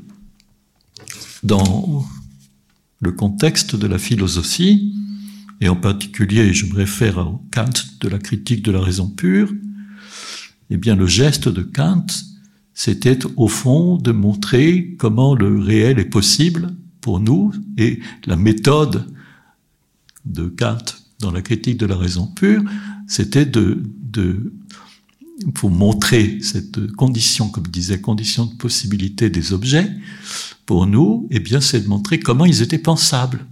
dans 1.42 2.04
le 3.00 3.12
contexte 3.12 3.76
de 3.76 3.86
la 3.86 3.98
philosophie, 3.98 4.94
et 5.60 5.68
en 5.68 5.76
particulier 5.76 6.52
je 6.52 6.66
me 6.66 6.74
réfère 6.74 7.18
au 7.18 7.42
Kant 7.52 7.70
de 8.00 8.08
la 8.08 8.18
critique 8.18 8.62
de 8.62 8.72
la 8.72 8.80
raison 8.80 9.08
pure, 9.08 9.52
eh 10.70 10.76
bien 10.76 10.96
le 10.96 11.06
geste 11.06 11.48
de 11.48 11.62
Kant, 11.62 12.06
c'était 12.74 13.18
au 13.36 13.48
fond 13.48 13.96
de 13.96 14.12
montrer 14.12 14.96
comment 14.98 15.34
le 15.34 15.58
réel 15.58 15.98
est 15.98 16.04
possible 16.04 16.74
pour 17.00 17.20
nous 17.20 17.52
et 17.76 18.00
la 18.26 18.36
méthode 18.36 19.06
de 20.24 20.46
Kant 20.48 20.78
dans 21.20 21.30
la 21.30 21.42
critique 21.42 21.76
de 21.76 21.86
la 21.86 21.96
raison 21.96 22.26
pure, 22.26 22.62
c'était 23.06 23.46
de, 23.46 23.82
de 24.02 24.52
pour 25.54 25.70
montrer 25.70 26.38
cette 26.42 26.92
condition, 26.92 27.48
comme 27.48 27.66
disait, 27.66 28.00
condition 28.00 28.46
de 28.46 28.54
possibilité 28.54 29.30
des 29.30 29.52
objets, 29.52 29.90
pour 30.66 30.86
nous, 30.86 31.26
eh 31.30 31.40
bien, 31.40 31.60
c'est 31.60 31.80
de 31.80 31.88
montrer 31.88 32.20
comment 32.20 32.44
ils 32.44 32.62
étaient 32.62 32.78
pensables. 32.78 33.46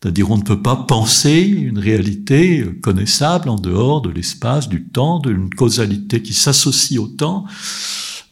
C'est-à-dire, 0.00 0.30
on 0.30 0.38
ne 0.38 0.42
peut 0.42 0.62
pas 0.62 0.76
penser 0.76 1.42
une 1.42 1.78
réalité 1.78 2.64
connaissable 2.80 3.48
en 3.48 3.56
dehors 3.56 4.00
de 4.00 4.10
l'espace, 4.10 4.68
du 4.68 4.84
temps, 4.84 5.18
d'une 5.18 5.50
causalité 5.50 6.22
qui 6.22 6.32
s'associe 6.32 6.98
au 6.98 7.06
temps, 7.06 7.44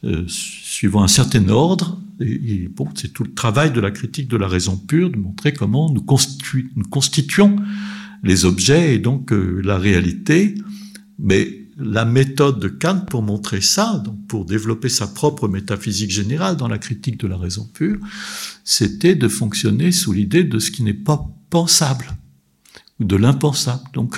euh, 0.04 0.24
suivant 0.28 1.02
un 1.02 1.08
certain 1.08 1.48
ordre, 1.48 1.98
et, 2.20 2.68
bon, 2.68 2.88
c'est 2.94 3.12
tout 3.12 3.24
le 3.24 3.32
travail 3.32 3.72
de 3.72 3.80
la 3.80 3.90
critique 3.90 4.28
de 4.28 4.36
la 4.36 4.48
raison 4.48 4.76
pure, 4.76 5.10
de 5.10 5.16
montrer 5.16 5.52
comment 5.52 5.92
nous, 5.92 6.02
constituons 6.02 7.56
les 8.22 8.44
objets 8.44 8.94
et 8.94 8.98
donc 8.98 9.32
euh, 9.32 9.60
la 9.64 9.78
réalité. 9.78 10.54
Mais 11.18 11.66
la 11.78 12.04
méthode 12.04 12.58
de 12.58 12.68
Kant 12.68 13.04
pour 13.08 13.22
montrer 13.22 13.60
ça, 13.60 14.02
donc 14.04 14.26
pour 14.26 14.44
développer 14.44 14.88
sa 14.88 15.06
propre 15.06 15.46
métaphysique 15.46 16.10
générale 16.10 16.56
dans 16.56 16.68
la 16.68 16.78
critique 16.78 17.20
de 17.20 17.28
la 17.28 17.36
raison 17.36 17.68
pure, 17.72 17.98
c'était 18.64 19.14
de 19.14 19.28
fonctionner 19.28 19.92
sous 19.92 20.12
l'idée 20.12 20.42
de 20.42 20.58
ce 20.58 20.72
qui 20.72 20.82
n'est 20.82 20.94
pas 20.94 21.28
pensable 21.50 22.06
ou 22.98 23.04
de 23.04 23.16
l'impensable. 23.16 23.84
Donc, 23.94 24.16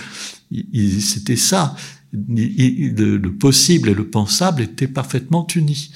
c'était 0.50 1.36
ça. 1.36 1.76
le 2.12 3.28
possible 3.28 3.90
et 3.90 3.94
le 3.94 4.08
pensable 4.08 4.62
étaient 4.62 4.88
parfaitement 4.88 5.46
unis. 5.54 5.92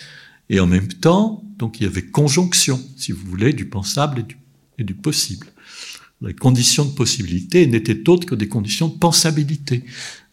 Et 0.51 0.61
en 0.61 0.67
même 0.67 0.89
temps, 0.89 1.44
donc 1.59 1.81
il 1.81 1.85
y 1.85 1.87
avait 1.87 2.05
conjonction, 2.05 2.81
si 2.97 3.13
vous 3.13 3.27
voulez, 3.27 3.53
du 3.53 3.67
pensable 3.67 4.27
et 4.79 4.85
du, 4.85 4.95
possible. 4.95 5.47
Les 6.21 6.35
conditions 6.35 6.85
de 6.85 6.95
possibilité 6.95 7.67
n'étaient 7.67 8.09
autres 8.09 8.27
que 8.27 8.35
des 8.35 8.49
conditions 8.49 8.89
de 8.89 8.99
pensabilité 8.99 9.85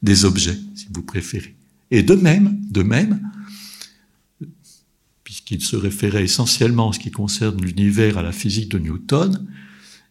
des 0.02 0.26
objets, 0.26 0.58
si 0.76 0.88
vous 0.94 1.04
préférez. 1.04 1.56
Et 1.92 2.04
de 2.04 2.16
même, 2.16 2.58
de 2.70 2.84
même, 2.84 3.20
puisqu'il 5.24 5.62
se 5.62 5.76
référait 5.76 6.24
essentiellement 6.24 6.88
en 6.88 6.92
ce 6.92 7.00
qui 7.00 7.12
concerne 7.12 7.62
l'univers 7.62 8.18
à 8.18 8.22
la 8.22 8.32
physique 8.32 8.70
de 8.70 8.80
Newton, 8.80 9.48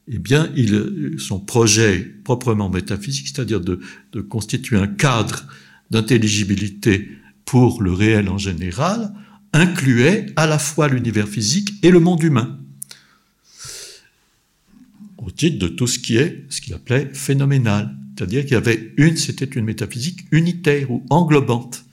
eh 0.09 0.19
bien, 0.19 0.51
il, 0.57 1.17
son 1.19 1.41
projet 1.41 2.01
proprement 2.25 2.69
métaphysique, 2.69 3.29
c'est-à-dire 3.29 3.61
de, 3.61 3.81
de 4.13 4.21
constituer 4.21 4.77
un 4.77 4.89
cadre 4.89 5.47
d'intelligibilité 5.91 7.09
pour 7.45 7.83
le 7.83 7.93
réel 7.93 8.29
en 8.29 8.39
général, 8.39 9.13
incluait 9.53 10.27
à 10.37 10.47
la 10.47 10.59
fois 10.59 10.89
l'univers 10.89 11.29
physique 11.29 11.71
et 11.83 11.91
le 11.91 12.01
monde 12.01 12.23
humain, 12.23 12.59
au 15.19 15.31
titre 15.31 15.59
de 15.59 15.69
tout 15.69 15.87
ce 15.87 15.99
qui 15.99 16.17
est 16.17 16.45
ce 16.49 16.61
qu'il 16.61 16.75
appelait 16.75 17.11
phénoménal, 17.13 17.95
c'est-à-dire 18.17 18.43
qu'il 18.43 18.53
y 18.53 18.57
avait 18.57 18.93
une, 18.97 19.17
c'était 19.17 19.47
une 19.47 19.65
métaphysique 19.65 20.27
unitaire 20.31 20.91
ou 20.91 21.05
englobante. 21.09 21.85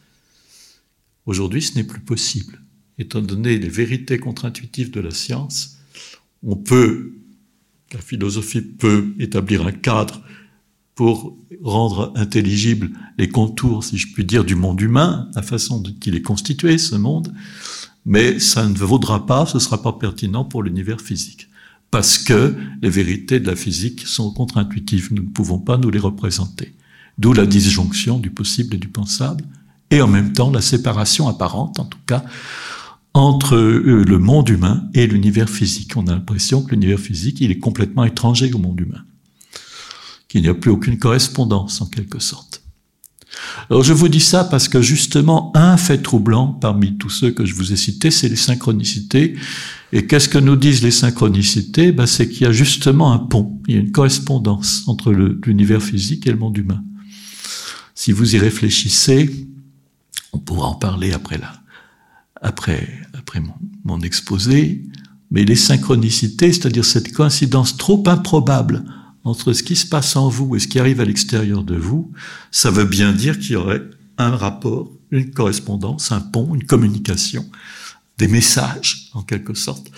Aujourd'hui, 1.26 1.62
ce 1.62 1.76
n'est 1.76 1.84
plus 1.84 2.01
possible. 2.01 2.62
Étant 2.97 3.22
donné 3.22 3.58
les 3.58 3.70
vérités 3.70 4.18
contre-intuitives 4.18 4.91
de 4.91 4.99
la 4.99 5.12
science, 5.12 5.78
on 6.43 6.55
peut, 6.55 7.14
la 7.93 8.01
philosophie 8.01 8.62
peut 8.62 9.14
établir 9.20 9.66
un 9.66 9.72
cadre 9.72 10.22
pour 10.98 11.38
rendre 11.64 12.12
intelligibles 12.16 12.89
les 13.20 13.30
contours, 13.30 13.84
si 13.84 14.00
je 14.00 14.12
puis 14.12 14.26
dire, 14.26 14.43
du 14.43 14.56
monde 14.56 14.82
humain, 14.82 15.30
la 15.36 15.43
façon 15.43 15.80
dont 15.80 15.93
il 16.04 16.16
est 16.16 16.24
constitué, 16.24 16.80
ce 16.80 16.95
monde, 16.95 17.32
mais 18.06 18.39
ça 18.39 18.68
ne 18.68 18.76
vaudra 18.76 19.28
pas, 19.28 19.45
ce 19.45 19.58
ne 19.58 19.62
sera 19.62 19.82
pas 19.82 19.93
pertinent 19.93 20.43
pour 20.43 20.64
l'univers 20.64 21.00
physique. 21.00 21.50
Parce 21.91 22.18
que 22.18 22.56
les 22.82 22.89
vérités 22.89 23.39
de 23.39 23.45
la 23.45 23.56
physique 23.56 24.08
sont 24.08 24.34
contre-intuitives, 24.34 25.10
nous 25.12 25.22
ne 25.22 25.30
pouvons 25.30 25.60
pas 25.60 25.78
nous 25.78 25.91
les 25.91 26.00
représenter. 26.00 26.74
D'où 27.20 27.32
la 27.32 27.45
disjonction 27.45 28.18
du 28.18 28.32
possible 28.32 28.74
et 28.74 28.80
du 28.80 28.88
pensable, 28.88 29.45
et 29.91 30.02
en 30.02 30.08
même 30.08 30.34
temps 30.34 30.50
la 30.50 30.62
séparation 30.62 31.28
apparente, 31.28 31.80
en 31.80 31.86
tout 31.86 32.00
cas, 32.08 32.26
entre 33.14 33.56
euh, 33.56 34.04
le 34.04 34.18
monde 34.18 34.50
humain 34.50 34.89
et 34.95 35.06
l'univers 35.06 35.50
physique. 35.50 35.95
On 35.95 36.08
a 36.08 36.14
l'impression 36.14 36.64
que 36.64 36.72
l'univers 36.72 37.00
physique, 37.00 37.39
il 37.39 37.52
est 37.52 37.60
complètement 37.60 38.04
étranger 38.04 38.52
au 38.52 38.58
monde 38.58 38.80
humain 38.80 39.04
qu'il 40.28 40.41
n'y 40.41 40.47
a 40.47 40.53
plus 40.53 40.71
aucune 40.71 40.97
correspondance 40.97 41.82
en 41.82 41.86
quelque 41.86 42.19
sorte. 42.19 42.63
Alors 43.69 43.84
je 43.84 43.93
vous 43.93 44.07
dis 44.07 44.19
ça 44.19 44.43
parce 44.43 44.67
que 44.67 44.82
justement 44.82 45.51
un 45.55 45.78
fait 45.78 46.01
troublant 46.01 46.47
parmi 46.47 46.97
tous 46.97 47.09
ceux 47.09 47.32
que 47.32 47.45
je 47.45 47.53
vous 47.53 47.73
ai 47.73 47.75
cités, 47.75 48.11
c'est 48.11 48.30
les 48.30 48.36
synchronicités. 48.36 49.36
Et 49.93 50.05
qu'est-ce 50.05 50.30
que 50.30 50.38
nous 50.38 50.55
disent 50.55 50.84
les 50.84 50.91
synchronicités? 50.91 51.91
Ben, 51.91 52.05
C'est 52.05 52.28
qu'il 52.30 52.43
y 52.43 52.45
a 52.45 52.51
justement 52.51 53.13
un 53.13 53.19
pont, 53.19 53.59
il 53.67 53.75
y 53.75 53.78
a 53.78 53.82
une 53.82 53.91
correspondance 53.91 54.84
entre 54.88 55.11
l'univers 55.11 55.82
physique 55.82 56.28
et 56.28 56.32
le 56.32 56.38
monde 56.38 56.57
humain. 56.57 56.84
Si 57.95 58.11
vous 58.11 58.36
y 58.36 58.39
réfléchissez, 58.39 59.47
on 60.34 60.39
pourra 60.39 60.67
en 60.67 60.75
parler 60.75 61.13
après 61.13 61.38
là, 61.38 61.61
après, 62.41 62.88
après 63.13 63.41
mon 63.84 64.01
exposé, 64.01 64.84
mais 65.32 65.43
les 65.43 65.55
synchronicités, 65.55 66.53
c'est-à-dire 66.53 66.86
cette 66.86 67.11
coïncidence 67.11 67.78
trop 67.78 68.03
improbable 68.07 68.84
entre 69.28 69.53
ce 69.53 69.63
qui 69.63 69.75
se 69.75 69.86
passe 69.86 70.15
en 70.15 70.30
vous 70.30 70.55
et 70.55 70.59
ce 70.59 70.67
qui 70.67 70.80
arrive 70.80 71.01
à 71.01 71.05
l'extérieur 71.05 71.63
de 71.63 71.75
vous, 71.75 72.11
ça 72.51 72.71
veut 72.71 72.86
bien 72.86 73.11
dire 73.11 73.38
qu'il 73.38 73.51
y 73.51 73.55
aurait 73.55 73.84
un 74.17 74.36
rapport, 74.36 74.91
une 75.11 75.32
correspondance, 75.32 76.11
un 76.11 76.21
pont, 76.21 76.55
une 76.55 76.63
communication, 76.63 77.45
des 78.17 78.28
messages, 78.28 79.09
en 79.13 79.21
quelque 79.21 79.53
sorte, 79.53 79.91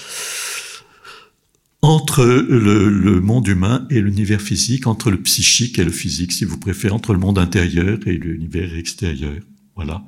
entre 1.81 2.25
le, 2.25 3.21
monde 3.21 3.47
humain 3.47 3.87
et 3.89 4.01
l'univers 4.01 4.41
physique, 4.41 4.87
entre 4.87 5.11
le 5.11 5.21
psychique 5.21 5.79
et 5.79 5.85
le 5.85 5.91
physique, 5.91 6.33
si 6.33 6.43
vous 6.43 6.57
préférez, 6.57 6.93
entre 6.93 7.13
le 7.13 7.19
monde 7.19 7.39
intérieur 7.39 7.99
et 8.05 8.17
l'univers 8.17 8.75
extérieur. 8.75 9.41
Voilà 9.75 10.03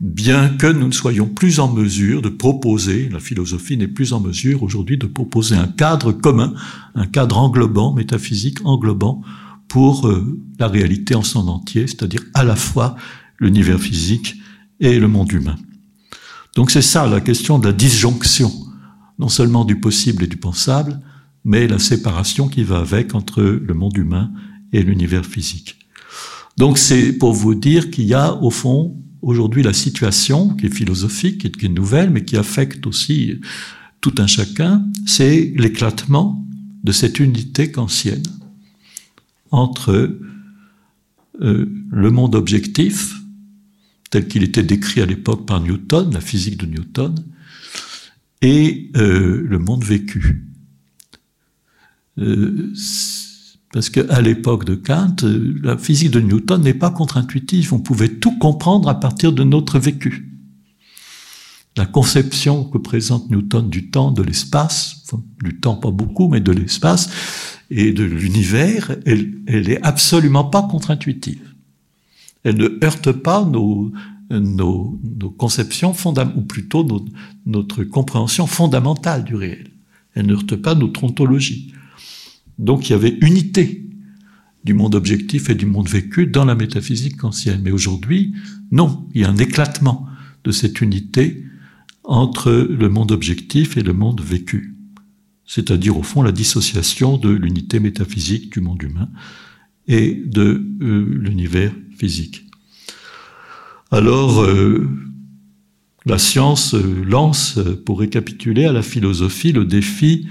bien 0.00 0.50
que 0.50 0.66
nous 0.66 0.86
ne 0.86 0.92
soyons 0.92 1.26
plus 1.26 1.58
en 1.58 1.72
mesure 1.72 2.22
de 2.22 2.28
proposer, 2.28 3.08
la 3.08 3.20
philosophie 3.20 3.76
n'est 3.76 3.88
plus 3.88 4.12
en 4.12 4.20
mesure 4.20 4.62
aujourd'hui 4.62 4.96
de 4.96 5.06
proposer 5.06 5.56
un 5.56 5.66
cadre 5.66 6.12
commun, 6.12 6.54
un 6.94 7.06
cadre 7.06 7.38
englobant, 7.38 7.92
métaphysique 7.92 8.58
englobant, 8.64 9.22
pour 9.66 10.08
euh, 10.08 10.40
la 10.58 10.68
réalité 10.68 11.14
en 11.14 11.22
son 11.22 11.46
entier, 11.48 11.86
c'est-à-dire 11.86 12.22
à 12.34 12.44
la 12.44 12.56
fois 12.56 12.96
l'univers 13.38 13.80
physique 13.80 14.36
et 14.80 14.98
le 14.98 15.08
monde 15.08 15.32
humain. 15.32 15.56
Donc 16.54 16.70
c'est 16.70 16.82
ça 16.82 17.06
la 17.06 17.20
question 17.20 17.58
de 17.58 17.66
la 17.66 17.72
disjonction, 17.72 18.52
non 19.18 19.28
seulement 19.28 19.64
du 19.64 19.78
possible 19.78 20.24
et 20.24 20.26
du 20.26 20.38
pensable, 20.38 21.00
mais 21.44 21.66
la 21.66 21.78
séparation 21.78 22.48
qui 22.48 22.62
va 22.62 22.78
avec 22.78 23.14
entre 23.14 23.42
le 23.42 23.74
monde 23.74 23.96
humain 23.96 24.30
et 24.72 24.82
l'univers 24.82 25.26
physique. 25.26 25.76
Donc 26.56 26.78
c'est 26.78 27.12
pour 27.12 27.32
vous 27.32 27.54
dire 27.54 27.90
qu'il 27.90 28.06
y 28.06 28.14
a 28.14 28.34
au 28.36 28.50
fond 28.50 28.96
aujourd'hui 29.22 29.62
la 29.62 29.72
situation, 29.72 30.50
qui 30.50 30.66
est 30.66 30.74
philosophique, 30.74 31.56
qui 31.58 31.66
est 31.66 31.68
nouvelle, 31.68 32.10
mais 32.10 32.24
qui 32.24 32.36
affecte 32.36 32.86
aussi 32.86 33.40
tout 34.00 34.14
un 34.18 34.26
chacun, 34.26 34.84
c'est 35.06 35.52
l'éclatement 35.56 36.44
de 36.84 36.92
cette 36.92 37.18
unité 37.18 37.70
kantienne 37.72 38.22
entre 39.50 40.18
euh, 41.40 41.66
le 41.90 42.10
monde 42.10 42.34
objectif, 42.34 43.14
tel 44.10 44.28
qu'il 44.28 44.42
était 44.42 44.62
décrit 44.62 45.00
à 45.00 45.06
l'époque 45.06 45.46
par 45.46 45.60
Newton, 45.60 46.12
la 46.12 46.20
physique 46.20 46.58
de 46.58 46.66
Newton, 46.66 47.14
et 48.42 48.90
euh, 48.96 49.42
le 49.46 49.58
monde 49.58 49.84
vécu. 49.84 50.46
Euh, 52.18 52.72
Parce 53.72 53.90
qu'à 53.90 54.20
l'époque 54.22 54.64
de 54.64 54.74
Kant, 54.74 55.16
la 55.62 55.76
physique 55.76 56.10
de 56.10 56.20
Newton 56.20 56.62
n'est 56.62 56.72
pas 56.74 56.90
contre-intuitive. 56.90 57.74
On 57.74 57.80
pouvait 57.80 58.08
tout 58.08 58.38
comprendre 58.38 58.88
à 58.88 58.98
partir 58.98 59.32
de 59.32 59.44
notre 59.44 59.78
vécu. 59.78 60.32
La 61.76 61.84
conception 61.86 62.64
que 62.64 62.78
présente 62.78 63.30
Newton 63.30 63.68
du 63.68 63.90
temps, 63.90 64.10
de 64.10 64.22
l'espace, 64.22 65.04
du 65.44 65.60
temps 65.60 65.76
pas 65.76 65.90
beaucoup, 65.90 66.28
mais 66.28 66.40
de 66.40 66.50
l'espace 66.50 67.10
et 67.70 67.92
de 67.92 68.02
l'univers, 68.04 68.96
elle, 69.04 69.34
elle 69.46 69.70
est 69.70 69.80
absolument 69.84 70.44
pas 70.44 70.62
contre-intuitive. 70.62 71.54
Elle 72.44 72.56
ne 72.56 72.78
heurte 72.82 73.12
pas 73.12 73.44
nos 73.44 73.92
conceptions 75.36 75.92
fondamentales, 75.92 76.38
ou 76.38 76.46
plutôt 76.46 76.86
notre 77.44 77.84
compréhension 77.84 78.46
fondamentale 78.46 79.24
du 79.24 79.34
réel. 79.34 79.70
Elle 80.14 80.26
ne 80.26 80.32
heurte 80.34 80.56
pas 80.56 80.74
notre 80.74 81.04
ontologie. 81.04 81.74
Donc 82.58 82.88
il 82.88 82.92
y 82.92 82.94
avait 82.94 83.16
unité 83.20 83.84
du 84.64 84.74
monde 84.74 84.94
objectif 84.94 85.50
et 85.50 85.54
du 85.54 85.66
monde 85.66 85.88
vécu 85.88 86.26
dans 86.26 86.44
la 86.44 86.54
métaphysique 86.54 87.22
ancienne. 87.24 87.60
Mais 87.62 87.70
aujourd'hui, 87.70 88.34
non, 88.70 89.08
il 89.14 89.22
y 89.22 89.24
a 89.24 89.30
un 89.30 89.36
éclatement 89.36 90.06
de 90.44 90.50
cette 90.50 90.80
unité 90.80 91.44
entre 92.04 92.50
le 92.50 92.88
monde 92.88 93.12
objectif 93.12 93.76
et 93.76 93.82
le 93.82 93.92
monde 93.92 94.20
vécu. 94.20 94.74
C'est-à-dire 95.46 95.96
au 95.96 96.02
fond 96.02 96.22
la 96.22 96.32
dissociation 96.32 97.16
de 97.16 97.30
l'unité 97.30 97.80
métaphysique 97.80 98.52
du 98.52 98.60
monde 98.60 98.82
humain 98.82 99.08
et 99.86 100.22
de 100.26 100.66
euh, 100.82 101.06
l'univers 101.18 101.72
physique. 101.96 102.44
Alors, 103.90 104.42
euh, 104.42 104.86
la 106.04 106.18
science 106.18 106.74
euh, 106.74 107.04
lance, 107.06 107.58
pour 107.86 108.00
récapituler, 108.00 108.66
à 108.66 108.72
la 108.72 108.82
philosophie 108.82 109.52
le 109.52 109.64
défi 109.64 110.28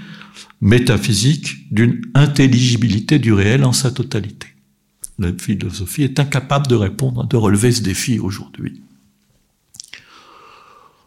métaphysique 0.60 1.72
d'une 1.72 2.00
intelligibilité 2.14 3.18
du 3.18 3.32
réel 3.32 3.64
en 3.64 3.72
sa 3.72 3.90
totalité. 3.90 4.48
La 5.18 5.32
philosophie 5.32 6.02
est 6.02 6.20
incapable 6.20 6.66
de 6.68 6.74
répondre, 6.74 7.26
de 7.26 7.36
relever 7.36 7.72
ce 7.72 7.82
défi 7.82 8.18
aujourd'hui. 8.18 8.82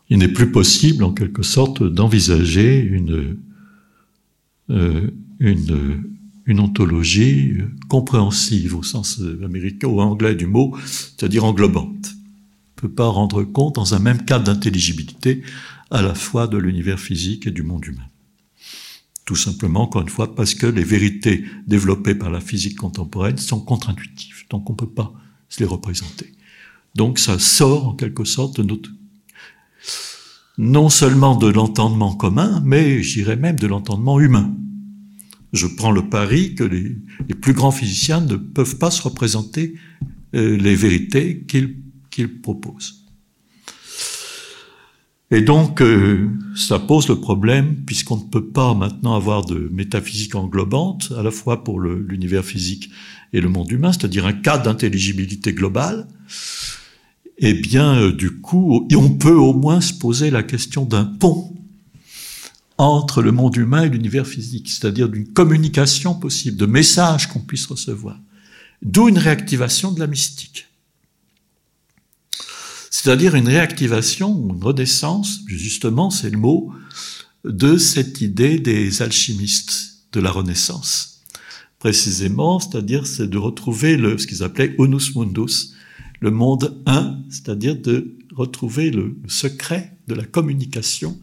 Il 0.09 0.17
n'est 0.17 0.27
plus 0.27 0.51
possible, 0.51 1.05
en 1.05 1.13
quelque 1.13 1.43
sorte, 1.43 1.83
d'envisager 1.83 2.79
une, 2.79 3.37
euh, 4.69 5.09
une, 5.39 6.03
une 6.45 6.59
ontologie 6.59 7.57
compréhensive 7.87 8.75
au 8.75 8.83
sens 8.83 9.21
américain 9.43 9.87
ou 9.87 10.01
anglais 10.01 10.35
du 10.35 10.47
mot, 10.47 10.75
c'est-à-dire 10.85 11.45
englobante. 11.45 12.13
On 12.13 12.87
ne 12.87 12.89
peut 12.89 12.95
pas 12.95 13.07
rendre 13.07 13.43
compte 13.43 13.75
dans 13.75 13.93
un 13.93 13.99
même 13.99 14.25
cadre 14.25 14.45
d'intelligibilité 14.45 15.43
à 15.91 16.01
la 16.01 16.13
fois 16.13 16.47
de 16.47 16.57
l'univers 16.57 16.99
physique 16.99 17.47
et 17.47 17.51
du 17.51 17.63
monde 17.63 17.85
humain. 17.85 18.10
Tout 19.25 19.35
simplement, 19.35 19.83
encore 19.83 20.01
une 20.01 20.09
fois, 20.09 20.35
parce 20.35 20.55
que 20.55 20.67
les 20.67 20.83
vérités 20.83 21.45
développées 21.67 22.15
par 22.15 22.31
la 22.31 22.41
physique 22.41 22.77
contemporaine 22.77 23.37
sont 23.37 23.59
contre-intuitives, 23.59 24.45
donc 24.49 24.69
on 24.69 24.73
ne 24.73 24.77
peut 24.77 24.89
pas 24.89 25.13
se 25.47 25.59
les 25.59 25.65
représenter. 25.65 26.33
Donc 26.95 27.19
ça 27.19 27.39
sort 27.39 27.87
en 27.87 27.93
quelque 27.93 28.25
sorte 28.25 28.57
de 28.57 28.63
notre 28.63 28.89
non 30.57 30.89
seulement 30.89 31.35
de 31.35 31.47
l'entendement 31.47 32.13
commun, 32.13 32.61
mais 32.65 33.01
j'irais 33.01 33.37
même 33.37 33.55
de 33.55 33.67
l'entendement 33.67 34.19
humain. 34.19 34.55
Je 35.53 35.67
prends 35.67 35.91
le 35.91 36.07
pari 36.07 36.55
que 36.55 36.63
les, 36.63 36.95
plus 37.35 37.53
grands 37.53 37.71
physiciens 37.71 38.21
ne 38.21 38.35
peuvent 38.35 38.77
pas 38.77 38.91
se 38.91 39.01
représenter 39.01 39.75
euh, 40.35 40.57
les 40.57 40.75
vérités 40.75 41.43
qu'ils 41.47 41.77
qu'ils 42.11 42.41
proposent. 42.41 43.00
Et 45.33 45.41
donc, 45.41 45.81
euh, 45.81 46.29
ça 46.57 46.77
pose 46.77 47.07
le 47.07 47.15
problème, 47.15 47.77
puisqu'on 47.85 48.17
ne 48.17 48.29
peut 48.29 48.45
pas 48.45 48.73
maintenant 48.73 49.15
avoir 49.15 49.45
de 49.45 49.69
métaphysique 49.71 50.35
englobante, 50.35 51.13
à 51.17 51.23
la 51.23 51.31
fois 51.31 51.63
pour 51.63 51.79
l'univers 51.79 52.43
physique 52.43 52.89
et 53.31 53.39
le 53.39 53.47
monde 53.47 53.71
humain, 53.71 53.93
c'est-à-dire 53.93 54.25
un 54.25 54.33
cas 54.33 54.57
d'intelligibilité 54.57 55.53
globale, 55.53 56.05
eh 57.37 57.53
bien, 57.53 57.95
euh, 57.95 58.11
du 58.11 58.41
coup, 58.41 58.85
on 58.93 59.09
peut 59.09 59.33
au 59.33 59.53
moins 59.53 59.79
se 59.79 59.93
poser 59.93 60.31
la 60.31 60.43
question 60.43 60.83
d'un 60.83 61.05
pont 61.05 61.55
entre 62.77 63.21
le 63.21 63.31
monde 63.31 63.55
humain 63.55 63.83
et 63.83 63.89
l'univers 63.89 64.27
physique, 64.27 64.69
c'est-à-dire 64.69 65.07
d'une 65.07 65.27
communication 65.27 66.13
possible, 66.13 66.57
de 66.57 66.65
messages 66.65 67.27
qu'on 67.27 67.39
puisse 67.39 67.67
recevoir. 67.67 68.19
D'où 68.81 69.07
une 69.07 69.17
réactivation 69.17 69.91
de 69.91 69.99
la 69.99 70.07
mystique 70.07 70.67
c'est-à-dire 72.91 73.35
une 73.35 73.47
réactivation, 73.47 74.49
une 74.53 74.63
renaissance, 74.63 75.39
justement 75.47 76.11
c'est 76.11 76.29
le 76.29 76.37
mot, 76.37 76.71
de 77.45 77.77
cette 77.77 78.21
idée 78.21 78.59
des 78.59 79.01
alchimistes 79.01 80.03
de 80.11 80.19
la 80.19 80.29
Renaissance. 80.29 81.21
Précisément, 81.79 82.59
c'est-à-dire 82.59 83.07
c'est 83.07 83.29
de 83.29 83.37
retrouver 83.37 83.97
ce 84.17 84.27
qu'ils 84.27 84.43
appelaient 84.43 84.75
unus 84.77 85.15
mundus, 85.15 85.73
le 86.19 86.29
monde 86.29 86.79
un, 86.85 87.17
c'est-à-dire 87.29 87.75
de 87.75 88.13
retrouver 88.35 88.91
le, 88.91 89.17
secret 89.27 89.97
de 90.07 90.13
la 90.13 90.25
communication 90.25 91.17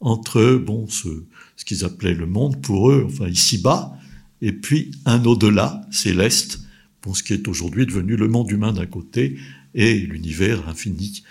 entre 0.00 0.56
bon 0.56 0.86
ce, 0.88 1.08
ce 1.56 1.64
qu'ils 1.64 1.84
appelaient 1.84 2.14
le 2.14 2.26
monde 2.26 2.60
pour 2.60 2.90
eux, 2.90 3.06
enfin 3.08 3.28
ici-bas, 3.28 3.96
et 4.42 4.52
puis 4.52 4.90
un 5.06 5.24
au-delà 5.24 5.80
céleste, 5.90 6.60
pour 7.00 7.16
ce 7.16 7.22
qui 7.22 7.32
est 7.32 7.46
aujourd'hui 7.46 7.86
devenu 7.86 8.16
le 8.16 8.26
monde 8.26 8.50
humain 8.50 8.72
d'un 8.72 8.86
côté 8.86 9.38
et 9.76 9.94
l'univers 9.98 10.68
infini, 10.68 11.22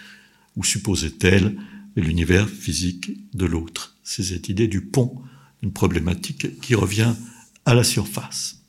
ou 0.55 0.63
supposait-elle 0.63 1.57
l'univers 1.97 2.47
physique 2.47 3.11
de 3.33 3.45
l'autre. 3.45 3.95
C'est 4.03 4.23
cette 4.23 4.47
idée 4.47 4.67
du 4.67 4.81
pont, 4.81 5.21
une 5.63 5.71
problématique 5.71 6.59
qui 6.61 6.75
revient 6.75 7.13
à 7.65 7.73
la 7.73 7.83
surface. 7.83 8.59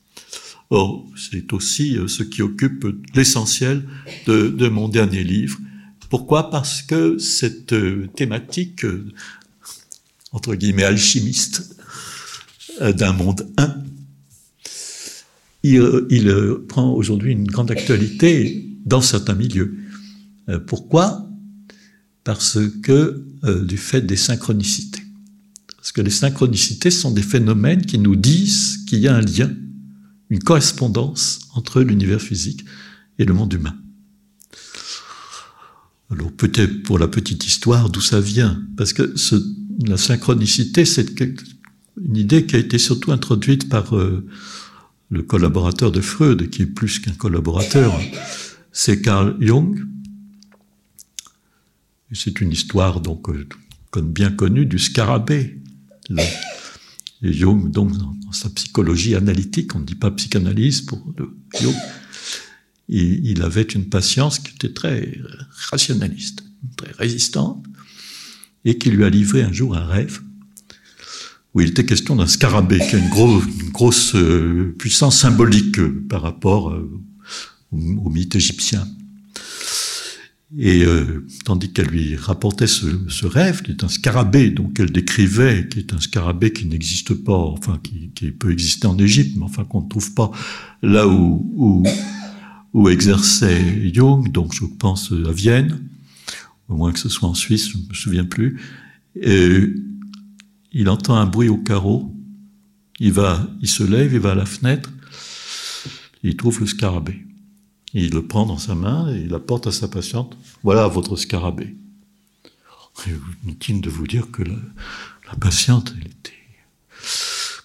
Or, 0.69 1.05
c'est 1.15 1.53
aussi 1.53 1.97
euh, 1.97 2.07
ce 2.07 2.23
qui 2.23 2.41
occupe 2.41 2.85
l'essentiel 3.15 3.87
de, 4.25 4.67
mon 4.67 4.89
dernier 4.89 5.23
livre. 5.23 5.59
Pourquoi? 6.09 6.49
Parce 6.49 6.81
que 6.81 7.17
cette 7.19 7.71
euh, 7.73 8.07
thématique, 8.15 8.83
euh, 8.83 9.13
entre 10.33 10.55
guillemets, 10.55 10.83
alchimiste, 10.83 11.73
d'un 12.79 13.11
monde 13.11 13.51
un, 13.57 13.75
il 15.63 15.81
prend 16.69 16.91
aujourd'hui 16.91 17.31
une 17.31 17.47
grande 17.47 17.71
actualité 17.71 18.66
dans 18.87 19.01
certains 19.01 19.35
milieux. 19.35 19.77
Euh, 20.49 20.59
pourquoi? 20.59 21.29
Parce 22.23 22.57
que 22.81 23.25
euh, 23.43 23.63
du 23.63 23.77
fait 23.77 24.01
des 24.01 24.15
synchronicités. 24.15 25.03
Parce 25.75 25.91
que 25.91 26.01
les 26.01 26.09
synchronicités 26.09 26.91
sont 26.91 27.11
des 27.11 27.21
phénomènes 27.21 27.85
qui 27.85 27.99
nous 27.99 28.15
disent 28.15 28.79
qu'il 28.87 28.99
y 28.99 29.07
a 29.07 29.15
un 29.15 29.21
lien, 29.21 29.51
une 30.29 30.39
correspondance 30.39 31.39
entre 31.53 31.81
l'univers 31.81 32.21
physique 32.21 32.65
et 33.19 33.25
le 33.25 33.33
monde 33.33 33.53
humain. 33.53 33.75
Alors 36.09 36.31
peut-être 36.31 36.83
pour 36.83 36.99
la 36.99 37.07
petite 37.07 37.45
histoire 37.45 37.89
d'où 37.89 38.01
ça 38.01 38.21
vient, 38.21 38.61
parce 38.77 38.93
que 38.93 39.13
la 39.85 39.97
synchronicité, 39.97 40.85
c'est 40.85 41.19
une 41.19 42.15
idée 42.15 42.45
qui 42.45 42.55
a 42.55 42.59
été 42.59 42.77
surtout 42.77 43.11
introduite 43.11 43.67
par 43.67 43.95
euh, 43.95 44.25
le 45.09 45.21
collaborateur 45.21 45.91
de 45.91 45.99
Freud, 45.99 46.49
qui 46.49 46.61
est 46.63 46.65
plus 46.65 46.99
qu'un 46.99 47.13
collaborateur, 47.13 47.99
c'est 48.77 49.01
Carl 49.01 49.35
Jung. 49.39 49.87
C'est 52.11 52.39
une 52.41 52.51
histoire 52.51 53.01
donc 53.01 53.27
euh, 53.29 53.47
bien 54.03 54.29
connue 54.29 54.67
du 54.67 54.77
scarabée. 54.77 55.59
Jung, 57.23 57.71
donc, 57.71 57.91
dans 57.97 58.31
sa 58.31 58.51
psychologie 58.51 59.15
analytique, 59.15 59.73
on 59.75 59.79
ne 59.79 59.83
dit 59.83 59.95
pas 59.95 60.11
psychanalyse 60.11 60.81
pour 60.81 61.03
Jung, 61.59 61.73
il, 62.87 63.41
avait 63.41 63.63
une 63.63 63.89
patience 63.89 64.37
qui 64.37 64.53
était 64.53 64.73
très 64.73 65.19
rationaliste, 65.71 66.43
très 66.77 66.91
résistante, 66.91 67.65
et 68.63 68.77
qui 68.77 68.91
lui 68.91 69.03
a 69.03 69.09
livré 69.09 69.41
un 69.41 69.51
jour 69.51 69.75
un 69.75 69.85
rêve 69.85 70.21
où 71.55 71.61
il 71.61 71.69
était 71.69 71.85
question 71.85 72.15
d'un 72.15 72.27
scarabée 72.27 72.77
qui 72.77 72.95
a 72.95 72.99
une, 72.99 73.09
grosse 73.71 74.13
euh, 74.13 74.75
puissance 74.77 75.19
symbolique 75.19 75.79
euh, 75.79 76.05
par 76.07 76.21
rapport 76.21 76.77
au, 77.71 78.09
mythe 78.09 78.35
égyptien. 78.35 78.87
Et 80.57 80.83
euh, 80.85 81.25
tandis 81.43 81.73
qu'elle 81.73 81.87
lui 81.87 82.15
rapportait 82.15 82.67
ce, 82.67 83.25
rêve, 83.25 83.61
qui 83.63 83.71
est 83.71 83.83
un 83.83 83.89
scarabée, 83.89 84.49
donc 84.49 84.79
elle 84.79 84.91
décrivait, 84.91 85.67
qui 85.69 85.79
est 85.79 85.93
un 85.93 85.99
scarabée 85.99 86.53
qui 86.53 86.65
n'existe 86.65 87.13
pas, 87.13 87.37
enfin 87.37 87.79
qui, 87.83 88.31
peut 88.31 88.51
exister 88.51 88.87
en 88.87 88.97
Égypte, 88.97 89.35
mais 89.35 89.43
enfin 89.43 89.65
qu'on 89.65 89.81
ne 89.81 89.89
trouve 89.89 90.13
pas 90.13 90.31
là 90.81 91.05
où, 91.07 91.83
exerçait 92.89 93.91
Jung, 93.93 94.31
donc 94.31 94.53
je 94.53 94.63
pense 94.65 95.11
à 95.11 95.31
Vienne, 95.31 95.81
au 96.69 96.77
moins 96.77 96.93
que 96.93 96.99
ce 96.99 97.09
soit 97.09 97.27
en 97.27 97.33
Suisse, 97.33 97.69
je 97.69 97.77
ne 97.77 97.83
me 97.89 97.93
souviens 97.93 98.25
plus. 98.25 98.61
Et 99.19 99.73
il 100.71 100.87
entend 100.87 101.15
un 101.15 101.25
bruit 101.25 101.49
au 101.49 101.57
carreau, 101.57 102.15
il 102.99 103.11
va, 103.11 103.47
il 103.61 103.67
se 103.67 103.83
lève, 103.83 104.13
il 104.13 104.19
va 104.19 104.31
à 104.31 104.35
la 104.35 104.45
fenêtre, 104.45 104.89
il 106.23 106.37
trouve 106.37 106.61
le 106.61 106.67
scarabée. 106.67 107.26
Il 107.99 108.11
le 108.11 108.21
prend 108.21 108.45
dans 108.45 108.59
sa 108.59 108.75
main 108.75 109.11
et 109.11 109.21
il 109.21 109.33
apporte 109.33 109.65
à 109.65 109.71
sa 109.71 109.87
patiente. 109.87 110.37
Voilà 110.61 110.87
votre 110.87 111.15
scarabée. 111.15 111.75
Inutile 113.43 113.81
de 113.81 113.89
vous 113.89 114.05
dire 114.05 114.29
que 114.31 114.43
la, 114.43 114.55
patiente, 115.39 115.95
elle 115.99 116.05
était 116.05 116.33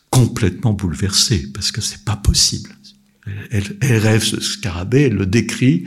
complètement 0.09 0.73
bouleversée, 0.73 1.53
parce 1.53 1.71
que 1.71 1.83
c'est 1.83 2.07
pas 2.07 2.17
possible. 2.17 2.75
Elle, 3.51 3.77
rêve 3.83 4.25
ce 4.25 4.41
scarabée, 4.41 5.03
elle 5.03 5.17
le 5.17 5.27
décrit. 5.27 5.85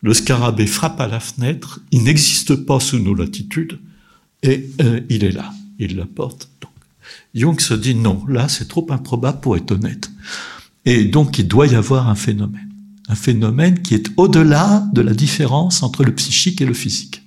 Le 0.00 0.14
scarabée 0.14 0.66
frappe 0.66 1.00
à 1.00 1.06
la 1.06 1.20
fenêtre, 1.20 1.80
il 1.90 2.04
n'existe 2.04 2.54
pas 2.54 2.80
sous 2.80 2.98
nos 2.98 3.14
latitudes, 3.14 3.78
et 4.42 4.70
euh, 4.80 5.02
il 5.10 5.22
est 5.22 5.32
là, 5.32 5.52
il 5.78 5.96
la 5.96 6.06
porte. 6.06 6.48
Donc, 6.62 6.72
Jung 7.34 7.60
se 7.60 7.74
dit 7.74 7.94
non, 7.94 8.24
là 8.26 8.48
c'est 8.48 8.68
trop 8.68 8.86
improbable 8.88 9.40
pour 9.40 9.54
être 9.58 9.72
honnête. 9.72 10.10
Et 10.86 11.04
donc 11.04 11.38
il 11.38 11.46
doit 11.46 11.66
y 11.66 11.74
avoir 11.74 12.08
un 12.08 12.14
phénomène. 12.14 12.65
Un 13.08 13.14
phénomène 13.14 13.82
qui 13.82 13.94
est 13.94 14.10
au-delà 14.16 14.88
de 14.92 15.00
la 15.00 15.14
différence 15.14 15.82
entre 15.82 16.04
le 16.04 16.14
psychique 16.14 16.60
et 16.60 16.66
le 16.66 16.74
physique. 16.74 17.22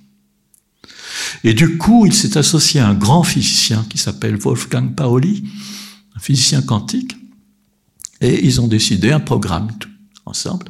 Et 1.44 1.54
du 1.54 1.78
coup, 1.78 2.06
il 2.06 2.12
s'est 2.12 2.36
associé 2.36 2.80
à 2.80 2.88
un 2.88 2.94
grand 2.94 3.22
physicien 3.22 3.86
qui 3.88 3.98
s'appelle 3.98 4.36
Wolfgang 4.36 4.94
Pauli, 4.94 5.44
un 6.14 6.20
physicien 6.20 6.62
quantique, 6.62 7.16
et 8.20 8.44
ils 8.44 8.60
ont 8.60 8.68
décidé 8.68 9.10
un 9.10 9.20
programme 9.20 9.68
ensemble 10.26 10.66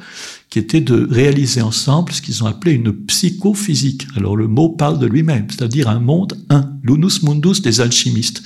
qui 0.48 0.58
était 0.58 0.80
de 0.80 1.06
réaliser 1.10 1.62
ensemble 1.62 2.12
ce 2.12 2.20
qu'ils 2.20 2.42
ont 2.42 2.46
appelé 2.46 2.72
une 2.72 2.92
psychophysique. 2.92 4.06
Alors 4.16 4.36
le 4.36 4.48
mot 4.48 4.68
parle 4.68 4.98
de 4.98 5.06
lui-même, 5.06 5.46
c'est-à-dire 5.48 5.88
un 5.88 6.00
monde 6.00 6.36
un, 6.48 6.72
l'unus 6.82 7.22
mundus 7.22 7.62
des 7.62 7.80
alchimistes, 7.80 8.42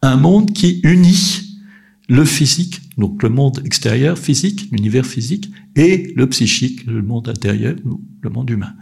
un 0.00 0.16
monde 0.16 0.52
qui 0.52 0.80
unit 0.82 1.60
le 2.08 2.24
physique, 2.24 2.80
donc 2.96 3.22
le 3.22 3.28
monde 3.28 3.62
extérieur 3.64 4.18
physique, 4.18 4.68
l'univers 4.72 5.06
physique, 5.06 5.50
et 5.76 6.12
le 6.16 6.28
psychique, 6.28 6.86
le 6.86 7.02
monde 7.02 7.28
intérieur, 7.28 7.76
le 8.22 8.30
monde 8.30 8.50
humain 8.50 8.74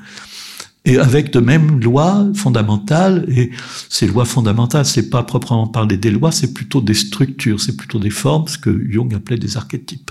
et 0.84 0.98
avec 0.98 1.32
de 1.32 1.40
mêmes 1.40 1.80
lois 1.80 2.28
fondamentales. 2.34 3.26
Et 3.28 3.50
ces 3.88 4.06
lois 4.06 4.24
fondamentales, 4.24 4.86
c'est 4.86 5.10
pas 5.10 5.22
proprement 5.22 5.66
parler 5.66 5.96
des 5.96 6.10
lois, 6.10 6.32
c'est 6.32 6.54
plutôt 6.54 6.80
des 6.80 6.94
structures, 6.94 7.60
c'est 7.60 7.76
plutôt 7.76 7.98
des 7.98 8.10
formes, 8.10 8.48
ce 8.48 8.58
que 8.58 8.90
Jung 8.90 9.14
appelait 9.14 9.38
des 9.38 9.56
archétypes. 9.56 10.10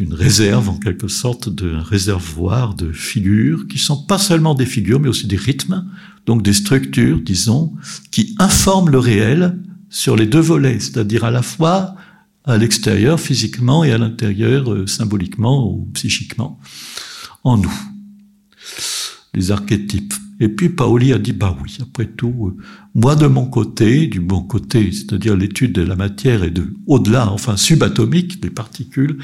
Une 0.00 0.14
réserve, 0.14 0.68
en 0.70 0.76
quelque 0.76 1.06
sorte, 1.06 1.48
d'un 1.48 1.80
réservoir 1.80 2.74
de 2.74 2.90
figures 2.90 3.68
qui 3.68 3.78
sont 3.78 4.02
pas 4.02 4.18
seulement 4.18 4.54
des 4.54 4.66
figures, 4.66 4.98
mais 4.98 5.08
aussi 5.08 5.28
des 5.28 5.36
rythmes, 5.36 5.84
donc 6.26 6.42
des 6.42 6.52
structures, 6.52 7.20
disons, 7.20 7.74
qui 8.10 8.34
informent 8.40 8.90
le 8.90 8.98
réel 8.98 9.56
sur 9.90 10.16
les 10.16 10.26
deux 10.26 10.40
volets, 10.40 10.80
c'est-à-dire 10.80 11.22
à 11.22 11.30
la 11.30 11.42
fois 11.42 11.94
à 12.44 12.58
l'extérieur 12.58 13.18
physiquement 13.18 13.84
et 13.84 13.92
à 13.92 13.98
l'intérieur 13.98 14.72
euh, 14.72 14.86
symboliquement 14.86 15.70
ou 15.70 15.88
psychiquement 15.94 16.58
en 17.42 17.56
nous 17.56 17.72
les 19.34 19.50
archétypes. 19.50 20.14
Et 20.40 20.48
puis 20.48 20.68
Paoli 20.68 21.12
a 21.12 21.18
dit, 21.18 21.32
bah 21.32 21.56
oui, 21.62 21.76
après 21.80 22.06
tout, 22.06 22.48
euh, 22.48 22.62
moi 22.94 23.14
de 23.16 23.26
mon 23.26 23.46
côté, 23.46 24.06
du 24.06 24.20
bon 24.20 24.42
côté, 24.42 24.90
c'est-à-dire 24.90 25.36
l'étude 25.36 25.72
de 25.72 25.82
la 25.82 25.96
matière 25.96 26.42
et 26.44 26.50
de 26.50 26.74
au-delà, 26.86 27.30
enfin 27.30 27.56
subatomique, 27.56 28.40
des 28.40 28.50
particules, 28.50 29.18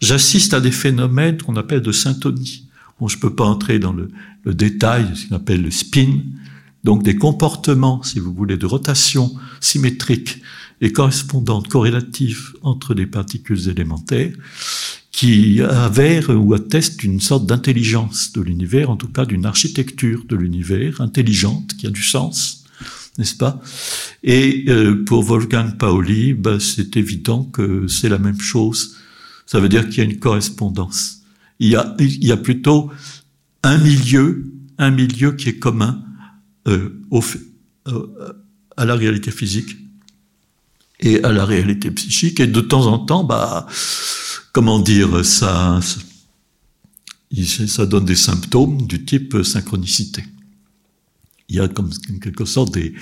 j'assiste 0.00 0.54
à 0.54 0.60
des 0.60 0.70
phénomènes 0.70 1.38
qu'on 1.38 1.56
appelle 1.56 1.82
de 1.82 1.92
syntonie. 1.92 2.68
Bon, 3.00 3.08
je 3.08 3.18
peux 3.18 3.34
pas 3.34 3.44
entrer 3.44 3.78
dans 3.78 3.92
le, 3.92 4.10
le 4.44 4.54
détail, 4.54 5.06
ce 5.14 5.28
qu'on 5.28 5.36
appelle 5.36 5.62
le 5.62 5.70
spin, 5.70 6.20
donc 6.82 7.02
des 7.02 7.16
comportements, 7.16 8.02
si 8.02 8.18
vous 8.18 8.32
voulez, 8.32 8.56
de 8.56 8.66
rotation 8.66 9.34
symétrique 9.60 10.42
et 10.80 10.92
correspondante, 10.92 11.68
corrélative 11.68 12.54
entre 12.62 12.94
des 12.94 13.06
particules 13.06 13.68
élémentaires, 13.68 14.32
qui 15.14 15.60
avère 15.62 16.30
ou 16.30 16.54
atteste 16.54 17.04
une 17.04 17.20
sorte 17.20 17.46
d'intelligence 17.46 18.32
de 18.32 18.40
l'univers, 18.40 18.90
en 18.90 18.96
tout 18.96 19.08
cas 19.08 19.24
d'une 19.24 19.46
architecture 19.46 20.24
de 20.28 20.34
l'univers 20.34 21.00
intelligente, 21.00 21.76
qui 21.76 21.86
a 21.86 21.90
du 21.90 22.02
sens, 22.02 22.64
n'est-ce 23.16 23.36
pas? 23.36 23.62
Et 24.24 24.64
euh, 24.66 25.04
pour 25.04 25.22
Wolfgang 25.22 25.78
Pauli, 25.78 26.34
bah, 26.34 26.58
c'est 26.58 26.96
évident 26.96 27.44
que 27.44 27.86
c'est 27.86 28.08
la 28.08 28.18
même 28.18 28.40
chose. 28.40 28.96
Ça 29.46 29.60
veut 29.60 29.68
dire 29.68 29.88
qu'il 29.88 29.98
y 29.98 30.00
a 30.00 30.10
une 30.10 30.18
correspondance. 30.18 31.22
Il 31.60 31.68
y 31.68 32.32
a, 32.32 32.36
plutôt 32.36 32.90
un 33.62 33.78
milieu, 33.78 34.52
un 34.78 34.90
milieu 34.90 35.32
qui 35.32 35.50
est 35.50 35.58
commun 35.58 36.02
euh, 36.66 37.00
euh, 37.86 38.32
à 38.76 38.84
la 38.84 38.96
réalité 38.96 39.30
physique 39.30 39.76
et 41.04 41.22
à 41.22 41.32
la 41.32 41.44
réalité 41.44 41.90
psychique. 41.90 42.40
Et 42.40 42.46
de 42.46 42.60
temps 42.60 42.86
en 42.86 42.98
temps, 42.98 43.24
bah 43.24 43.66
comment 44.52 44.78
dire, 44.78 45.24
ça, 45.24 45.80
ça 47.66 47.86
donne 47.86 48.04
des 48.04 48.16
symptômes 48.16 48.86
du 48.86 49.04
type 49.04 49.42
synchronicité. 49.42 50.24
Il 51.48 51.56
y 51.56 51.60
a 51.60 51.68
comme 51.68 51.90
en 52.14 52.18
quelque 52.18 52.44
sorte 52.44 52.72
des, 52.74 52.94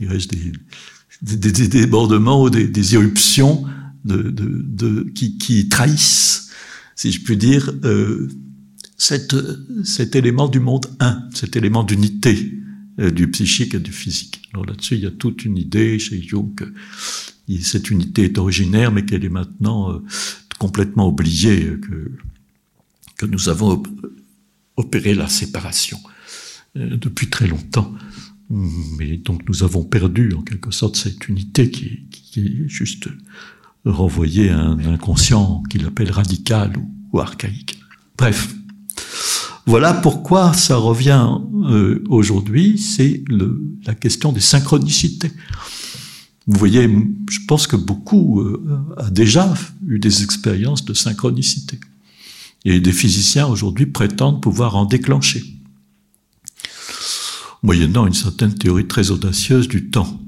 des, 0.00 1.68
débordements 1.68 2.42
ou 2.42 2.50
des, 2.50 2.68
des 2.68 2.94
éruptions 2.94 3.64
de, 4.04 5.10
qui, 5.14 5.68
trahissent, 5.68 6.50
si 6.94 7.10
je 7.10 7.22
puis 7.22 7.36
dire, 7.36 7.72
euh, 7.84 8.28
cet 8.96 10.14
élément 10.14 10.48
du 10.48 10.60
monde 10.60 10.86
un, 11.00 11.22
cet 11.34 11.56
élément 11.56 11.82
d'unité 11.82 12.52
du 12.98 13.30
psychique 13.30 13.74
et 13.74 13.80
du 13.80 13.92
physique. 13.92 14.40
Alors 14.52 14.66
là-dessus, 14.66 14.94
il 14.94 15.02
y 15.02 15.06
a 15.06 15.10
toute 15.10 15.44
une 15.44 15.58
idée 15.58 15.98
chez 15.98 16.22
Jung 16.22 16.54
cette 17.60 17.90
unité 17.90 18.24
est 18.24 18.38
originaire, 18.38 18.92
mais 18.92 19.04
qu'elle 19.04 19.24
est 19.24 19.30
maintenant 19.30 19.92
euh, 19.92 20.02
complètement 20.58 21.08
oubliée, 21.08 21.76
que, 21.80 22.10
que 23.16 23.26
nous 23.26 23.48
avons 23.48 23.82
opéré 24.76 25.14
la 25.14 25.28
séparation 25.28 25.98
euh, 26.76 26.96
depuis 26.96 27.28
très 27.28 27.46
longtemps. 27.46 27.92
Mais 28.50 29.16
donc 29.16 29.48
nous 29.48 29.64
avons 29.64 29.84
perdu 29.84 30.32
en 30.34 30.42
quelque 30.42 30.70
sorte 30.70 30.96
cette 30.96 31.28
unité 31.28 31.70
qui, 31.70 32.04
qui 32.10 32.40
est 32.40 32.68
juste 32.68 33.08
renvoyée 33.84 34.50
à 34.50 34.60
un 34.60 34.78
inconscient 34.84 35.62
qu'il 35.68 35.84
appelle 35.84 36.10
radical 36.10 36.72
ou, 37.12 37.20
archaïque. 37.20 37.80
Bref, 38.18 38.54
voilà 39.66 39.92
pourquoi 39.92 40.52
ça 40.54 40.76
revient 40.76 41.28
euh, 41.68 42.02
aujourd'hui, 42.08 42.78
c'est 42.78 43.24
la 43.84 43.94
question 43.96 44.32
des 44.32 44.40
synchronicités. 44.40 45.32
Vous 46.46 46.58
voyez, 46.58 46.88
je 47.28 47.40
pense 47.48 47.66
que 47.66 47.74
beaucoup 47.74 48.40
euh, 48.40 48.62
a 48.96 49.10
déjà 49.10 49.52
eu 49.84 49.98
des 49.98 50.22
expériences 50.22 50.84
de 50.84 50.94
synchronicité. 50.94 51.80
Et 52.64 52.78
des 52.80 52.92
physiciens 52.92 53.48
aujourd'hui 53.48 53.86
prétendent 53.86 54.40
pouvoir 54.40 54.76
en 54.76 54.86
déclencher, 54.86 55.42
moyennant 57.62 58.06
une 58.06 58.14
certaine 58.14 58.54
théorie 58.54 58.86
très 58.86 59.10
audacieuse 59.10 59.68
du 59.68 59.90
temps 59.90 60.20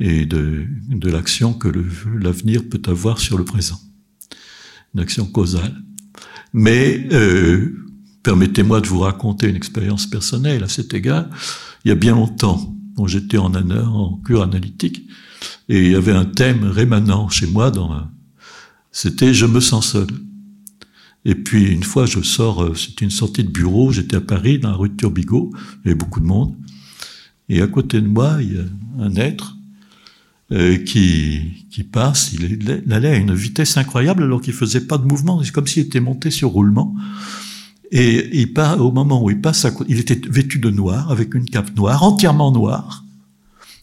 et 0.00 0.26
de, 0.26 0.66
l'action 1.02 1.52
que 1.54 1.68
l'avenir 2.18 2.62
peut 2.68 2.82
avoir 2.86 3.20
sur 3.20 3.38
le 3.38 3.44
présent, 3.44 3.80
une 4.94 5.00
action 5.00 5.26
causale. 5.26 5.82
Mais 6.54 7.06
euh, 7.12 7.83
permettez-moi 8.24 8.80
de 8.80 8.88
vous 8.88 9.00
raconter 9.00 9.48
une 9.48 9.54
expérience 9.54 10.08
personnelle 10.08 10.64
à 10.64 10.68
cet 10.68 10.92
égard. 10.94 11.26
Il 11.84 11.90
y 11.90 11.92
a 11.92 11.94
bien 11.94 12.14
longtemps, 12.14 12.74
j'étais 13.06 13.38
en, 13.38 13.54
en 13.54 14.16
cure 14.24 14.42
analytique 14.42 15.06
et 15.68 15.84
il 15.84 15.92
y 15.92 15.94
avait 15.94 16.12
un 16.12 16.24
thème 16.24 16.64
rémanent 16.64 17.28
chez 17.28 17.46
moi 17.46 17.70
dans 17.70 18.08
c'était 18.90 19.34
je 19.34 19.46
me 19.46 19.60
sens 19.60 19.92
seul. 19.92 20.06
Et 21.24 21.34
puis 21.34 21.66
une 21.66 21.82
fois 21.82 22.06
je 22.06 22.20
sors, 22.20 22.62
euh, 22.62 22.74
c'était 22.74 23.04
une 23.04 23.10
sortie 23.10 23.44
de 23.44 23.50
bureau, 23.50 23.92
j'étais 23.92 24.16
à 24.16 24.20
Paris 24.20 24.58
dans 24.58 24.70
la 24.70 24.76
rue 24.76 24.88
de 24.88 24.96
Turbigo, 24.96 25.52
il 25.54 25.88
y 25.88 25.88
avait 25.88 25.98
beaucoup 25.98 26.20
de 26.20 26.26
monde. 26.26 26.54
Et 27.48 27.60
à 27.60 27.66
côté 27.66 28.00
de 28.00 28.06
moi, 28.06 28.38
il 28.40 28.54
y 28.54 28.58
a 28.58 29.04
un 29.04 29.14
être 29.16 29.56
euh, 30.52 30.76
qui, 30.76 31.66
passe, 31.90 32.32
il, 32.32 32.92
allait 32.92 33.08
à 33.08 33.16
une 33.16 33.34
vitesse 33.34 33.76
incroyable 33.76 34.22
alors 34.22 34.40
qu'il 34.40 34.52
faisait 34.52 34.86
pas 34.86 34.98
de 34.98 35.04
mouvement, 35.04 35.42
c'est 35.42 35.50
comme 35.52 35.66
s'il 35.66 35.84
était 35.84 36.00
monté 36.00 36.30
sur 36.30 36.50
roulement. 36.50 36.94
Et 37.96 38.40
il 38.40 38.52
part, 38.52 38.84
au 38.84 38.90
moment 38.90 39.22
où 39.22 39.30
il 39.30 39.40
passe, 39.40 39.64
à, 39.64 39.70
il 39.88 40.00
était 40.00 40.20
vêtu 40.28 40.58
de 40.58 40.68
noir, 40.68 41.12
avec 41.12 41.32
une 41.32 41.44
cape 41.44 41.76
noire, 41.76 42.02
entièrement 42.02 42.50
noire. 42.50 43.04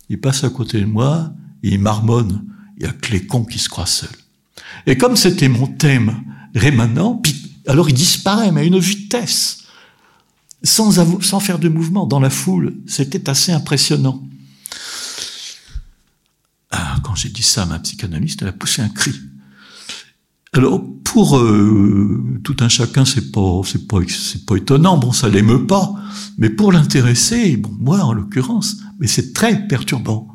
Il 0.10 0.20
passe 0.20 0.44
à 0.44 0.50
côté 0.50 0.82
de 0.82 0.86
moi, 0.86 1.32
et 1.64 1.70
il 1.70 1.80
marmonne. 1.80 2.44
Il 2.76 2.84
y 2.84 2.86
a 2.86 2.92
que 2.92 3.14
les 3.14 3.26
cons 3.26 3.46
qui 3.46 3.58
se 3.58 3.70
croient 3.70 3.86
seuls. 3.86 4.10
Et 4.86 4.98
comme 4.98 5.16
c'était 5.16 5.48
mon 5.48 5.66
thème 5.66 6.26
rémanent, 6.54 7.22
alors 7.68 7.90
il 7.90 7.96
disparaît, 7.96 8.52
mais 8.52 8.62
à 8.62 8.64
une 8.66 8.80
vitesse, 8.80 9.64
sans, 10.62 10.92
faire 11.40 11.58
de 11.58 11.70
mouvement 11.70 12.06
dans 12.06 12.20
la 12.20 12.30
foule. 12.30 12.76
C'était 12.88 13.30
assez 13.30 13.54
impressionnant. 13.54 14.22
Ah, 16.70 16.98
quand 17.02 17.16
j'ai 17.16 17.30
dit 17.30 17.44
ça, 17.44 17.66
ma 17.66 17.80
psychanalyste, 17.80 18.42
elle 18.42 18.50
a 18.50 18.54
poussé 18.54 18.82
un 18.82 18.90
cri. 18.90 19.14
Alors, 20.54 20.84
pour 21.06 21.38
euh, 21.38 22.22
tout 22.44 22.58
un 22.60 22.68
chacun, 22.68 23.06
c'est 23.06 23.32
pas, 23.32 23.62
c'est 23.66 23.88
pas, 23.88 24.00
c'est 24.08 24.46
pas 24.46 24.58
étonnant. 24.58 24.98
Bon, 24.98 25.14
ça 25.14 25.30
l'émeut 25.30 25.66
pas. 25.66 25.94
Mais 26.38 26.50
pour 26.50 26.74
l'intéresser, 26.74 27.56
bon, 27.56 27.72
moi 27.80 28.00
en 28.00 28.12
l'occurrence, 28.14 28.78
mais 29.00 29.08
c'est 29.08 29.32
très 29.32 29.68
perturbant. 29.68 30.28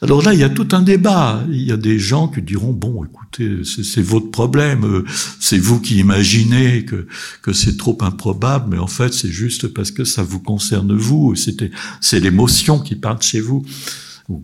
Alors 0.00 0.22
là, 0.22 0.32
il 0.32 0.40
y 0.40 0.44
a 0.44 0.48
tout 0.48 0.68
un 0.72 0.80
débat. 0.80 1.44
Il 1.50 1.62
y 1.62 1.72
a 1.72 1.76
des 1.76 1.98
gens 1.98 2.28
qui 2.28 2.40
diront 2.40 2.72
bon, 2.72 3.04
écoutez, 3.04 3.62
c'est 3.64 4.02
votre 4.02 4.30
problème. 4.30 5.04
C'est 5.38 5.58
vous 5.58 5.80
qui 5.80 5.98
imaginez 5.98 6.86
que 6.86 7.06
que 7.42 7.52
c'est 7.52 7.76
trop 7.76 7.98
improbable, 8.00 8.68
mais 8.70 8.78
en 8.78 8.86
fait, 8.86 9.12
c'est 9.12 9.30
juste 9.30 9.68
parce 9.68 9.90
que 9.90 10.04
ça 10.04 10.22
vous 10.22 10.40
concerne 10.40 10.96
vous. 10.96 11.34
C'était, 11.34 11.70
c'est 12.00 12.20
l'émotion 12.20 12.78
qui 12.78 12.94
parle 12.94 13.20
chez 13.20 13.40
vous. 13.40 13.64
Ou, 14.28 14.42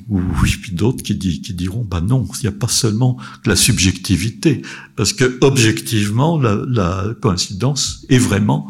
puis 0.60 0.72
d'autres 0.72 1.02
qui, 1.02 1.14
diront 1.14 1.84
bah 1.84 2.00
non, 2.00 2.26
il 2.38 2.42
n'y 2.42 2.48
a 2.48 2.52
pas 2.52 2.68
seulement 2.68 3.16
la 3.44 3.56
subjectivité, 3.56 4.62
parce 4.96 5.12
que 5.12 5.38
objectivement 5.40 6.38
la, 6.38 6.62
la 6.68 7.14
coïncidence 7.20 8.06
est 8.08 8.18
vraiment 8.18 8.68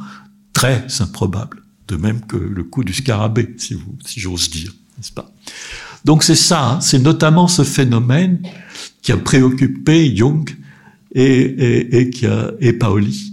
très 0.53 0.87
improbable, 1.01 1.63
de 1.89 1.97
même 1.97 2.21
que 2.23 2.37
le 2.37 2.65
coup 2.65 2.85
du 2.85 2.93
scarabée, 2.93 3.55
si, 3.59 3.77
si 4.05 4.21
j'ose 4.21 4.51
dire, 4.51 4.73
n'est-ce 4.97 5.13
pas? 5.13 5.31
Donc 6.05 6.23
c'est 6.23 6.35
ça, 6.35 6.73
hein, 6.73 6.81
c'est 6.81 6.99
notamment 6.99 7.49
ce 7.49 7.63
phénomène 7.63 8.43
qui 9.03 9.13
a 9.13 9.17
préoccupé 9.17 10.15
Jung 10.17 10.49
et, 11.15 11.25
et, 11.25 11.99
et 11.99 12.11
qui 12.11 12.27
a 12.27 12.53
et 12.61 12.73
Paoli 12.73 13.33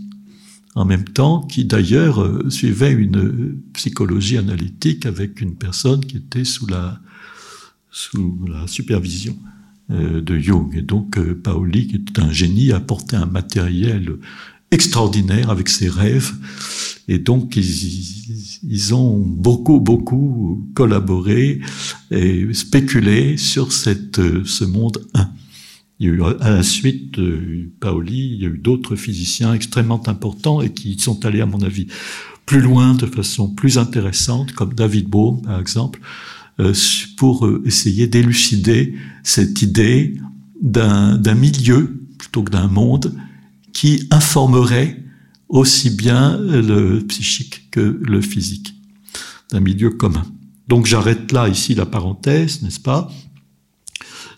en 0.75 0.85
même 0.85 1.03
temps, 1.03 1.41
qui 1.41 1.65
d'ailleurs 1.65 2.21
euh, 2.21 2.49
suivait 2.49 2.91
une 2.91 3.59
psychologie 3.73 4.37
analytique 4.37 5.05
avec 5.05 5.41
une 5.41 5.55
personne 5.55 6.05
qui 6.05 6.17
était 6.17 6.45
sous 6.45 6.67
la 6.67 6.99
sous 7.91 8.39
la 8.47 8.67
supervision 8.67 9.37
euh, 9.91 10.21
de 10.21 10.37
Jung. 10.37 10.75
Et 10.75 10.81
donc 10.81 11.17
euh, 11.17 11.39
Paoli, 11.41 11.87
qui 11.87 11.95
est 11.95 12.19
un 12.19 12.31
génie, 12.31 12.71
a 12.71 12.77
apporté 12.77 13.15
un 13.15 13.25
matériel 13.25 14.17
extraordinaire 14.71 15.49
avec 15.49 15.69
ses 15.69 15.89
rêves. 15.89 16.31
Et 17.07 17.17
donc, 17.17 17.55
ils, 17.55 18.61
ils, 18.69 18.93
ont 18.93 19.17
beaucoup, 19.17 19.79
beaucoup 19.79 20.69
collaboré 20.75 21.59
et 22.11 22.53
spéculé 22.53 23.35
sur 23.37 23.71
cette, 23.73 24.21
ce 24.45 24.63
monde 24.63 25.01
1. 25.15 25.31
Il 25.99 26.05
y 26.05 26.09
a 26.11 26.13
eu, 26.13 26.21
à 26.39 26.51
la 26.51 26.63
suite 26.63 27.19
Paoli, 27.79 28.33
il 28.35 28.41
y 28.43 28.45
a 28.45 28.49
eu 28.49 28.59
d'autres 28.59 28.95
physiciens 28.95 29.55
extrêmement 29.55 30.07
importants 30.07 30.61
et 30.61 30.71
qui 30.71 30.99
sont 30.99 31.25
allés, 31.25 31.41
à 31.41 31.47
mon 31.47 31.63
avis, 31.63 31.87
plus 32.45 32.61
loin, 32.61 32.95
de 32.95 33.05
façon 33.05 33.47
plus 33.47 33.77
intéressante, 33.77 34.53
comme 34.53 34.73
David 34.73 35.07
Bohm, 35.07 35.41
par 35.43 35.59
exemple, 35.59 35.99
euh, 35.99 36.38
pour 37.17 37.45
euh, 37.45 37.61
essayer 37.65 38.07
d'élucider 38.07 38.95
cette 39.23 39.61
idée 39.61 40.17
d'un 40.61 41.35
milieu, 41.35 42.01
plutôt 42.17 42.43
que 42.43 42.51
d'un 42.51 42.67
monde, 42.67 43.15
qui 43.71 44.07
informerait 44.11 45.03
aussi 45.47 45.89
bien 45.89 46.37
le 46.37 46.99
psychique 46.99 47.69
que 47.71 47.99
le 48.01 48.21
physique, 48.21 48.75
d'un 49.51 49.61
milieu 49.61 49.89
commun. 49.89 50.25
Donc 50.67 50.85
j'arrête 50.85 51.31
là 51.31 51.47
ici 51.47 51.75
la 51.75 51.85
parenthèse, 51.85 52.61
n'est-ce 52.61 52.79
pas 52.79 53.09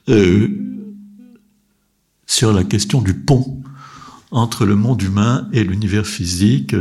euh, 0.09 0.47
Sur 2.27 2.53
la 2.53 2.63
question 2.63 3.01
du 3.01 3.13
pont 3.13 3.61
entre 4.29 4.65
le 4.65 4.75
monde 4.75 5.01
humain 5.01 5.49
et 5.51 5.63
l'univers 5.63 6.05
physique, 6.05 6.75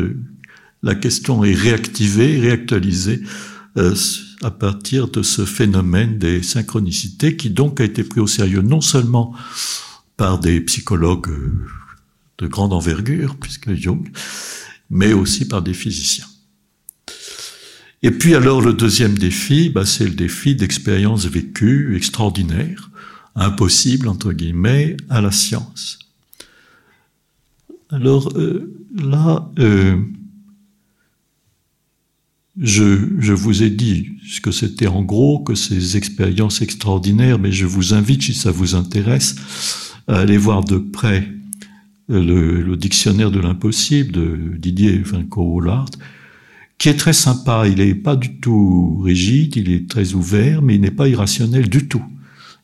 la 0.82 0.94
question 0.94 1.44
est 1.44 1.54
réactivée, 1.54 2.38
réactualisée 2.38 3.22
euh, 3.76 3.94
à 4.42 4.50
partir 4.50 5.08
de 5.08 5.22
ce 5.22 5.44
phénomène 5.44 6.18
des 6.18 6.42
synchronicités 6.42 7.36
qui 7.36 7.50
donc 7.50 7.80
a 7.80 7.84
été 7.84 8.04
pris 8.04 8.20
au 8.20 8.26
sérieux 8.26 8.62
non 8.62 8.80
seulement 8.80 9.34
par 10.16 10.38
des 10.38 10.60
psychologues 10.62 11.28
euh, 11.28 11.66
de 12.38 12.46
grande 12.46 12.72
envergure, 12.72 13.36
puisque 13.36 13.72
Jung, 13.74 14.10
mais 14.88 15.12
aussi 15.12 15.46
par 15.46 15.62
des 15.62 15.74
physiciens. 15.74 16.26
Et 18.02 18.10
puis 18.10 18.34
alors 18.34 18.62
le 18.62 18.72
deuxième 18.72 19.16
défi, 19.18 19.68
bah, 19.68 19.84
c'est 19.84 20.04
le 20.04 20.14
défi 20.14 20.54
d'expériences 20.54 21.26
vécues 21.26 21.94
extraordinaires, 21.96 22.90
impossibles 23.34 24.08
entre 24.08 24.32
guillemets, 24.32 24.96
à 25.10 25.20
la 25.20 25.30
science. 25.30 25.98
Alors 27.90 28.32
euh, 28.38 28.72
là, 28.96 29.50
euh, 29.58 29.96
je, 32.60 33.32
vous 33.32 33.62
ai 33.62 33.70
dit 33.70 34.10
ce 34.28 34.40
que 34.40 34.50
c'était 34.50 34.86
en 34.86 35.02
gros, 35.02 35.38
que 35.40 35.54
ces 35.54 35.96
expériences 35.96 36.60
extraordinaires, 36.60 37.38
mais 37.38 37.52
je 37.52 37.64
vous 37.64 37.94
invite, 37.94 38.22
si 38.22 38.34
ça 38.34 38.50
vous 38.50 38.74
intéresse, 38.74 39.36
à 40.06 40.18
aller 40.18 40.36
voir 40.36 40.62
de 40.62 40.76
près 40.76 41.26
le, 42.08 42.76
dictionnaire 42.76 43.30
de 43.30 43.40
l'impossible 43.40 44.12
de 44.12 44.56
Didier 44.58 44.98
Vinco-Hollard, 44.98 45.88
qui 46.76 46.90
est 46.90 46.94
très 46.94 47.14
sympa. 47.14 47.66
Il 47.66 47.76
n'est 47.76 47.94
pas 47.94 48.16
du 48.16 48.36
tout 48.36 49.00
rigide, 49.02 49.56
il 49.56 49.70
est 49.72 49.88
très 49.88 50.12
ouvert, 50.12 50.60
mais 50.60 50.74
il 50.74 50.82
n'est 50.82 50.90
pas 50.90 51.08
irrationnel 51.08 51.68
du 51.68 51.88
tout. 51.88 52.04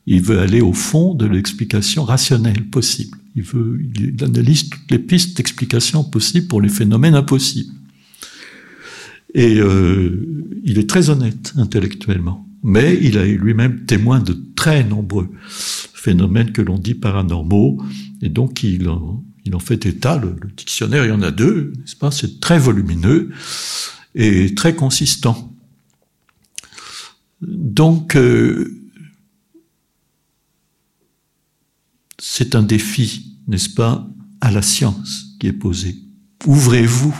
Il 0.05 0.21
veut 0.21 0.39
aller 0.39 0.61
au 0.61 0.73
fond 0.73 1.15
de 1.15 1.25
l'explication 1.25 2.03
rationnelle 2.03 2.65
possible. 2.65 3.17
Il 3.35 3.43
veut, 3.43 3.81
il 3.95 4.23
analyse 4.23 4.69
toutes 4.69 4.91
les 4.91 4.99
pistes 4.99 5.37
d'explication 5.37 6.03
possibles 6.03 6.47
pour 6.47 6.61
les 6.61 6.69
phénomènes 6.69 7.15
impossibles. 7.15 7.73
Et 9.37 9.59
euh, 9.59 10.59
il 10.63 10.79
est 10.79 10.89
très 10.89 11.11
honnête 11.11 11.53
intellectuellement, 11.57 12.49
mais 12.63 12.97
il 12.99 13.17
est 13.17 13.37
lui-même 13.37 13.85
témoin 13.85 14.19
de 14.19 14.35
très 14.55 14.83
nombreux 14.83 15.29
phénomènes 15.47 16.51
que 16.51 16.63
l'on 16.63 16.79
dit 16.79 16.95
paranormaux, 16.95 17.77
et 18.23 18.29
donc 18.29 18.63
il 18.63 18.89
en, 18.89 19.23
il 19.45 19.55
en 19.55 19.59
fait 19.59 19.85
état, 19.85 20.17
le, 20.17 20.35
dictionnaire, 20.57 21.05
il 21.05 21.09
y 21.09 21.11
en 21.11 21.21
a 21.21 21.29
deux, 21.29 21.71
n'est-ce 21.77 21.95
pas? 21.95 22.09
C'est 22.09 22.39
très 22.39 22.57
volumineux 22.57 23.29
et 24.15 24.55
très 24.55 24.73
consistant. 24.75 25.53
Donc, 27.41 28.15
euh, 28.15 28.75
c'est 32.17 32.55
un 32.55 32.63
défi, 32.63 33.37
n'est-ce 33.47 33.69
pas, 33.69 34.09
à 34.41 34.49
la 34.49 34.63
science 34.63 35.35
qui 35.39 35.45
est 35.45 35.53
posé. 35.53 35.95
Ouvrez-vous, 36.47 37.15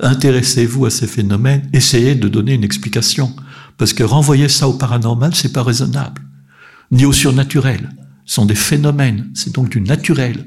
intéressez-vous 0.00 0.86
à 0.86 0.90
ces 0.90 1.06
phénomènes, 1.06 1.68
essayez 1.72 2.14
de 2.14 2.28
donner 2.28 2.54
une 2.54 2.64
explication, 2.64 3.34
parce 3.78 3.92
que 3.92 4.02
renvoyer 4.02 4.48
ça 4.48 4.68
au 4.68 4.74
paranormal, 4.74 5.34
c'est 5.34 5.52
pas 5.52 5.62
raisonnable, 5.62 6.22
ni 6.90 7.04
au 7.04 7.12
surnaturel 7.12 7.90
sont 8.24 8.44
des 8.44 8.54
phénomènes, 8.54 9.30
c'est 9.34 9.54
donc 9.54 9.70
du 9.70 9.80
naturel. 9.80 10.46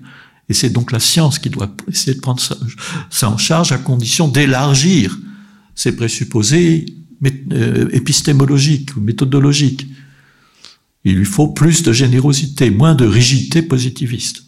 Et 0.50 0.54
c'est 0.54 0.70
donc 0.70 0.92
la 0.92 1.00
science 1.00 1.38
qui 1.40 1.50
doit 1.50 1.72
essayer 1.88 2.16
de 2.16 2.22
prendre 2.22 2.42
ça, 2.42 3.30
en 3.30 3.38
charge 3.38 3.72
à 3.72 3.78
condition 3.78 4.28
d'élargir 4.28 5.18
ses 5.76 5.96
présupposés 5.96 6.86
euh, 7.54 7.88
épistémologiques 7.92 8.98
ou 8.98 9.00
méthodologiques. 9.00 9.88
Il 11.06 11.16
lui 11.16 11.26
faut 11.26 11.48
plus 11.48 11.84
de 11.84 11.94
générosité, 11.94 12.72
moins 12.72 12.96
de 12.96 13.06
rigidité 13.06 13.62
positiviste. 13.62 14.44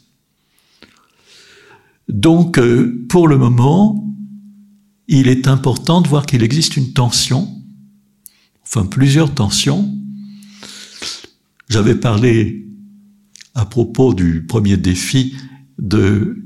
Donc, 2.12 2.60
euh, 2.60 3.06
pour 3.08 3.30
le 3.30 3.38
moment, 3.38 4.06
il 5.08 5.30
est 5.30 5.48
important 5.48 6.02
de 6.02 6.10
voir 6.10 6.26
qu'il 6.26 6.44
existe 6.44 6.76
une 6.76 6.92
tension, 6.92 7.48
enfin 8.64 8.86
plusieurs 8.86 9.34
tensions. 9.34 9.90
J'avais 11.70 11.96
parlé 11.96 12.68
à 13.56 13.66
propos 13.66 14.14
du 14.14 14.46
premier 14.46 14.76
défi 14.76 15.36
de 15.80 16.44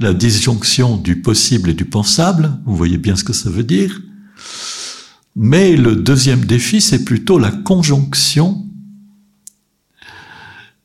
la 0.00 0.14
disjonction 0.14 0.96
du 0.96 1.22
possible 1.22 1.70
et 1.70 1.74
du 1.74 1.84
pensable. 1.84 2.58
Vous 2.66 2.76
voyez 2.76 2.98
bien 2.98 3.14
ce 3.14 3.22
que 3.22 3.32
ça 3.32 3.50
veut 3.50 3.64
dire. 3.64 4.00
Mais 5.36 5.76
le 5.76 5.94
deuxième 5.94 6.44
défi, 6.44 6.80
c'est 6.80 7.04
plutôt 7.04 7.38
la 7.38 7.52
conjonction, 7.52 8.66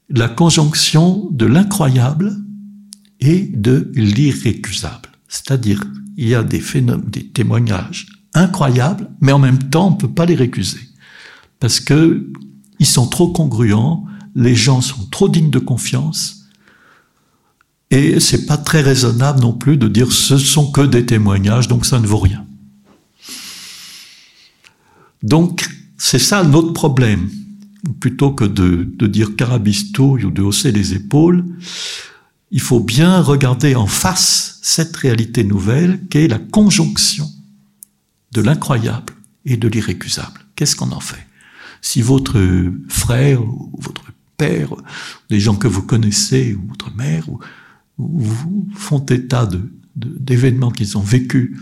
la 0.09 0.30
conjonction 0.30 1.30
de 1.32 1.47
l'incroyable 1.47 2.42
et 3.24 3.41
de 3.41 3.91
l'irrécusable. 3.95 5.09
C'est-à-dire, 5.28 5.84
il 6.17 6.28
y 6.28 6.36
a 6.36 6.43
des 6.43 6.61
témoignages 7.34 8.07
incroyables, 8.34 9.09
mais 9.21 9.32
en 9.32 9.39
même 9.39 9.59
temps, 9.69 9.88
on 9.88 9.91
ne 9.91 9.97
peut 9.97 10.11
pas 10.11 10.26
les 10.26 10.36
récuser. 10.36 10.82
Parce 11.59 11.80
que 11.80 12.30
ils 12.80 12.86
sont 12.86 13.07
trop 13.07 13.32
congruents 13.32 14.05
les 14.36 14.55
gens 14.55 14.82
sont 14.82 15.05
trop 15.11 15.30
dignes 15.30 15.49
de 15.49 15.59
confiance 15.59 16.45
et 17.91 18.19
c'est 18.19 18.45
pas 18.45 18.57
très 18.57 18.82
raisonnable 18.82 19.41
non 19.41 19.53
plus 19.53 19.78
de 19.78 19.88
dire 19.88 20.11
ce 20.11 20.38
sont 20.38 20.71
que 20.71 20.82
des 20.82 21.05
témoignages, 21.05 21.67
donc 21.67 21.86
ça 21.86 21.99
ne 21.99 22.07
vaut 22.07 22.17
rien. 22.17 22.45
Donc, 25.21 25.69
c'est 25.97 26.19
ça 26.19 26.43
notre 26.43 26.74
problème. 26.74 27.30
Plutôt 27.99 28.32
que 28.32 28.45
de, 28.45 28.89
de 28.95 29.07
dire 29.07 29.36
carabistouille 29.36 30.26
ou 30.26 30.32
de 30.32 30.41
hausser 30.41 30.71
les 30.71 30.93
épaules, 30.95 31.45
il 32.53 32.61
faut 32.61 32.79
bien 32.79 33.19
regarder 33.19 33.73
en 33.73 33.87
face 33.87 34.59
cette 34.61 34.95
réalité 34.95 35.43
nouvelle 35.43 35.99
qui 36.07 36.19
est 36.19 36.27
la 36.27 36.37
conjonction 36.37 37.27
de 38.31 38.41
l'incroyable 38.41 39.13
et 39.43 39.57
de 39.57 39.67
l'irrécusable. 39.67 40.39
Qu'est-ce 40.55 40.75
qu'on 40.75 40.91
en 40.91 40.99
fait? 40.99 41.27
Si 41.81 42.03
votre 42.03 42.39
frère 42.89 43.41
ou 43.41 43.71
votre 43.79 44.05
père, 44.37 44.69
des 45.31 45.39
gens 45.39 45.55
que 45.55 45.67
vous 45.67 45.81
connaissez, 45.81 46.53
ou 46.53 46.67
votre 46.69 46.95
mère, 46.95 47.27
ou, 47.27 47.39
vous 47.97 48.67
font 48.75 49.03
état 49.05 49.49
d'événements 49.95 50.71
qu'ils 50.71 50.97
ont 50.97 51.01
vécus. 51.01 51.57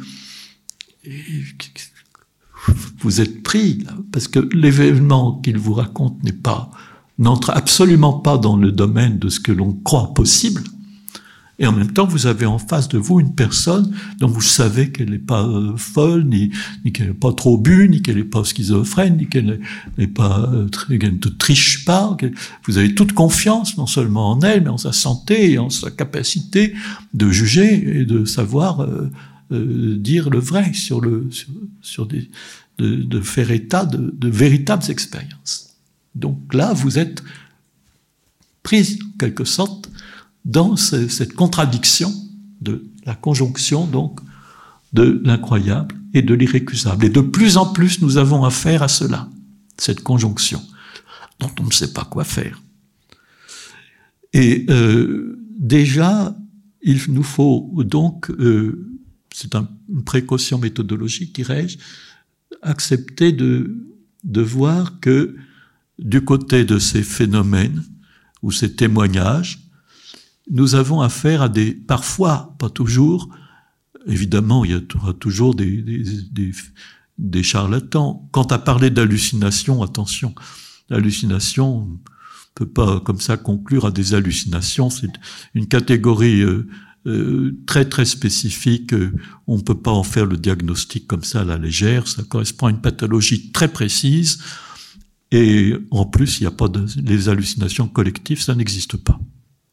vous 2.99 3.21
êtes 3.21 3.43
pris, 3.43 3.85
parce 4.11 4.27
que 4.27 4.39
l'événement 4.53 5.39
qu'ils 5.39 5.57
vous 5.57 5.73
racontent 5.73 6.19
n'entre 7.17 7.49
absolument 7.51 8.13
pas 8.13 8.37
dans 8.37 8.57
le 8.57 8.73
domaine 8.73 9.19
de 9.19 9.29
ce 9.29 9.39
que 9.39 9.51
l'on 9.53 9.73
croit 9.73 10.13
possible. 10.13 10.63
Et 11.62 11.68
en 11.68 11.74
même 11.74 11.93
temps, 11.93 12.07
vous 12.07 12.26
avez 12.26 12.47
en 12.47 12.57
face 12.57 12.89
de 12.89 12.97
vous 12.97 13.20
une 13.20 13.36
personne 13.36 13.95
dont 14.18 14.28
vous 14.28 14.41
savez 14.41 14.91
qu'elle 14.91 15.12
n'est 15.12 15.20
pas 15.20 15.45
euh, 15.45 15.78
folle, 15.78 16.26
ni, 16.26 16.49
qu'elle 16.91 17.09
n'est 17.09 17.14
pas 17.14 17.34
trop 17.34 17.55
bu, 17.55 17.88
ni 17.88 18.01
qu'elle 18.01 18.16
n'est 18.16 18.24
pas 18.24 18.43
schizophrène, 18.43 19.18
ni 19.18 19.28
qu'elle 19.28 19.59
n'est 19.99 20.07
pas, 20.07 20.49
euh, 20.51 20.68
ne 20.89 21.30
triche 21.30 21.86
pas. 21.86 22.18
Vous 22.66 22.80
avez 22.80 22.95
toute 22.95 23.14
confiance, 23.14 23.78
non 23.78 23.86
seulement 23.86 24.32
en 24.32 24.41
elle, 24.41 24.64
mais 24.64 24.70
en 24.70 24.80
sa 24.80 24.91
santé 24.91 25.51
et 25.51 25.59
en 25.59 25.70
sa 25.70 25.91
capacité 25.91 26.74
de 27.14 27.30
juger 27.30 27.99
et 27.99 28.05
de 28.05 28.26
savoir 28.26 28.82
euh, 28.82 29.12
euh 29.51 29.97
dire 29.97 30.32
le 30.32 30.39
vrai 30.39 30.72
sur 30.74 30.99
des, 30.99 32.30
de, 32.80 32.95
de, 32.95 33.22
faire 33.22 33.51
état 33.51 33.86
de, 33.86 34.12
de 34.18 34.30
véritables 34.30 34.89
expériences. 34.89 35.76
Donc 36.16 36.55
là, 36.55 36.74
vous 36.74 36.97
êtes 36.97 37.22
prise, 38.64 38.97
en 39.03 39.18
quelque 39.20 39.45
sorte, 39.45 39.90
dans 40.45 40.75
cette 40.75 41.33
contradiction 41.33 42.11
de 42.61 42.91
la 43.05 43.15
conjonction 43.15 43.85
donc 43.85 44.19
de 44.93 45.21
l'incroyable 45.23 45.95
et 46.13 46.21
de 46.21 46.33
l'irrécusable. 46.33 47.05
Et 47.05 47.09
de 47.09 47.21
plus 47.21 47.57
en 47.57 47.71
plus, 47.71 48.01
nous 48.01 48.17
avons 48.17 48.43
affaire 48.43 48.83
à 48.83 48.87
cela, 48.87 49.29
cette 49.77 50.01
conjonction, 50.01 50.61
dont 51.39 51.51
on 51.59 51.65
ne 51.65 51.71
sait 51.71 51.93
pas 51.93 52.05
quoi 52.05 52.23
faire. 52.23 52.61
Et 54.33 54.65
euh, 54.69 55.39
déjà, 55.57 56.35
il 56.81 56.99
nous 57.09 57.23
faut 57.23 57.71
donc, 57.83 58.29
euh, 58.31 58.97
c'est 59.33 59.55
une 59.55 60.03
précaution 60.03 60.57
méthodologique, 60.57 61.35
dirais-je, 61.35 61.77
accepter 62.61 63.31
de, 63.31 63.87
de 64.23 64.41
voir 64.41 64.99
que 64.99 65.35
du 65.99 66.23
côté 66.23 66.65
de 66.65 66.79
ces 66.79 67.03
phénomènes 67.03 67.83
ou 68.41 68.51
ces 68.51 68.73
témoignages, 68.75 69.70
nous 70.52 70.76
avons 70.76 71.02
affaire 71.02 71.41
à 71.41 71.49
des, 71.49 71.72
parfois, 71.74 72.56
pas 72.60 72.70
toujours, 72.70 73.30
évidemment, 74.06 74.66
il 74.66 74.72
y 74.72 74.97
aura 74.97 75.14
toujours 75.14 75.56
des, 75.56 76.54
charlatans. 77.41 78.28
Quant 78.32 78.43
à 78.43 78.60
parler 78.60 78.89
d'hallucination, 78.89 79.82
attention, 79.82 80.36
l'hallucination, 80.89 81.78
on 81.78 81.99
peut 82.54 82.68
pas 82.68 82.99
comme 82.99 83.22
ça 83.22 83.38
conclure 83.38 83.86
à 83.86 83.91
des 83.91 84.14
hallucinations, 84.14 84.89
c'est 84.89 85.12
une 85.54 85.68
catégorie 85.68 86.41
euh, 86.41 86.68
euh, 87.08 87.58
très 87.66 87.86
très 87.86 88.06
spécifique, 88.06 88.93
on 89.47 89.56
ne 89.56 89.62
peut 89.62 89.80
pas 89.80 89.91
en 89.91 90.04
faire 90.04 90.26
le 90.26 90.36
diagnostic 90.36 91.08
comme 91.08 91.24
ça 91.24 91.41
à 91.41 91.45
la 91.45 91.58
légère, 91.58 92.10
ça 92.10 92.24
correspond 92.24 92.68
à 92.68 92.72
une 92.72 92.82
pathologie 92.82 93.54
très 93.54 93.70
précise, 93.70 94.39
et 95.32 95.76
en 95.91 96.06
plus, 96.06 96.39
il 96.39 96.43
n'y 96.43 96.47
a 96.47 96.52
pas 96.52 96.68
de, 96.68 96.86
les 96.97 97.30
hallucinations 97.30 97.88
collectives, 97.88 98.41
ça 98.41 98.54
n'existe 98.54 98.97
pas. 98.97 99.18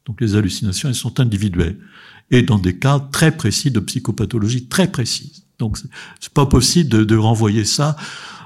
Donc 0.05 0.21
les 0.21 0.35
hallucinations, 0.35 0.89
elles 0.89 0.95
sont 0.95 1.19
individuelles 1.19 1.77
et 2.31 2.41
dans 2.41 2.59
des 2.59 2.77
cas 2.77 2.99
très 2.99 3.35
précis 3.35 3.71
de 3.71 3.79
psychopathologie 3.79 4.67
très 4.67 4.91
précise. 4.91 5.43
Donc 5.57 5.77
c'est 6.19 6.33
pas 6.33 6.45
possible 6.45 6.89
de, 6.89 7.03
de 7.03 7.15
renvoyer 7.15 7.65
ça, 7.65 7.95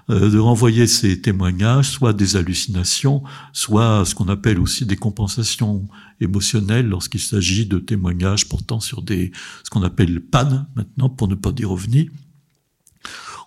euh, 0.10 0.30
de 0.30 0.40
renvoyer 0.40 0.88
ces 0.88 1.22
témoignages, 1.22 1.90
soit 1.90 2.14
des 2.14 2.36
hallucinations, 2.36 3.24
soit 3.52 4.04
ce 4.06 4.16
qu'on 4.16 4.28
appelle 4.30 4.60
aussi 4.60 4.86
des 4.86 4.96
compensations 4.96 5.88
émotionnelles 6.20 6.88
lorsqu'il 6.88 7.22
s'agit 7.22 7.66
de 7.66 7.78
témoignages 7.78 8.50
portant 8.50 8.80
sur 8.80 9.02
des 9.02 9.32
ce 9.64 9.70
qu'on 9.70 9.84
appelle 9.84 10.22
panne 10.22 10.68
maintenant 10.76 11.10
pour 11.10 11.28
ne 11.28 11.36
pas 11.36 11.52
dire 11.52 11.72
ovni. 11.72 12.10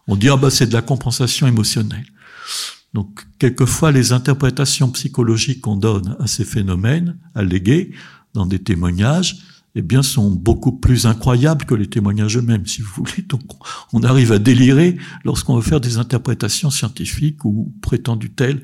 On 0.07 0.17
dit 0.17 0.29
ah 0.29 0.37
bah 0.37 0.51
c'est 0.51 0.67
de 0.67 0.73
la 0.73 0.83
compensation 0.83 1.47
émotionnelle. 1.47 2.07
Donc, 2.97 3.27
quelquefois, 3.39 3.93
les 3.93 4.13
interprétations 4.13 4.91
psychologiques 4.91 5.61
qu'on 5.61 5.77
donne 5.77 6.17
à 6.19 6.27
ces 6.27 6.47
phénomènes 6.47 7.19
allégués 7.35 7.91
dans 8.33 8.47
des 8.47 8.59
témoignages, 8.59 9.37
eh 9.75 9.83
bien, 9.83 10.03
sont 10.03 10.31
beaucoup 10.31 10.73
plus 10.73 11.05
incroyables 11.05 11.67
que 11.67 11.75
les 11.75 11.89
témoignages 11.89 12.39
eux-mêmes, 12.39 12.65
si 12.65 12.81
vous 12.81 12.91
voulez. 12.97 13.23
Donc, 13.29 13.43
on 13.93 14.03
arrive 14.03 14.33
à 14.33 14.39
délirer 14.39 14.97
lorsqu'on 15.27 15.57
veut 15.57 15.63
faire 15.63 15.83
des 15.83 15.99
interprétations 15.99 16.71
scientifiques 16.71 17.45
ou 17.45 17.71
prétendues 17.83 18.33
telles. 18.33 18.63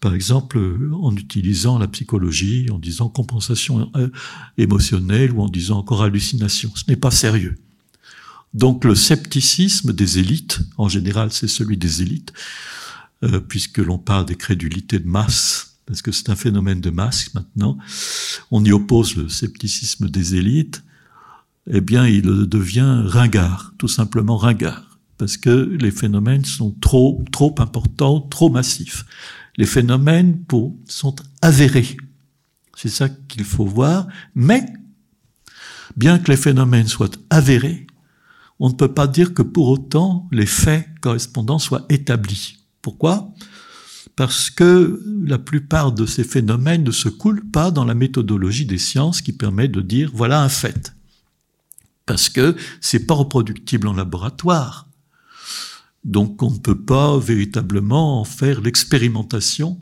Par 0.00 0.16
exemple, 0.16 0.58
en 1.00 1.14
utilisant 1.14 1.78
la 1.78 1.86
psychologie, 1.86 2.66
en 2.72 2.80
disant 2.80 3.08
compensation 3.08 3.88
euh, 3.94 4.08
émotionnelle 4.58 5.30
ou 5.30 5.42
en 5.42 5.48
disant 5.48 5.78
encore 5.78 6.02
hallucination. 6.02 6.72
Ce 6.74 6.82
n'est 6.88 6.96
pas 6.96 7.12
sérieux. 7.12 7.56
Donc, 8.52 8.84
le 8.84 8.96
scepticisme 8.96 9.92
des 9.92 10.18
élites, 10.18 10.58
en 10.76 10.88
général, 10.88 11.30
c'est 11.30 11.46
celui 11.46 11.76
des 11.76 12.02
élites, 12.02 12.32
euh, 13.24 13.40
puisque 13.40 13.78
l'on 13.78 13.98
parle 13.98 14.26
des 14.26 14.36
crédulités 14.36 14.98
de 14.98 15.08
masse, 15.08 15.78
parce 15.86 16.02
que 16.02 16.12
c'est 16.12 16.28
un 16.28 16.36
phénomène 16.36 16.80
de 16.80 16.90
masse 16.90 17.32
maintenant, 17.34 17.78
on 18.50 18.64
y 18.64 18.72
oppose 18.72 19.16
le 19.16 19.28
scepticisme 19.28 20.08
des 20.08 20.34
élites, 20.34 20.82
eh 21.70 21.80
bien 21.80 22.06
il 22.06 22.22
devient 22.22 23.02
ringard, 23.06 23.72
tout 23.78 23.88
simplement 23.88 24.36
ringard, 24.36 24.98
parce 25.16 25.38
que 25.38 25.50
les 25.50 25.90
phénomènes 25.90 26.44
sont 26.44 26.72
trop, 26.80 27.24
trop 27.32 27.54
importants, 27.58 28.20
trop 28.20 28.50
massifs. 28.50 29.06
Les 29.56 29.66
phénomènes 29.66 30.44
sont 30.86 31.16
avérés. 31.40 31.96
C'est 32.76 32.88
ça 32.88 33.08
qu'il 33.08 33.44
faut 33.44 33.64
voir, 33.64 34.06
mais 34.34 34.66
bien 35.96 36.18
que 36.18 36.30
les 36.30 36.36
phénomènes 36.36 36.88
soient 36.88 37.10
avérés, 37.30 37.86
on 38.60 38.68
ne 38.68 38.74
peut 38.74 38.92
pas 38.92 39.06
dire 39.06 39.32
que 39.32 39.42
pour 39.42 39.68
autant 39.68 40.28
les 40.30 40.46
faits 40.46 40.86
correspondants 41.00 41.58
soient 41.58 41.86
établis. 41.88 42.63
Pourquoi? 42.84 43.32
Parce 44.14 44.50
que 44.50 45.02
la 45.24 45.38
plupart 45.38 45.92
de 45.92 46.04
ces 46.04 46.22
phénomènes 46.22 46.84
ne 46.84 46.90
se 46.90 47.08
coulent 47.08 47.50
pas 47.50 47.70
dans 47.70 47.86
la 47.86 47.94
méthodologie 47.94 48.66
des 48.66 48.76
sciences 48.76 49.22
qui 49.22 49.32
permet 49.32 49.68
de 49.68 49.80
dire 49.80 50.10
voilà 50.12 50.42
un 50.42 50.50
fait. 50.50 50.94
Parce 52.04 52.28
que 52.28 52.54
c'est 52.82 53.06
pas 53.06 53.14
reproductible 53.14 53.88
en 53.88 53.94
laboratoire. 53.94 54.86
Donc 56.04 56.42
on 56.42 56.50
ne 56.50 56.58
peut 56.58 56.78
pas 56.78 57.18
véritablement 57.18 58.20
en 58.20 58.24
faire 58.24 58.60
l'expérimentation. 58.60 59.80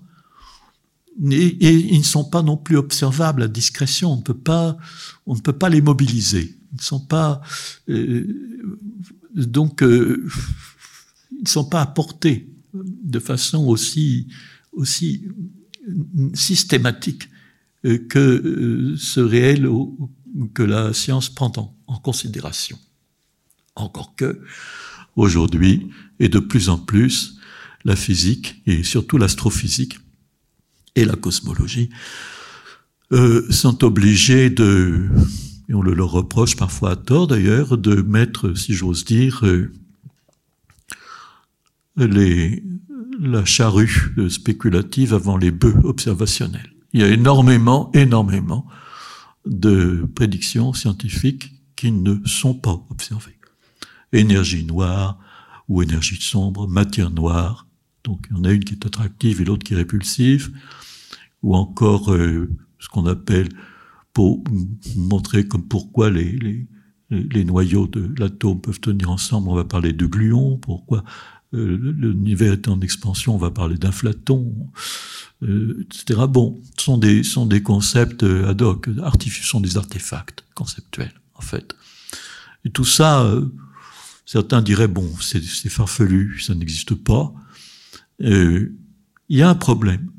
Et, 1.28 1.74
ils 1.74 1.98
ne 1.98 2.04
sont 2.04 2.24
pas 2.24 2.42
non 2.42 2.56
plus 2.56 2.76
observables 2.76 3.42
à 3.42 3.48
discrétion. 3.48 4.12
On 4.12 4.16
ne 4.18 5.40
peut 5.40 5.52
pas, 5.52 5.68
les 5.68 5.82
mobiliser. 5.82 6.56
Ils 6.70 6.76
ne 6.76 6.82
sont 6.82 7.00
pas, 7.04 7.42
euh, 7.88 8.28
donc, 9.34 9.82
euh, 9.82 10.24
ils 11.32 11.42
ne 11.42 11.48
sont 11.48 11.64
pas 11.64 11.82
apportés 11.82 12.51
de 12.74 13.18
façon 13.18 13.66
aussi, 13.66 14.28
aussi 14.72 15.28
systématique 16.34 17.28
euh, 17.84 17.98
que 18.08 18.18
euh, 18.18 18.96
ce 18.96 19.20
réel 19.20 19.68
que 20.54 20.62
la 20.62 20.92
science 20.92 21.28
prend 21.28 21.52
en, 21.86 21.96
considération. 21.98 22.78
Encore 23.74 24.14
que, 24.16 24.40
aujourd'hui, 25.14 25.88
et 26.18 26.28
de 26.28 26.38
plus 26.38 26.68
en 26.68 26.78
plus, 26.78 27.38
la 27.84 27.96
physique, 27.96 28.62
et 28.66 28.82
surtout 28.82 29.18
l'astrophysique 29.18 29.98
et 30.94 31.04
la 31.04 31.16
cosmologie, 31.16 31.90
euh, 33.12 33.50
sont 33.50 33.84
obligés 33.84 34.48
de, 34.48 35.10
et 35.68 35.74
on 35.74 35.82
le 35.82 35.92
leur 35.92 36.12
reproche 36.12 36.56
parfois 36.56 36.92
à 36.92 36.96
tort 36.96 37.26
d'ailleurs, 37.26 37.76
de 37.76 38.00
mettre, 38.00 38.54
si 38.56 38.72
j'ose 38.72 39.04
dire, 39.04 39.44
les, 41.96 42.62
la 43.20 43.44
charrue 43.44 44.14
spéculative 44.28 45.14
avant 45.14 45.36
les 45.36 45.50
bœufs 45.50 45.80
observationnels. 45.84 46.72
Il 46.92 47.00
y 47.00 47.04
a 47.04 47.08
énormément, 47.08 47.90
énormément 47.94 48.66
de 49.46 50.08
prédictions 50.14 50.72
scientifiques 50.72 51.52
qui 51.76 51.90
ne 51.90 52.16
sont 52.26 52.54
pas 52.54 52.84
observées. 52.90 53.38
Énergie 54.12 54.64
noire 54.64 55.18
ou 55.68 55.82
énergie 55.82 56.20
sombre, 56.20 56.68
matière 56.68 57.10
noire. 57.10 57.66
Donc 58.04 58.26
il 58.30 58.36
y 58.36 58.40
en 58.40 58.44
a 58.44 58.52
une 58.52 58.64
qui 58.64 58.74
est 58.74 58.86
attractive 58.86 59.40
et 59.40 59.44
l'autre 59.44 59.64
qui 59.64 59.74
est 59.74 59.76
répulsive. 59.76 60.52
Ou 61.42 61.56
encore 61.56 62.12
euh, 62.12 62.48
ce 62.78 62.88
qu'on 62.88 63.06
appelle, 63.06 63.48
pour 64.12 64.44
montrer 64.96 65.48
comme 65.48 65.66
pourquoi 65.66 66.10
les, 66.10 66.32
les, 66.32 66.66
les 67.10 67.44
noyaux 67.44 67.86
de 67.86 68.12
l'atome 68.18 68.60
peuvent 68.60 68.80
tenir 68.80 69.10
ensemble, 69.10 69.48
on 69.48 69.54
va 69.54 69.64
parler 69.64 69.92
de 69.92 70.06
gluons, 70.06 70.58
pourquoi 70.58 71.02
l'univers 71.52 72.52
est 72.52 72.68
en 72.68 72.80
expansion, 72.80 73.34
on 73.34 73.38
va 73.38 73.50
parler 73.50 73.76
d'inflaton, 73.76 74.54
euh, 75.42 75.86
etc. 75.86 76.20
Bon, 76.28 76.60
ce 76.78 76.84
sont 76.84 76.98
des, 76.98 77.22
sont 77.22 77.46
des 77.46 77.62
concepts 77.62 78.22
euh, 78.22 78.48
ad 78.48 78.62
hoc, 78.62 78.88
sont 79.42 79.60
des 79.60 79.76
artefacts 79.76 80.44
conceptuels, 80.54 81.14
en 81.34 81.42
fait. 81.42 81.74
Et 82.64 82.70
tout 82.70 82.84
ça, 82.84 83.22
euh, 83.24 83.46
certains 84.24 84.62
diraient, 84.62 84.88
bon, 84.88 85.10
c'est 85.20 85.42
farfelu, 85.68 86.40
ça 86.40 86.54
n'existe 86.54 86.94
pas. 86.94 87.34
Il 88.18 88.70
y 89.28 89.42
a 89.42 89.48
un 89.48 89.54
problème. 89.54 90.10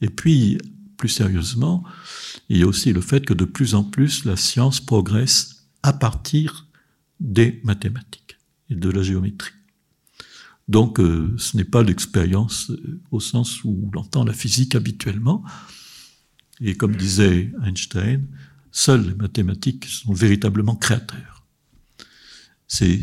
Et 0.00 0.10
puis, 0.10 0.58
plus 0.96 1.08
sérieusement, 1.08 1.82
il 2.48 2.58
y 2.58 2.62
a 2.62 2.66
aussi 2.66 2.92
le 2.92 3.00
fait 3.00 3.24
que 3.26 3.34
de 3.34 3.44
plus 3.44 3.74
en 3.74 3.82
plus, 3.84 4.24
la 4.24 4.36
science 4.36 4.80
progresse 4.80 5.66
à 5.82 5.92
partir 5.92 6.66
des 7.20 7.60
mathématiques 7.64 8.38
et 8.70 8.74
de 8.74 8.90
la 8.90 9.02
géométrie. 9.02 9.57
Donc 10.68 11.00
euh, 11.00 11.34
ce 11.38 11.56
n'est 11.56 11.64
pas 11.64 11.82
l'expérience 11.82 12.70
euh, 12.70 13.00
au 13.10 13.20
sens 13.20 13.64
où 13.64 13.90
l'entend 13.94 14.24
la 14.24 14.34
physique 14.34 14.74
habituellement. 14.74 15.42
Et 16.60 16.74
comme 16.74 16.94
disait 16.94 17.52
Einstein, 17.64 18.26
Seuls 18.70 19.08
les 19.08 19.14
mathématiques 19.14 19.86
sont 19.86 20.12
véritablement 20.12 20.76
créateurs. 20.76 21.44
C'est 22.66 23.00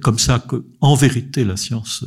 comme 0.00 0.18
ça 0.18 0.38
que, 0.38 0.64
en 0.80 0.94
vérité, 0.94 1.44
la 1.44 1.56
science 1.56 2.04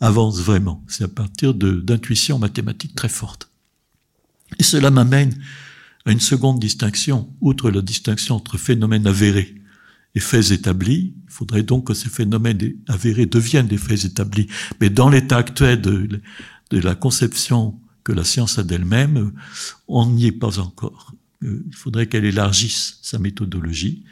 avance 0.00 0.40
vraiment. 0.40 0.84
C'est 0.86 1.04
à 1.04 1.08
partir 1.08 1.54
d'intuitions 1.54 2.38
mathématiques 2.38 2.94
très 2.94 3.08
fortes. 3.08 3.50
Et 4.58 4.62
cela 4.62 4.90
m'amène 4.90 5.36
à 6.06 6.12
une 6.12 6.20
seconde 6.20 6.60
distinction, 6.60 7.34
outre 7.40 7.70
la 7.70 7.82
distinction 7.82 8.36
entre 8.36 8.56
phénomènes 8.58 9.06
avérés 9.08 9.57
et 10.18 10.20
faits 10.20 10.50
établis. 10.50 11.14
Il 11.28 11.30
faudrait 11.32 11.62
donc 11.62 11.86
que 11.86 11.94
ces 11.94 12.08
phénomènes 12.08 12.74
avérés 12.88 13.26
deviennent 13.26 13.68
des 13.68 13.78
faits 13.78 14.04
établis. 14.04 14.48
Mais 14.80 14.90
dans 14.90 15.08
l'état 15.08 15.36
actuel 15.36 15.80
de, 15.80 16.20
la 16.72 16.96
conception 16.96 17.78
que 18.02 18.10
la 18.10 18.24
science 18.24 18.58
a 18.58 18.64
d'elle-même, 18.64 19.32
on 19.86 20.06
n'y 20.06 20.26
est 20.26 20.32
pas 20.32 20.58
encore. 20.58 21.14
Euh, 21.44 21.64
il 21.68 21.74
faudrait 21.74 22.08
qu'elle 22.08 22.24
élargisse 22.24 22.98
sa 23.00 23.20
méthodologie, 23.20 24.02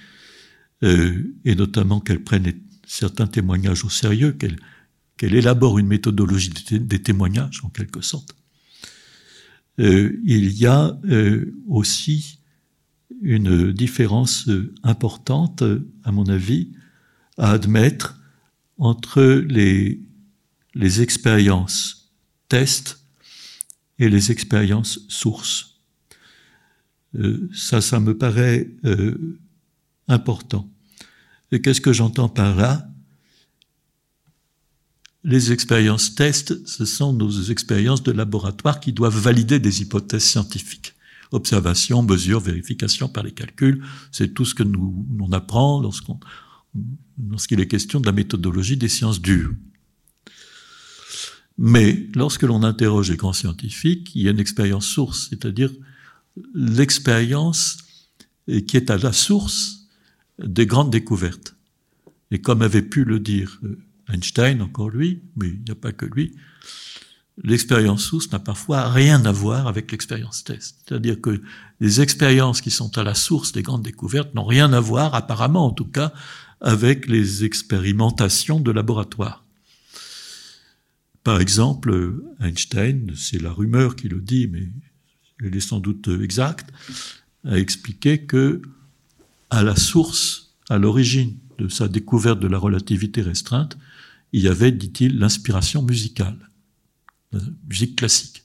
euh, 0.84 1.34
et 1.44 1.56
notamment 1.56 1.98
qu'elle 1.98 2.22
prenne 2.22 2.52
certains 2.86 3.26
témoignages 3.26 3.84
au 3.84 3.90
sérieux, 3.90 4.32
qu'elle 4.32 4.58
qu'elle 5.16 5.34
élabore 5.34 5.78
une 5.78 5.86
méthodologie 5.86 6.52
des 6.70 7.02
témoignages, 7.02 7.62
en 7.64 7.70
quelque 7.70 8.02
sorte. 8.02 8.36
Euh, 9.80 10.20
il 10.24 10.52
y 10.52 10.66
a 10.66 11.00
aussi 11.66 12.35
une 13.22 13.72
différence 13.72 14.48
importante, 14.82 15.62
à 16.04 16.12
mon 16.12 16.26
avis, 16.28 16.70
à 17.38 17.50
admettre 17.50 18.18
entre 18.78 19.22
les, 19.22 20.00
expériences 21.00 22.12
tests 22.48 23.00
et 23.98 24.08
les 24.08 24.30
expériences 24.30 25.00
sources. 25.08 25.78
Euh, 27.14 27.48
ça, 27.54 27.80
ça 27.80 27.98
me 27.98 28.16
paraît 28.16 28.68
euh, 28.84 29.38
important. 30.06 30.68
Et 31.50 31.62
qu'est-ce 31.62 31.80
que 31.80 31.92
j'entends 31.92 32.28
par 32.28 32.56
là? 32.56 32.88
Les 35.24 35.50
expériences 35.50 36.14
tests, 36.14 36.66
ce 36.66 36.84
sont 36.84 37.12
nos 37.12 37.30
expériences 37.44 38.02
de 38.02 38.12
laboratoire 38.12 38.78
qui 38.78 38.92
doivent 38.92 39.18
valider 39.18 39.58
des 39.58 39.82
hypothèses 39.82 40.24
scientifiques. 40.24 40.94
Observation, 41.32 42.02
mesure, 42.02 42.40
vérification 42.40 43.08
par 43.08 43.24
les 43.24 43.32
calculs, 43.32 43.82
c'est 44.12 44.34
tout 44.34 44.44
ce 44.44 44.54
que 44.54 44.62
nous 44.62 45.06
on 45.20 45.32
apprend 45.32 45.80
lorsqu'il 45.82 47.60
est 47.60 47.68
question 47.68 48.00
de 48.00 48.06
la 48.06 48.12
méthodologie 48.12 48.76
des 48.76 48.88
sciences 48.88 49.20
dures. 49.20 49.52
Mais 51.58 52.08
lorsque 52.14 52.42
l'on 52.42 52.62
interroge 52.62 53.10
les 53.10 53.16
grands 53.16 53.32
scientifiques, 53.32 54.14
il 54.14 54.22
y 54.22 54.28
a 54.28 54.30
une 54.30 54.40
expérience 54.40 54.86
source, 54.86 55.28
c'est-à-dire 55.30 55.70
l'expérience 56.54 57.78
qui 58.66 58.76
est 58.76 58.90
à 58.90 58.98
la 58.98 59.12
source 59.12 59.88
des 60.38 60.66
grandes 60.66 60.90
découvertes. 60.90 61.56
Et 62.30 62.40
comme 62.40 62.62
avait 62.62 62.82
pu 62.82 63.04
le 63.04 63.20
dire 63.20 63.58
euh, 63.64 63.78
Einstein, 64.08 64.60
encore 64.60 64.90
lui, 64.90 65.22
mais 65.36 65.48
il 65.48 65.62
n'y 65.64 65.70
a 65.70 65.74
pas 65.74 65.92
que 65.92 66.06
lui, 66.06 66.34
l'expérience 67.42 68.04
source 68.04 68.30
n'a 68.32 68.38
parfois 68.38 68.88
rien 68.90 69.24
à 69.24 69.32
voir 69.32 69.66
avec 69.66 69.92
l'expérience 69.92 70.44
test. 70.44 70.76
C'est-à-dire 70.86 71.20
que 71.20 71.42
les 71.80 72.00
expériences 72.00 72.60
qui 72.60 72.70
sont 72.70 72.96
à 72.96 73.02
la 73.02 73.14
source 73.14 73.52
des 73.52 73.62
grandes 73.62 73.82
découvertes 73.82 74.34
n'ont 74.34 74.44
rien 74.44 74.72
à 74.72 74.80
voir, 74.80 75.14
apparemment 75.14 75.66
en 75.66 75.72
tout 75.72 75.84
cas, 75.86 76.12
avec 76.60 77.06
les 77.06 77.44
expérimentations 77.44 78.60
de 78.60 78.70
laboratoire. 78.70 79.44
Par 81.22 81.40
exemple, 81.40 82.22
Einstein, 82.40 83.12
c'est 83.16 83.42
la 83.42 83.52
rumeur 83.52 83.96
qui 83.96 84.08
le 84.08 84.20
dit, 84.20 84.46
mais 84.46 84.68
elle 85.44 85.54
est 85.54 85.60
sans 85.60 85.80
doute 85.80 86.08
exacte, 86.22 86.70
a 87.44 87.58
expliqué 87.58 88.24
que 88.24 88.62
à 89.50 89.62
la 89.62 89.76
source, 89.76 90.54
à 90.68 90.78
l'origine 90.78 91.36
de 91.58 91.68
sa 91.68 91.88
découverte 91.88 92.40
de 92.40 92.48
la 92.48 92.58
relativité 92.58 93.22
restreinte, 93.22 93.76
il 94.32 94.42
y 94.42 94.48
avait, 94.48 94.72
dit-il, 94.72 95.18
l'inspiration 95.18 95.82
musicale, 95.82 96.45
la 97.32 97.40
musique 97.68 97.96
classique. 97.96 98.42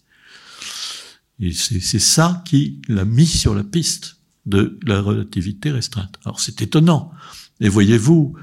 Et 1.40 1.54
c'est 1.54 2.00
ça 2.00 2.44
qui 2.46 2.82
l'a 2.88 3.06
mis 3.06 3.26
sur 3.26 3.56
la 3.56 3.64
piste 3.64 4.18
de 4.46 4.80
la 4.86 5.02
relativité 5.02 5.72
restreinte. 5.72 6.18
Alors 6.24 6.40
c'est 6.40 6.62
étonnant. 6.62 7.12
Et 7.60 7.70
voyez-vous, 7.70 8.36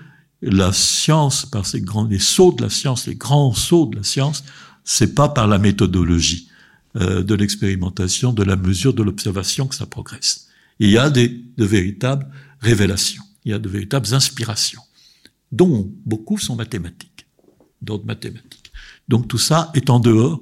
la 0.42 0.72
science, 0.72 1.46
par 1.46 1.66
ces 1.66 1.80
grands, 1.80 2.04
les 2.04 2.18
sauts 2.18 2.52
de 2.52 2.62
la 2.62 2.70
science, 2.70 3.06
les 3.06 3.16
grands 3.16 3.52
sauts 3.54 3.86
de 3.86 3.96
la 3.96 4.04
science, 4.04 4.44
c'est 4.84 5.14
pas 5.14 5.28
par 5.28 5.48
la 5.48 5.58
méthodologie 5.58 6.48
euh, 6.96 7.22
de 7.22 7.34
l'expérimentation, 7.34 8.32
de 8.32 8.42
la 8.42 8.56
mesure, 8.56 8.94
de 8.94 9.02
l'observation 9.02 9.66
que 9.66 9.74
ça 9.74 9.86
progresse. 9.86 10.48
Il 10.78 10.90
y 10.90 10.98
a 10.98 11.10
des, 11.10 11.28
de 11.28 11.64
véritables 11.64 12.26
révélations, 12.60 13.22
il 13.44 13.50
y 13.50 13.54
a 13.54 13.58
de 13.58 13.68
véritables 13.68 14.14
inspirations, 14.14 14.82
dont 15.52 15.92
beaucoup 16.06 16.38
sont 16.38 16.56
mathématiques, 16.56 17.26
d'autres 17.82 18.06
mathématiques. 18.06 18.47
Donc 19.08 19.28
tout 19.28 19.38
ça 19.38 19.70
est 19.74 19.90
en 19.90 20.00
dehors 20.00 20.40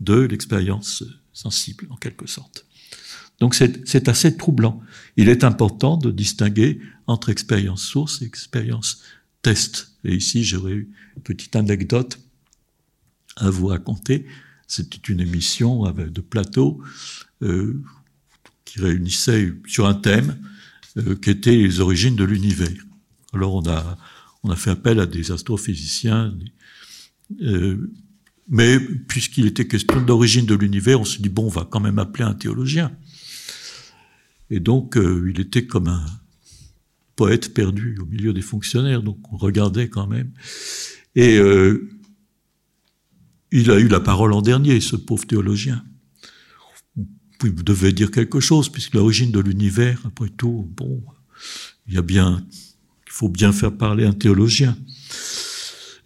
de 0.00 0.14
l'expérience 0.14 1.04
sensible, 1.32 1.86
en 1.90 1.96
quelque 1.96 2.26
sorte. 2.26 2.66
Donc 3.40 3.54
c'est 3.54 4.08
assez 4.08 4.36
troublant. 4.36 4.80
Il 5.16 5.28
est 5.28 5.44
important 5.44 5.98
de 5.98 6.10
distinguer 6.10 6.80
entre 7.06 7.28
expérience 7.28 7.82
source 7.82 8.22
et 8.22 8.24
expérience 8.24 9.02
et 10.04 10.14
ici, 10.14 10.42
j'aurais 10.44 10.72
eu 10.72 10.90
une 11.16 11.22
petite 11.22 11.54
anecdote 11.54 12.18
à 13.36 13.50
vous 13.50 13.68
raconter. 13.68 14.26
C'était 14.66 15.12
une 15.12 15.20
émission 15.20 15.84
de 15.92 16.20
plateau 16.20 16.82
euh, 17.42 17.80
qui 18.64 18.80
réunissait 18.80 19.52
sur 19.66 19.86
un 19.86 19.94
thème 19.94 20.36
euh, 20.96 21.14
qui 21.14 21.30
était 21.30 21.54
les 21.54 21.80
origines 21.80 22.16
de 22.16 22.24
l'univers. 22.24 22.82
Alors 23.32 23.54
on 23.54 23.68
a, 23.68 23.96
on 24.42 24.50
a 24.50 24.56
fait 24.56 24.70
appel 24.70 24.98
à 24.98 25.06
des 25.06 25.30
astrophysiciens, 25.30 26.34
euh, 27.42 27.92
mais 28.48 28.78
puisqu'il 28.80 29.46
était 29.46 29.66
question 29.66 30.00
d'origine 30.00 30.46
de 30.46 30.54
l'univers, 30.54 31.00
on 31.00 31.04
s'est 31.04 31.22
dit, 31.22 31.28
bon, 31.28 31.46
on 31.46 31.50
va 31.50 31.66
quand 31.68 31.80
même 31.80 31.98
appeler 31.98 32.24
un 32.24 32.34
théologien. 32.34 32.96
Et 34.50 34.60
donc, 34.60 34.96
il 34.96 35.40
était 35.40 35.66
comme 35.66 35.88
un, 35.88 36.04
poète 37.16 37.54
perdu 37.54 37.98
au 38.00 38.04
milieu 38.04 38.32
des 38.32 38.42
fonctionnaires, 38.42 39.02
donc 39.02 39.32
on 39.32 39.36
regardait 39.38 39.88
quand 39.88 40.06
même. 40.06 40.30
Et 41.16 41.38
euh, 41.38 41.88
il 43.50 43.70
a 43.70 43.80
eu 43.80 43.88
la 43.88 44.00
parole 44.00 44.34
en 44.34 44.42
dernier, 44.42 44.80
ce 44.80 44.96
pauvre 44.96 45.26
théologien. 45.26 45.82
Vous 47.40 47.62
devez 47.62 47.92
dire 47.92 48.10
quelque 48.10 48.40
chose, 48.40 48.68
puisque 48.68 48.94
l'origine 48.94 49.30
de 49.30 49.40
l'univers, 49.40 50.00
après 50.04 50.28
tout, 50.28 50.70
bon, 50.76 51.02
il 51.88 51.94
y 51.94 51.98
a 51.98 52.02
bien, 52.02 52.46
il 53.06 53.12
faut 53.12 53.28
bien 53.28 53.52
faire 53.52 53.76
parler 53.76 54.04
un 54.04 54.12
théologien. 54.12 54.76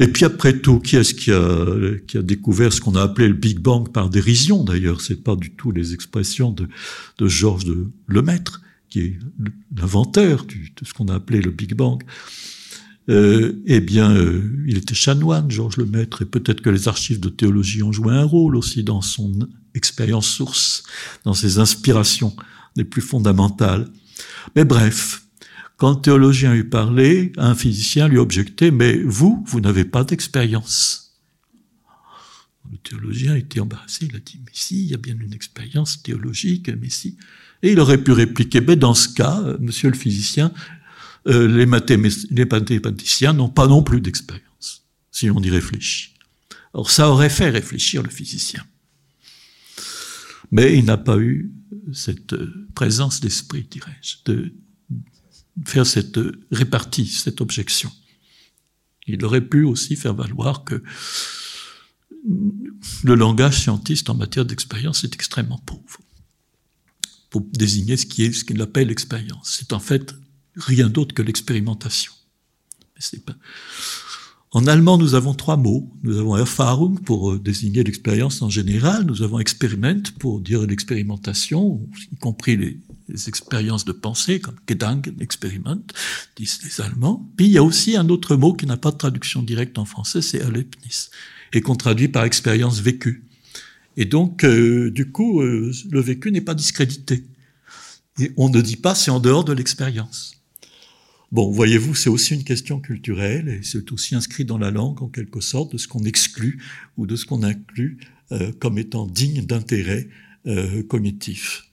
Et 0.01 0.09
puis 0.09 0.25
après 0.25 0.59
tout, 0.59 0.81
qui 0.81 0.97
est-ce 0.97 1.15
qui 1.15 1.31
a, 1.31 2.23
découvert 2.23 2.73
ce 2.73 2.81
qu'on 2.81 2.97
a 2.97 3.03
appelé 3.03 3.29
le 3.29 3.35
Big 3.35 3.59
Bang 3.61 3.93
par 3.93 4.11
dérision 4.11 4.65
d'ailleurs? 4.65 5.01
C'est 5.01 5.23
pas 5.23 5.37
du 5.37 5.53
tout 5.53 5.71
les 5.71 5.95
expressions 5.95 6.51
de, 6.51 6.69
de 7.19 7.29
Georges 7.29 7.67
de 7.67 7.87
Lemaître 8.09 8.63
qui 8.91 9.01
est 9.01 9.19
l'inventeur 9.75 10.45
de 10.45 10.85
ce 10.85 10.93
qu'on 10.93 11.09
a 11.09 11.15
appelé 11.15 11.41
le 11.41 11.53
Big 11.53 11.75
Bang, 11.75 12.03
euh, 13.09 13.63
eh 13.67 13.81
bien, 13.81 14.15
euh, 14.15 14.43
il 14.67 14.77
était 14.77 14.95
chanoine, 14.95 15.51
Georges 15.51 15.79
Lemaître, 15.79 16.23
et 16.23 16.27
peut-être 16.27 16.61
que 16.61 16.71
les 16.71 16.89
archives 16.89 17.21
de 17.21 17.29
théologie 17.29 17.83
ont 17.83 17.93
joué 17.93 18.13
un 18.13 18.25
rôle 18.25 18.57
aussi 18.57 18.85
dans 18.85 19.01
son 19.01 19.49
expérience 19.75 20.29
source, 20.29 20.83
dans 21.25 21.35
ses 21.35 21.59
inspirations 21.59 22.35
les 22.77 22.85
plus 22.85 23.01
fondamentales. 23.01 23.89
Mais 24.55 24.65
bref, 24.65 25.23
quand 25.81 25.95
le 25.95 26.03
théologien 26.03 26.55
eut 26.55 26.69
parlé, 26.69 27.33
un 27.39 27.55
physicien 27.55 28.07
lui 28.07 28.19
objectait, 28.19 28.71
mais 28.71 29.03
vous, 29.03 29.43
vous 29.47 29.63
n'avez 29.63 29.87
pas 29.87 30.05
d'expérience. 30.05 31.19
Le 32.71 32.77
théologien 32.77 33.35
était 33.35 33.61
embarrassé, 33.61 34.05
il 34.05 34.15
a 34.15 34.19
dit, 34.19 34.39
mais 34.45 34.53
si, 34.53 34.83
il 34.85 34.91
y 34.91 34.95
a 34.95 34.99
bien 34.99 35.17
une 35.19 35.33
expérience 35.33 36.03
théologique, 36.03 36.69
mais 36.69 36.91
si. 36.91 37.17
Et 37.63 37.73
il 37.73 37.81
aurait 37.81 38.05
pu 38.05 38.13
répliquer, 38.13 38.61
mais 38.61 38.77
dans 38.77 38.93
ce 38.93 39.09
cas, 39.09 39.43
monsieur 39.59 39.89
le 39.89 39.97
physicien, 39.97 40.53
euh, 41.29 41.49
les, 41.49 41.65
mathématiciens 41.65 43.33
n'ont 43.33 43.49
pas 43.49 43.67
non 43.67 43.83
plus 43.83 44.03
d'expérience, 44.03 44.85
si 45.11 45.31
on 45.31 45.41
y 45.41 45.49
réfléchit. 45.49 46.13
Alors 46.75 46.91
ça 46.91 47.09
aurait 47.09 47.31
fait 47.31 47.49
réfléchir 47.49 48.03
le 48.03 48.11
physicien. 48.11 48.63
Mais 50.51 50.77
il 50.77 50.85
n'a 50.85 50.99
pas 50.99 51.17
eu 51.17 51.51
cette 51.95 52.35
euh, 52.35 52.69
présence 52.75 53.21
d'esprit, 53.21 53.67
dirais-je, 53.71 54.17
faire 55.65 55.87
cette 55.87 56.19
répartie, 56.51 57.07
cette 57.07 57.41
objection. 57.41 57.91
Il 59.07 59.25
aurait 59.25 59.47
pu 59.47 59.65
aussi 59.65 59.97
faire 59.97 60.15
valoir 60.15 60.65
que 60.65 60.83
le 63.03 63.15
langage 63.15 63.63
scientiste 63.63 64.11
en 64.11 64.15
matière 64.15 64.45
d'expérience 64.45 65.05
est 65.05 65.15
extrêmement 65.15 65.59
pauvre 65.59 66.01
pour 67.31 67.43
désigner 67.43 67.97
ce 67.97 68.07
qui 68.07 68.33
ce 68.33 68.45
qu'il 68.45 68.61
appelle 68.61 68.89
l'expérience. 68.89 69.57
C'est 69.59 69.73
en 69.73 69.81
fait 69.81 70.15
rien 70.57 70.89
d'autre 70.89 71.15
que 71.15 71.23
l'expérimentation. 71.23 72.13
En 74.53 74.67
allemand, 74.67 74.99
nous 74.99 75.15
avons 75.15 75.33
trois 75.33 75.57
mots. 75.57 75.91
Nous 76.03 76.19
avons 76.19 76.37
Erfahrung 76.37 77.01
pour 77.01 77.33
euh, 77.33 77.39
désigner 77.39 77.85
l'expérience 77.85 78.43
en 78.43 78.51
général. 78.51 79.05
Nous 79.05 79.23
avons 79.23 79.39
Experiment 79.39 80.03
pour 80.19 80.41
dire 80.41 80.63
l'expérimentation, 80.63 81.81
y 82.13 82.17
compris 82.17 82.57
les, 82.57 82.81
des 83.11 83.29
expériences 83.29 83.85
de 83.85 83.93
pensée, 83.93 84.41
comme 84.41 84.57
Gedankenexperiment, 84.69 85.83
disent 86.37 86.61
les 86.65 86.81
Allemands. 86.81 87.29
Puis 87.37 87.47
il 87.47 87.53
y 87.53 87.59
a 87.59 87.63
aussi 87.63 87.97
un 87.97 88.09
autre 88.09 88.37
mot 88.37 88.55
qui 88.55 88.67
n'a 88.67 88.77
pas 88.77 88.93
de 88.93 88.97
traduction 88.97 89.43
directe 89.43 89.79
en 89.79 89.85
français, 89.85 90.23
c'est 90.23 90.39
Erlebnis, 90.39 91.11
et 91.53 91.61
qu'on 91.61 91.77
traduit 91.77 92.09
par 92.09 92.25
expérience 92.25 92.81
vécue. 92.81 93.25
Et 93.97 94.05
donc, 94.05 94.45
euh, 94.45 94.91
du 94.91 95.11
coup, 95.11 95.41
euh, 95.41 95.73
le 95.91 96.01
vécu 96.01 96.31
n'est 96.31 96.41
pas 96.41 96.55
discrédité. 96.55 97.25
Et 98.19 98.33
on 98.37 98.49
ne 98.49 98.61
dit 98.61 98.77
pas 98.77 98.95
c'est 98.95 99.11
en 99.11 99.21
dehors 99.21 99.45
de 99.45 99.53
l'expérience. 99.53 100.37
Bon, 101.33 101.51
voyez-vous, 101.51 101.95
c'est 101.95 102.11
aussi 102.11 102.35
une 102.35 102.45
question 102.45 102.81
culturelle 102.81 103.49
et 103.49 103.61
c'est 103.63 103.93
aussi 103.93 104.15
inscrit 104.15 104.45
dans 104.45 104.59
la 104.59 104.71
langue 104.71 105.01
en 105.03 105.09
quelque 105.09 105.41
sorte 105.41 105.73
de 105.73 105.79
ce 105.79 105.87
qu'on 105.87 106.05
exclut 106.05 106.61
ou 106.97 107.07
de 107.07 107.15
ce 107.15 107.25
qu'on 107.25 107.43
inclut 107.43 107.99
euh, 108.33 108.53
comme 108.59 108.79
étant 108.79 109.07
digne 109.07 109.45
d'intérêt 109.45 110.09
cognitif. 110.89 111.71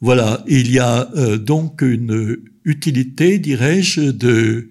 Voilà, 0.00 0.44
il 0.46 0.70
y 0.70 0.78
a 0.78 1.10
euh, 1.16 1.38
donc 1.38 1.82
une 1.82 2.38
utilité, 2.64 3.38
dirais-je, 3.38 4.10
de, 4.10 4.70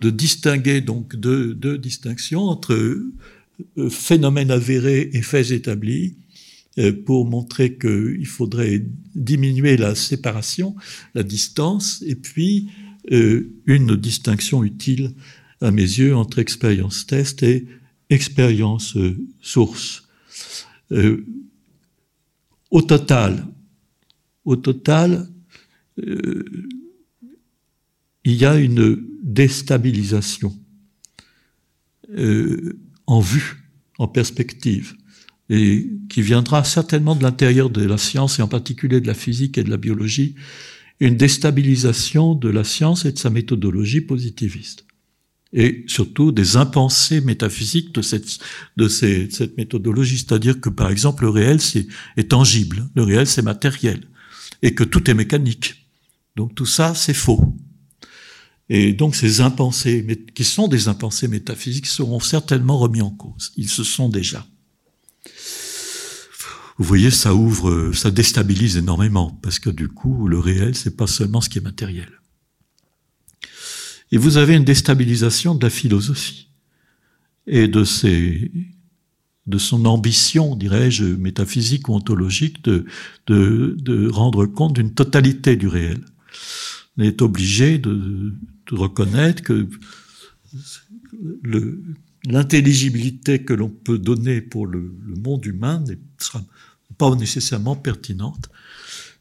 distinguer 0.00 0.80
donc 0.80 1.16
deux, 1.16 1.78
distinctions 1.78 2.42
entre 2.42 2.74
euh, 2.74 3.90
phénomènes 3.90 4.50
avérés 4.50 5.10
et 5.12 5.22
faits 5.22 5.50
établis 5.50 6.16
pour 7.04 7.26
montrer 7.26 7.76
qu'il 7.76 8.26
faudrait 8.26 8.82
diminuer 9.14 9.76
la 9.76 9.94
séparation, 9.94 10.76
la 11.14 11.22
distance, 11.24 12.02
et 12.06 12.14
puis 12.14 12.68
euh, 13.10 13.50
une 13.66 13.96
distinction 13.96 14.62
utile 14.62 15.14
à 15.60 15.70
mes 15.70 15.82
yeux 15.82 16.14
entre 16.14 16.38
expérience 16.38 17.06
test 17.06 17.42
et 17.42 17.66
expérience 18.10 18.96
euh, 18.96 19.16
source. 19.40 20.06
Euh, 20.92 21.24
au 22.70 22.82
total, 22.82 23.46
au 24.44 24.56
total, 24.56 25.28
il 25.96 26.66
y 28.24 28.44
a 28.44 28.56
une 28.56 28.96
déstabilisation 29.22 30.58
en 33.06 33.20
vue, 33.20 33.64
en 33.98 34.08
perspective, 34.08 34.96
et 35.50 35.90
qui 36.08 36.22
viendra 36.22 36.64
certainement 36.64 37.16
de 37.16 37.22
l'intérieur 37.22 37.70
de 37.70 37.84
la 37.84 37.98
science 37.98 38.38
et 38.38 38.42
en 38.42 38.48
particulier 38.48 39.00
de 39.00 39.06
la 39.06 39.14
physique 39.14 39.58
et 39.58 39.64
de 39.64 39.70
la 39.70 39.76
biologie, 39.76 40.36
une 41.00 41.16
déstabilisation 41.16 42.34
de 42.34 42.48
la 42.48 42.62
science 42.62 43.04
et 43.04 43.12
de 43.12 43.18
sa 43.18 43.30
méthodologie 43.30 44.00
positiviste. 44.00 44.84
Et 45.52 45.84
surtout 45.88 46.30
des 46.30 46.56
impensés 46.56 47.20
métaphysiques 47.20 47.92
de 47.92 48.02
cette, 48.02 49.56
méthodologie. 49.56 50.18
C'est-à-dire 50.18 50.60
que, 50.60 50.68
par 50.68 50.90
exemple, 50.90 51.24
le 51.24 51.30
réel 51.30 51.58
est 52.16 52.30
tangible, 52.30 52.88
le 52.94 53.02
réel 53.02 53.26
c'est 53.26 53.42
matériel, 53.42 54.06
et 54.62 54.74
que 54.74 54.84
tout 54.84 55.10
est 55.10 55.14
mécanique. 55.14 55.86
Donc 56.36 56.54
tout 56.54 56.66
ça, 56.66 56.94
c'est 56.94 57.14
faux. 57.14 57.54
Et 58.68 58.92
donc 58.92 59.16
ces 59.16 59.40
impensés, 59.40 60.24
qui 60.34 60.44
sont 60.44 60.68
des 60.68 60.88
impensés 60.88 61.28
métaphysiques, 61.28 61.86
seront 61.86 62.20
certainement 62.20 62.78
remis 62.78 63.02
en 63.02 63.10
cause. 63.10 63.52
Ils 63.56 63.68
se 63.68 63.84
sont 63.84 64.08
déjà. 64.08 64.46
Vous 66.78 66.84
voyez, 66.84 67.10
ça 67.10 67.34
ouvre, 67.34 67.92
ça 67.92 68.10
déstabilise 68.10 68.76
énormément, 68.76 69.38
parce 69.42 69.58
que 69.58 69.68
du 69.68 69.88
coup, 69.88 70.28
le 70.28 70.38
réel, 70.38 70.74
c'est 70.74 70.96
pas 70.96 71.06
seulement 71.06 71.42
ce 71.42 71.50
qui 71.50 71.58
est 71.58 71.62
matériel. 71.62 72.08
Et 74.12 74.16
vous 74.16 74.38
avez 74.38 74.56
une 74.56 74.64
déstabilisation 74.64 75.54
de 75.54 75.62
la 75.62 75.70
philosophie 75.70 76.48
et 77.46 77.68
de 77.68 77.84
ses, 77.84 78.50
de 79.46 79.58
son 79.58 79.84
ambition, 79.84 80.54
dirais-je, 80.54 81.04
métaphysique 81.04 81.88
ou 81.88 81.94
ontologique 81.94 82.62
de, 82.64 84.08
rendre 84.10 84.46
compte 84.46 84.74
d'une 84.74 84.94
totalité 84.94 85.56
du 85.56 85.66
réel. 85.66 86.00
On 86.96 87.02
est 87.02 87.22
obligé 87.22 87.78
de, 87.78 88.34
reconnaître 88.70 89.42
que 89.42 89.68
l'intelligibilité 92.26 93.42
que 93.42 93.52
l'on 93.52 93.68
peut 93.68 93.98
donner 93.98 94.40
pour 94.40 94.66
le, 94.66 94.94
monde 95.24 95.44
humain 95.44 95.82
sera 96.18 96.42
pas 96.98 97.14
nécessairement 97.16 97.76
pertinente, 97.76 98.50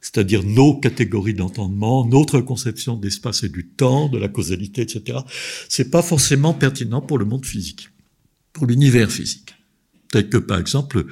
c'est-à-dire 0.01 0.43
nos 0.43 0.79
catégories 0.79 1.33
d'entendement, 1.33 2.05
notre 2.05 2.41
conception 2.41 2.95
de 2.95 3.05
l'espace 3.05 3.43
et 3.43 3.49
du 3.49 3.67
temps, 3.67 4.09
de 4.09 4.17
la 4.17 4.27
causalité, 4.27 4.81
etc. 4.81 5.19
C'est 5.69 5.89
pas 5.89 6.01
forcément 6.01 6.53
pertinent 6.53 7.01
pour 7.01 7.17
le 7.17 7.25
monde 7.25 7.45
physique, 7.45 7.89
pour 8.53 8.67
l'univers 8.67 9.11
physique. 9.11 9.55
Peut-être 10.11 10.29
que, 10.29 10.37
par 10.37 10.59
exemple, 10.59 11.05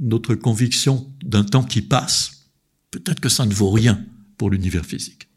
notre 0.00 0.34
conviction 0.34 1.12
d'un 1.22 1.44
temps 1.44 1.64
qui 1.64 1.82
passe, 1.82 2.48
peut-être 2.90 3.20
que 3.20 3.28
ça 3.28 3.46
ne 3.46 3.54
vaut 3.54 3.70
rien 3.70 4.04
pour 4.36 4.50
l'univers 4.50 4.84
physique. 4.84 5.28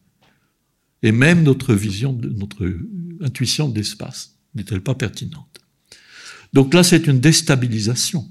Et 1.04 1.12
même 1.12 1.44
notre 1.44 1.74
vision, 1.74 2.18
notre 2.22 2.70
intuition 3.22 3.70
de 3.70 3.78
l'espace 3.78 4.36
n'est-elle 4.56 4.82
pas 4.82 4.96
pertinente? 4.96 5.62
Donc 6.54 6.74
là, 6.74 6.84
c'est 6.84 7.08
une 7.08 7.20
déstabilisation 7.20 8.28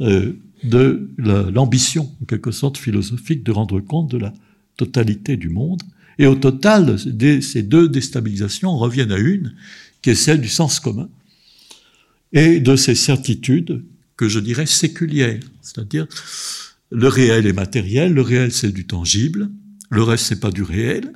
euh, 0.00 0.34
de 0.64 1.08
l'ambition, 1.16 2.12
en 2.20 2.24
quelque 2.24 2.50
sorte 2.50 2.76
philosophique, 2.76 3.44
de 3.44 3.52
rendre 3.52 3.80
compte 3.80 4.10
de 4.10 4.18
la 4.18 4.32
totalité 4.76 5.36
du 5.36 5.48
monde. 5.48 5.82
Et 6.18 6.26
au 6.26 6.34
total, 6.34 6.98
ces 6.98 7.62
deux 7.62 7.88
déstabilisations 7.88 8.76
reviennent 8.76 9.12
à 9.12 9.18
une, 9.18 9.54
qui 10.02 10.10
est 10.10 10.14
celle 10.14 10.40
du 10.40 10.48
sens 10.48 10.80
commun, 10.80 11.08
et 12.32 12.60
de 12.60 12.76
ces 12.76 12.94
certitudes 12.94 13.84
que 14.16 14.28
je 14.28 14.40
dirais 14.40 14.66
séculières, 14.66 15.40
c'est-à-dire 15.62 16.06
le 16.90 17.08
réel 17.08 17.46
est 17.46 17.52
matériel, 17.52 18.12
le 18.14 18.22
réel 18.22 18.52
c'est 18.52 18.72
du 18.72 18.86
tangible, 18.86 19.50
le 19.90 20.02
reste 20.02 20.26
c'est 20.26 20.40
pas 20.40 20.50
du 20.50 20.62
réel, 20.62 21.12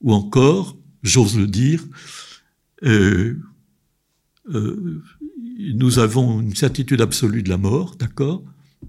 ou 0.00 0.12
encore, 0.12 0.76
j'ose 1.02 1.38
le 1.38 1.46
dire, 1.46 1.84
euh, 2.84 3.38
euh, 4.52 5.02
nous 5.74 5.98
avons 5.98 6.40
une 6.40 6.54
certitude 6.54 7.00
absolue 7.00 7.42
de 7.42 7.48
la 7.48 7.56
mort, 7.56 7.96
d'accord, 7.96 8.44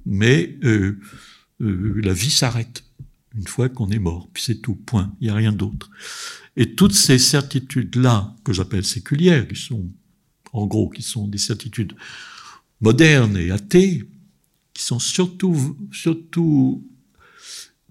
mais 0.06 0.58
euh, 0.64 1.00
euh, 1.62 2.02
la 2.04 2.14
vie 2.14 2.30
s'arrête 2.30 2.84
une 3.36 3.48
fois 3.48 3.70
qu'on 3.70 3.90
est 3.90 4.00
mort, 4.00 4.28
puis 4.34 4.44
c'est 4.44 4.62
tout, 4.62 4.76
point, 4.76 5.14
il 5.22 5.26
n'y 5.26 5.30
a 5.30 5.36
rien 5.36 5.52
d'autre. 5.52 5.90
Et 6.56 6.74
toutes 6.74 6.94
ces 6.94 7.20
certitudes-là, 7.20 8.36
que 8.44 8.52
j'appelle 8.52 8.84
séculières, 8.84 9.48
qui 9.48 9.56
sont, 9.56 9.90
en 10.54 10.66
gros, 10.66 10.90
qui 10.90 11.02
sont 11.02 11.28
des 11.28 11.38
certitudes 11.38 11.94
modernes 12.82 13.38
et 13.38 13.52
athées, 13.52 14.04
qui 14.74 14.84
sont 14.84 15.00
surtout, 15.00 15.76
surtout 15.92 16.84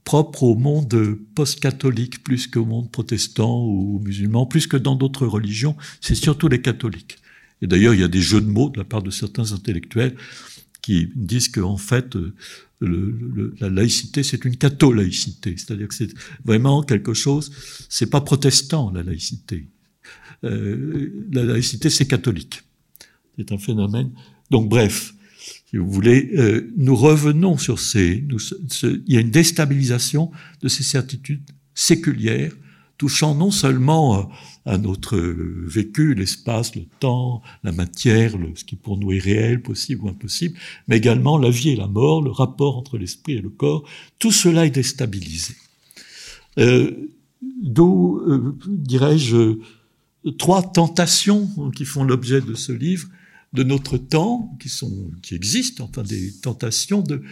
propres 0.05 0.45
au 0.45 0.55
monde 0.55 1.19
post-catholique 1.35 2.23
plus 2.23 2.47
qu'au 2.47 2.65
monde 2.65 2.91
protestant 2.91 3.67
ou 3.67 4.01
musulman, 4.05 4.47
plus 4.47 4.67
que 4.67 4.77
dans 4.77 4.95
d'autres 4.95 5.27
religions, 5.27 5.77
c'est 6.01 6.15
surtout 6.15 6.49
les 6.49 6.63
catholiques. 6.63 7.19
Et 7.61 7.67
d'ailleurs, 7.67 7.95
il 7.95 8.01
y 8.01 8.05
a 8.05 8.09
des 8.09 8.23
jeux 8.23 8.41
de 8.41 8.47
mots 8.47 8.71
de 8.71 8.79
la 8.79 8.85
part 8.85 9.03
de 9.03 9.11
certains 9.11 9.53
intellectuels 9.53 10.15
qui 10.81 11.11
disent 11.17 11.49
qu'en 11.49 11.77
fait, 11.77 12.15
euh, 12.15 12.35
la 12.81 13.69
laïcité, 13.69 14.23
c'est 14.23 14.45
une 14.45 14.57
catho-laïcité. 14.57 15.57
C'est-à-dire 15.57 15.89
que 15.89 15.95
c'est 15.95 16.13
vraiment 16.45 16.83
quelque 16.83 17.15
chose, 17.15 17.51
c'est 17.89 18.11
pas 18.11 18.21
protestant, 18.21 18.93
la 18.93 19.03
laïcité. 19.03 19.67
Euh, 20.45 21.27
la 21.33 21.45
laïcité, 21.45 21.91
c'est 21.91 22.07
catholique. 22.07 22.63
C'est 23.39 23.53
un 23.53 23.59
phénomène. 23.59 24.13
Donc, 24.51 24.69
bref, 24.69 25.15
si 25.71 25.77
vous 25.77 25.91
voulez, 25.91 26.31
euh, 26.37 26.73
nous 26.77 26.97
revenons 26.97 27.59
sur 27.59 27.79
ces, 27.79 28.25
il 28.83 29.13
y 29.13 29.17
a 29.17 29.21
une 29.21 29.31
déstabilisation 29.31 30.31
de 30.63 30.69
ces 30.69 30.83
certitudes 30.83 31.43
séculières 31.75 32.53
touchant 32.99 33.35
non 33.35 33.51
seulement 33.51 34.19
euh, 34.19 34.23
à 34.65 34.79
notre 34.79 35.19
vécu, 35.19 36.15
l'espace, 36.15 36.75
le 36.75 36.85
temps, 36.99 37.43
la 37.63 37.73
matière, 37.73 38.33
ce 38.55 38.65
qui 38.65 38.75
pour 38.77 38.97
nous 38.97 39.13
est 39.13 39.19
réel, 39.19 39.63
possible 39.63 40.03
ou 40.05 40.09
impossible, 40.09 40.59
mais 40.89 40.97
également 40.97 41.39
la 41.39 41.51
vie 41.51 41.71
et 41.71 41.77
la 41.77 41.87
mort, 41.87 42.23
le 42.23 42.31
rapport 42.31 42.77
entre 42.77 42.99
l'esprit 42.99 43.35
et 43.35 43.41
le 43.41 43.51
corps, 43.51 43.85
tout 44.19 44.33
cela 44.33 44.67
est 44.67 44.71
déstabilisé. 44.71 45.55
Euh, 46.59 47.13
D'où, 47.63 48.19
euh, 48.27 48.57
dirais-je, 48.67 49.59
trois 50.33 50.63
tentations 50.63 51.71
qui 51.71 51.85
font 51.85 52.05
l'objet 52.05 52.41
de 52.41 52.55
ce 52.55 52.73
livre 52.73 53.09
de 53.53 53.63
notre 53.63 53.97
temps, 53.97 54.57
qui 54.61 54.69
sont, 54.69 55.11
qui 55.23 55.35
existent, 55.35 55.85
enfin 55.85 56.03
des 56.03 56.33
tentations 56.43 57.01
de, 57.01 57.23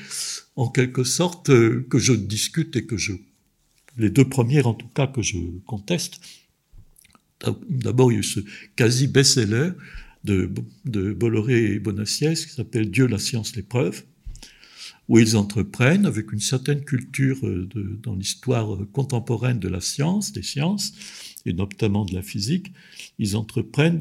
en 0.56 0.68
quelque 0.68 1.04
sorte, 1.04 1.50
euh, 1.50 1.86
que 1.90 1.98
je 1.98 2.12
discute 2.12 2.76
et 2.76 2.86
que 2.86 2.96
je 2.96 3.12
les 3.96 4.10
deux 4.10 4.28
premières 4.28 4.66
en 4.66 4.74
tout 4.74 4.88
cas 4.88 5.06
que 5.06 5.22
je 5.22 5.38
conteste. 5.66 6.20
D'abord, 7.68 8.10
il 8.10 8.14
y 8.14 8.16
a 8.16 8.20
eu 8.20 8.24
ce 8.24 8.40
quasi 8.74 9.06
best-seller 9.06 9.72
de, 10.24 10.50
de, 10.84 11.12
Bolloré 11.12 11.74
et 11.74 11.78
Bonacieux 11.78 12.32
qui 12.32 12.48
s'appelle 12.48 12.90
Dieu, 12.90 13.06
la 13.06 13.18
science, 13.18 13.54
l'épreuve, 13.54 14.02
où 15.08 15.18
ils 15.18 15.36
entreprennent, 15.36 16.06
avec 16.06 16.32
une 16.32 16.40
certaine 16.40 16.82
culture 16.82 17.46
euh, 17.46 17.68
dans 18.02 18.14
l'histoire 18.14 18.78
contemporaine 18.92 19.58
de 19.58 19.68
la 19.68 19.80
science, 19.80 20.32
des 20.32 20.42
sciences, 20.42 20.94
et 21.46 21.52
notamment 21.52 22.04
de 22.04 22.14
la 22.14 22.22
physique, 22.22 22.72
ils 23.18 23.36
entreprennent 23.36 24.00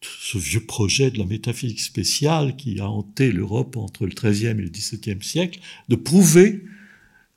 ce 0.00 0.38
vieux 0.38 0.64
projet 0.64 1.10
de 1.10 1.18
la 1.18 1.26
métaphysique 1.26 1.80
spéciale 1.80 2.56
qui 2.56 2.80
a 2.80 2.88
hanté 2.88 3.32
l'Europe 3.32 3.76
entre 3.76 4.06
le 4.06 4.12
XIIIe 4.14 4.50
et 4.50 4.54
le 4.54 4.68
XVIIe 4.68 5.22
siècle, 5.22 5.60
de 5.88 5.96
prouver 5.96 6.64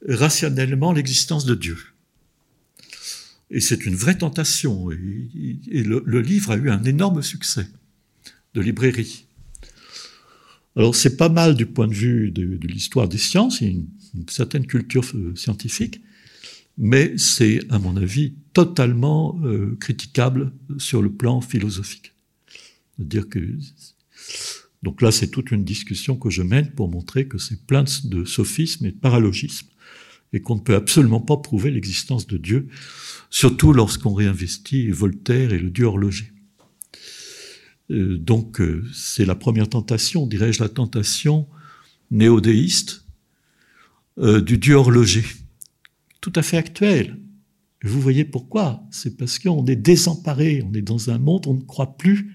rationnellement 0.07 0.93
l'existence 0.93 1.45
de 1.45 1.55
Dieu. 1.55 1.77
Et 3.51 3.61
c'est 3.61 3.85
une 3.85 3.95
vraie 3.95 4.17
tentation. 4.17 4.91
Et, 4.91 5.83
le, 5.83 6.21
livre 6.21 6.51
a 6.51 6.57
eu 6.57 6.69
un 6.69 6.83
énorme 6.83 7.21
succès 7.21 7.67
de 8.53 8.61
librairie. 8.61 9.25
Alors 10.75 10.95
c'est 10.95 11.17
pas 11.17 11.29
mal 11.29 11.55
du 11.55 11.67
point 11.67 11.87
de 11.87 11.93
vue 11.93 12.31
de, 12.31 12.57
l'histoire 12.63 13.07
des 13.07 13.19
sciences, 13.19 13.61
il 13.61 13.67
y 13.67 13.69
a 13.69 13.73
une, 13.73 13.87
certaine 14.27 14.65
culture 14.65 15.03
euh, 15.15 15.35
scientifique, 15.35 16.01
mais 16.77 17.15
c'est, 17.17 17.61
à 17.71 17.79
mon 17.79 17.95
avis, 17.97 18.33
totalement 18.53 19.39
euh, 19.43 19.75
critiquable 19.79 20.53
sur 20.77 21.01
le 21.01 21.11
plan 21.11 21.41
philosophique. 21.41 22.13
Dire 22.99 23.27
que 23.27 23.39
donc 24.83 25.01
là, 25.01 25.11
c'est 25.11 25.29
toute 25.29 25.51
une 25.51 25.63
discussion 25.63 26.17
que 26.17 26.29
je 26.29 26.43
mène 26.43 26.71
pour 26.71 26.89
montrer 26.89 27.27
que 27.27 27.37
c'est 27.37 27.65
plein 27.65 27.85
de 28.03 28.25
sophismes 28.25 28.85
et 28.85 28.91
de 28.91 28.97
paralogismes 28.97 29.67
et 30.33 30.41
qu'on 30.41 30.55
ne 30.55 30.61
peut 30.61 30.75
absolument 30.75 31.21
pas 31.21 31.37
prouver 31.37 31.71
l'existence 31.71 32.27
de 32.27 32.37
Dieu, 32.37 32.67
surtout 33.29 33.71
lorsqu'on 33.71 34.13
réinvestit 34.13 34.89
Voltaire 34.89 35.53
et 35.53 35.59
le 35.59 35.69
Dieu 35.69 35.85
horloger. 35.85 36.31
Euh, 37.91 38.17
donc 38.17 38.59
euh, 38.59 38.83
c'est 38.93 39.25
la 39.25 39.35
première 39.35 39.69
tentation, 39.69 40.27
dirais-je, 40.27 40.61
la 40.61 40.69
tentation 40.69 41.47
néodéiste 42.11 43.05
du 44.15 44.59
Dieu 44.59 44.75
horloger, 44.75 45.25
tout 46.21 46.33
à 46.35 46.43
fait 46.43 46.57
actuelle. 46.57 47.17
Vous 47.83 47.99
voyez 47.99 48.23
pourquoi? 48.23 48.83
C'est 48.91 49.17
parce 49.17 49.39
qu'on 49.39 49.65
est 49.65 49.75
désemparé, 49.75 50.63
on 50.67 50.73
est 50.73 50.81
dans 50.81 51.09
un 51.09 51.17
monde, 51.17 51.47
on 51.47 51.55
ne 51.55 51.61
croit 51.61 51.97
plus, 51.97 52.33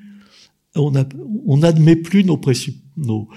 on 0.75 0.91
n'admet 0.91 1.97
plus 1.97 2.23
nos, 2.23 2.41
nos, 2.97 3.29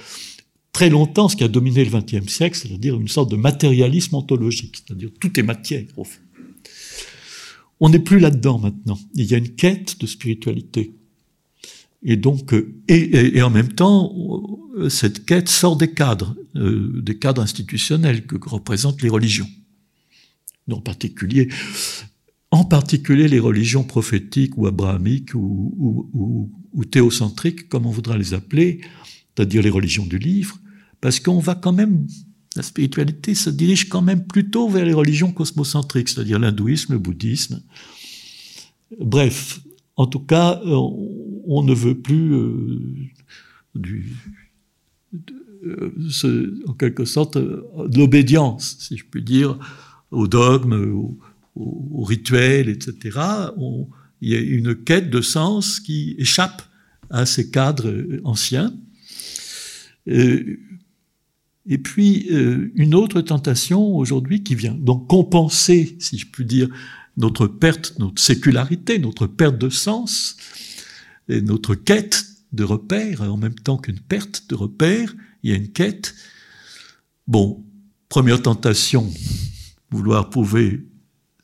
très 0.73 0.89
longtemps 0.89 1.29
ce 1.29 1.35
qui 1.35 1.43
a 1.43 1.47
dominé 1.47 1.85
le 1.85 1.91
XXe 1.91 2.31
siècle, 2.31 2.57
c'est-à-dire 2.57 2.99
une 2.99 3.07
sorte 3.07 3.31
de 3.31 3.37
matérialisme 3.37 4.15
ontologique, 4.15 4.77
c'est-à-dire 4.77 5.09
tout 5.19 5.39
est 5.39 5.43
matière 5.43 5.85
au 5.97 6.03
fond. 6.03 6.21
On 7.79 7.89
n'est 7.89 7.99
plus 7.99 8.19
là-dedans 8.19 8.59
maintenant. 8.59 8.99
Il 9.15 9.25
y 9.25 9.33
a 9.33 9.37
une 9.37 9.55
quête 9.55 9.99
de 9.99 10.05
spiritualité. 10.05 10.93
Et 12.03 12.15
donc, 12.15 12.53
euh, 12.53 12.75
et, 12.87 13.41
en 13.41 13.49
même 13.49 13.73
temps, 13.73 14.15
euh, 14.77 14.89
cette 14.89 15.25
quête 15.25 15.49
sort 15.49 15.77
des 15.77 15.91
cadres, 15.91 16.35
euh, 16.55 17.01
des 17.01 17.17
cadres 17.17 17.41
institutionnels 17.41 18.25
que 18.25 18.37
représentent 18.47 19.01
les 19.01 19.09
religions. 19.09 19.47
En 20.69 20.81
particulier, 20.81 21.49
en 22.51 22.65
particulier 22.65 23.27
les 23.27 23.39
religions 23.39 23.83
prophétiques 23.83 24.57
ou 24.57 24.67
abrahamiques 24.67 25.33
ou, 25.33 26.49
théocentriques, 26.91 27.69
comme 27.69 27.85
on 27.85 27.91
voudra 27.91 28.17
les 28.17 28.33
appeler, 28.33 28.81
c'est-à-dire 29.35 29.61
les 29.61 29.69
religions 29.69 30.05
du 30.05 30.17
livre, 30.17 30.57
parce 30.99 31.19
qu'on 31.19 31.39
va 31.39 31.55
quand 31.55 31.71
même, 31.71 32.05
la 32.55 32.63
spiritualité 32.63 33.35
se 33.35 33.49
dirige 33.49 33.87
quand 33.89 34.01
même 34.01 34.25
plutôt 34.25 34.67
vers 34.67 34.85
les 34.85 34.93
religions 34.93 35.31
cosmocentriques, 35.31 36.09
c'est-à-dire 36.09 36.39
l'hindouisme, 36.39 36.93
le 36.93 36.99
bouddhisme. 36.99 37.61
Bref, 38.99 39.61
en 39.95 40.05
tout 40.05 40.19
cas, 40.19 40.61
on, 40.65 41.63
ne 41.63 41.73
veut 41.73 41.99
plus 41.99 42.33
euh, 42.33 42.79
du, 43.75 44.15
euh, 45.63 46.63
en 46.67 46.73
quelque 46.73 47.05
sorte, 47.05 47.37
de 47.37 47.97
l'obédience, 47.97 48.77
si 48.79 48.97
je 48.97 49.05
puis 49.05 49.21
dire, 49.21 49.57
au 50.11 50.27
dogme, 50.27 50.93
au, 51.55 52.03
rituel, 52.03 52.69
etc. 52.69 53.19
il 54.21 54.29
y 54.29 54.35
a 54.35 54.39
une 54.39 54.75
quête 54.75 55.09
de 55.09 55.21
sens 55.21 55.79
qui 55.79 56.15
échappe 56.17 56.61
à 57.09 57.25
ces 57.25 57.51
cadres 57.51 57.93
anciens. 58.23 58.73
Euh, 60.07 60.57
et 61.67 61.77
puis 61.77 62.27
euh, 62.31 62.71
une 62.75 62.95
autre 62.95 63.21
tentation 63.21 63.95
aujourd'hui 63.95 64.43
qui 64.43 64.55
vient 64.55 64.73
donc 64.73 65.07
compenser, 65.07 65.95
si 65.99 66.17
je 66.17 66.25
puis 66.25 66.45
dire, 66.45 66.69
notre 67.17 67.47
perte, 67.47 67.93
notre 67.99 68.21
sécularité, 68.21 68.97
notre 68.97 69.27
perte 69.27 69.57
de 69.57 69.69
sens, 69.69 70.37
et 71.29 71.41
notre 71.41 71.75
quête 71.75 72.25
de 72.51 72.63
repères, 72.63 73.21
en 73.21 73.37
même 73.37 73.55
temps 73.55 73.77
qu'une 73.77 73.99
perte 73.99 74.49
de 74.49 74.55
repères, 74.55 75.13
il 75.43 75.51
y 75.51 75.53
a 75.53 75.57
une 75.57 75.71
quête. 75.71 76.15
Bon, 77.27 77.63
première 78.09 78.41
tentation, 78.41 79.09
vouloir 79.91 80.29
prouver 80.29 80.85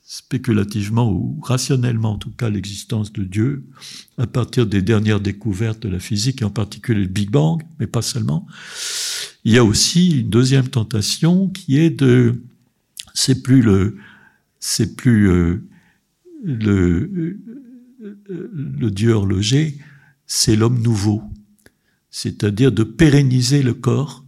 spéculativement 0.04 1.12
ou 1.12 1.38
rationnellement 1.42 2.14
en 2.14 2.18
tout 2.18 2.32
cas 2.32 2.50
l'existence 2.50 3.12
de 3.12 3.24
Dieu 3.24 3.66
à 4.18 4.26
partir 4.26 4.66
des 4.66 4.82
dernières 4.82 5.20
découvertes 5.20 5.82
de 5.82 5.90
la 5.90 6.00
physique 6.00 6.42
et 6.42 6.46
en 6.46 6.50
particulier 6.50 7.02
le 7.02 7.08
Big 7.08 7.30
Bang, 7.30 7.62
mais 7.80 7.88
pas 7.88 8.02
seulement. 8.02 8.48
Il 9.44 9.52
y 9.52 9.58
a 9.58 9.66
aussi 9.66 10.22
une 10.22 10.30
deuxième 10.30 10.70
tentation 10.70 11.50
qui 11.50 11.78
est 11.78 11.90
de 11.90 12.42
c'est 13.14 13.44
plus 13.44 13.62
le 13.62 13.98
c'est 14.60 14.96
plus 14.96 15.30
euh, 15.30 15.68
le 16.44 17.38
le 18.30 18.92
Dieu 18.92 19.12
horloger, 19.12 19.78
c'est 20.26 20.56
l'homme 20.56 20.82
nouveau, 20.82 21.24
c'est-à-dire 22.10 22.72
de 22.72 22.84
pérenniser 22.84 23.64
le 23.64 23.74
corps. 23.74 24.24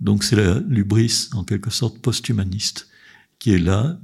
Donc 0.00 0.24
c'est 0.24 0.36
la 0.36 0.60
lubris 0.60 1.28
en 1.32 1.44
quelque 1.44 1.70
sorte 1.70 1.98
post-humaniste 2.00 2.88
qui 3.38 3.52
est 3.52 3.58
là 3.58 3.98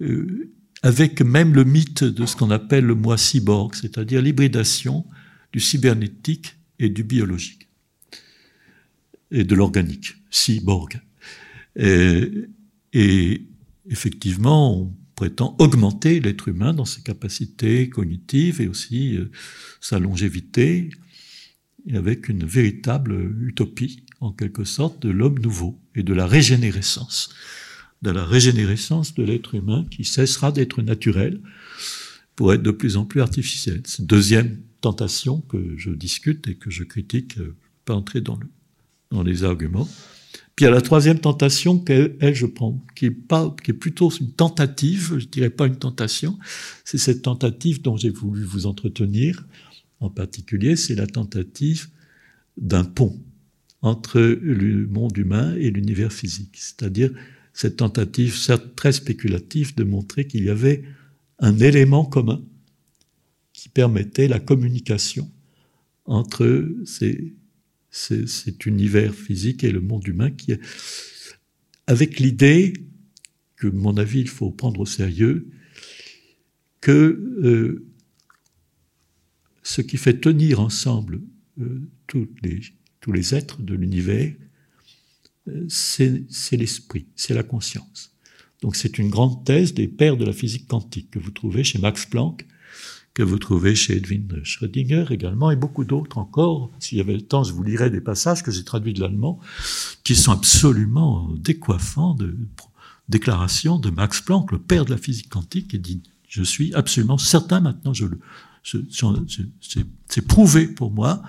euh, 0.00 0.50
avec 0.82 1.22
même 1.22 1.54
le 1.54 1.64
mythe 1.64 2.04
de 2.04 2.26
ce 2.26 2.36
qu'on 2.36 2.50
appelle 2.50 2.84
le 2.84 2.94
moi 2.94 3.16
cyborg, 3.16 3.74
c'est-à-dire 3.74 4.20
l'hybridation 4.20 5.06
du 5.52 5.60
cybernétique 5.60 6.56
et 6.78 6.90
du 6.90 7.04
biologique, 7.04 7.68
et 9.30 9.44
de 9.44 9.54
l'organique, 9.54 10.16
cyborg. 10.30 11.00
Et, 11.76 13.46
effectivement, 13.88 14.78
on 14.78 14.94
prétend 15.14 15.56
augmenter 15.58 16.20
l'être 16.20 16.48
humain 16.48 16.74
dans 16.74 16.84
ses 16.84 17.02
capacités 17.02 17.88
cognitives 17.88 18.60
et 18.60 18.68
aussi 18.68 19.16
euh, 19.16 19.30
sa 19.80 19.98
longévité, 19.98 20.90
avec 21.92 22.28
une 22.28 22.44
véritable 22.44 23.14
utopie, 23.42 24.04
en 24.20 24.32
quelque 24.32 24.64
sorte, 24.64 25.02
de 25.02 25.10
l'homme 25.10 25.38
nouveau 25.38 25.78
et 25.94 26.02
de 26.02 26.14
la 26.14 26.26
régénérescence 26.26 27.30
de 28.04 28.10
la 28.10 28.24
régénérescence 28.24 29.14
de 29.14 29.22
l'être 29.22 29.54
humain 29.54 29.86
qui 29.90 30.04
cessera 30.04 30.52
d'être 30.52 30.82
naturel 30.82 31.40
pour 32.36 32.52
être 32.52 32.62
de 32.62 32.70
plus 32.70 32.96
en 32.98 33.06
plus 33.06 33.22
artificiel. 33.22 33.80
C'est 33.86 34.06
deuxième 34.06 34.60
tentation 34.82 35.40
que 35.40 35.74
je 35.78 35.90
discute 35.90 36.46
et 36.46 36.54
que 36.56 36.70
je 36.70 36.84
critique, 36.84 37.38
euh, 37.38 37.56
pas 37.86 37.94
entrer 37.94 38.20
dans, 38.20 38.36
le, 38.36 38.46
dans 39.10 39.22
les 39.22 39.42
arguments. 39.42 39.88
Puis 40.54 40.64
il 40.64 40.68
y 40.68 40.68
a 40.68 40.70
la 40.70 40.82
troisième 40.82 41.18
tentation 41.18 41.82
je 41.88 42.46
prends, 42.46 42.84
qui 42.94 43.06
est 43.06 43.16
qui 43.62 43.70
est 43.70 43.74
plutôt 43.74 44.10
une 44.10 44.32
tentative, 44.32 45.18
je 45.18 45.26
dirais 45.26 45.50
pas 45.50 45.66
une 45.66 45.78
tentation, 45.78 46.38
c'est 46.84 46.98
cette 46.98 47.22
tentative 47.22 47.80
dont 47.80 47.96
j'ai 47.96 48.10
voulu 48.10 48.44
vous 48.44 48.66
entretenir. 48.66 49.46
En 50.00 50.10
particulier, 50.10 50.76
c'est 50.76 50.94
la 50.94 51.06
tentative 51.06 51.88
d'un 52.56 52.84
pont 52.84 53.18
entre 53.82 54.20
le 54.20 54.86
monde 54.86 55.16
humain 55.16 55.54
et 55.56 55.70
l'univers 55.70 56.12
physique. 56.12 56.56
C'est-à-dire 56.56 57.10
cette 57.52 57.76
tentative, 57.76 58.34
certes 58.34 58.74
très 58.74 58.92
spéculative, 58.92 59.74
de 59.74 59.84
montrer 59.84 60.26
qu'il 60.26 60.44
y 60.44 60.50
avait 60.50 60.84
un 61.38 61.58
élément 61.58 62.04
commun 62.04 62.42
qui 63.52 63.68
permettait 63.68 64.28
la 64.28 64.40
communication 64.40 65.30
entre 66.06 66.68
cet 67.90 68.66
univers 68.66 69.14
physique 69.14 69.64
et 69.64 69.70
le 69.70 69.80
monde 69.80 70.06
humain, 70.06 70.30
avec 71.86 72.18
l'idée 72.18 72.72
que, 73.56 73.68
à 73.68 73.72
mon 73.72 73.96
avis, 73.96 74.20
il 74.20 74.28
faut 74.28 74.50
prendre 74.50 74.80
au 74.80 74.86
sérieux, 74.86 75.48
que 76.80 76.90
euh, 77.42 77.86
ce 79.64 79.80
qui 79.80 79.96
fait 79.96 80.20
tenir 80.20 80.60
ensemble 80.60 81.20
euh, 81.60 81.80
tous, 82.06 82.28
les, 82.42 83.34
êtres 83.34 83.60
de 83.60 83.74
l'univers, 83.74 84.32
c'est 85.68 86.26
l'esprit, 86.52 87.06
c'est 87.16 87.34
la 87.34 87.42
conscience. 87.42 88.12
Donc 88.62 88.76
c'est 88.76 88.98
une 88.98 89.10
grande 89.10 89.44
thèse 89.44 89.74
des 89.74 89.88
pères 89.88 90.16
de 90.16 90.24
la 90.24 90.32
physique 90.32 90.68
quantique 90.68 91.10
que 91.10 91.18
vous 91.18 91.30
trouvez 91.30 91.64
chez 91.64 91.78
Max 91.78 92.06
Planck, 92.06 92.46
que 93.12 93.22
vous 93.22 93.38
trouvez 93.38 93.74
chez 93.74 93.96
Edwin 93.96 94.26
Schrödinger 94.42 95.06
également, 95.10 95.50
et 95.50 95.56
beaucoup 95.56 95.84
d'autres 95.84 96.18
encore. 96.18 96.70
S'il 96.80 96.98
y 96.98 97.00
avait 97.00 97.14
le 97.14 97.22
temps, 97.22 97.44
je 97.44 97.52
vous 97.52 97.62
lirais 97.62 97.90
des 97.90 98.00
passages 98.00 98.42
que 98.42 98.50
j'ai 98.50 98.64
traduits 98.64 98.94
de 98.94 99.00
l'allemand, 99.00 99.38
qui 100.02 100.16
sont 100.16 100.32
absolument 100.32 101.30
décoiffants 101.38 102.14
de 102.14 102.36
déclarations 103.08 103.78
de 103.78 103.90
Max 103.90 104.20
Planck, 104.20 104.50
le 104.50 104.58
père 104.58 104.84
de 104.84 104.90
la 104.90 104.98
physique 104.98 105.28
quantique, 105.28 105.68
qui 105.68 105.78
dit, 105.78 106.02
je 106.28 106.42
suis 106.42 106.74
absolument 106.74 107.18
certain 107.18 107.60
maintenant, 107.60 107.94
je 107.94 108.06
le, 108.06 108.18
c'est 108.64 110.26
prouvé 110.26 110.66
pour 110.66 110.90
moi, 110.90 111.22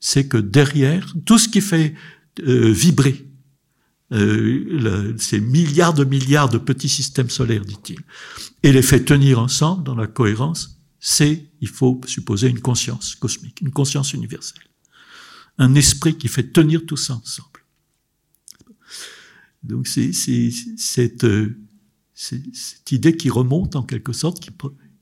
c'est 0.00 0.28
que 0.28 0.36
derrière 0.36 1.14
tout 1.24 1.38
ce 1.38 1.48
qui 1.48 1.60
fait 1.60 1.94
euh, 2.40 2.70
vibrer 2.70 3.26
euh, 4.12 5.16
ces 5.18 5.40
milliards 5.40 5.94
de 5.94 6.04
milliards 6.04 6.50
de 6.50 6.58
petits 6.58 6.88
systèmes 6.88 7.30
solaires, 7.30 7.64
dit-il, 7.64 7.98
et 8.62 8.72
les 8.72 8.82
fait 8.82 9.04
tenir 9.04 9.38
ensemble 9.38 9.82
dans 9.82 9.94
la 9.94 10.06
cohérence, 10.06 10.78
c'est, 11.00 11.50
il 11.60 11.68
faut 11.68 12.00
supposer 12.06 12.48
une 12.48 12.60
conscience 12.60 13.14
cosmique, 13.14 13.60
une 13.60 13.70
conscience 13.70 14.12
universelle. 14.12 14.62
Un 15.58 15.74
esprit 15.74 16.16
qui 16.16 16.28
fait 16.28 16.52
tenir 16.52 16.84
tout 16.86 16.96
ça 16.96 17.14
ensemble. 17.14 17.48
Donc 19.62 19.86
c'est 19.86 20.12
cette, 20.12 21.26
cette, 22.12 22.92
idée 22.92 23.16
qui 23.16 23.30
remonte 23.30 23.76
en 23.76 23.82
quelque 23.82 24.12
sorte, 24.12 24.40
qui, 24.40 24.50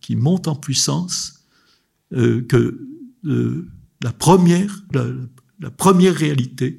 qui 0.01 0.17
monte 0.17 0.47
en 0.47 0.55
puissance, 0.55 1.42
euh, 2.13 2.43
que 2.43 2.81
euh, 3.27 3.69
la, 4.03 4.13
première, 4.13 4.85
la, 4.93 5.07
la 5.61 5.71
première 5.71 6.15
réalité 6.15 6.79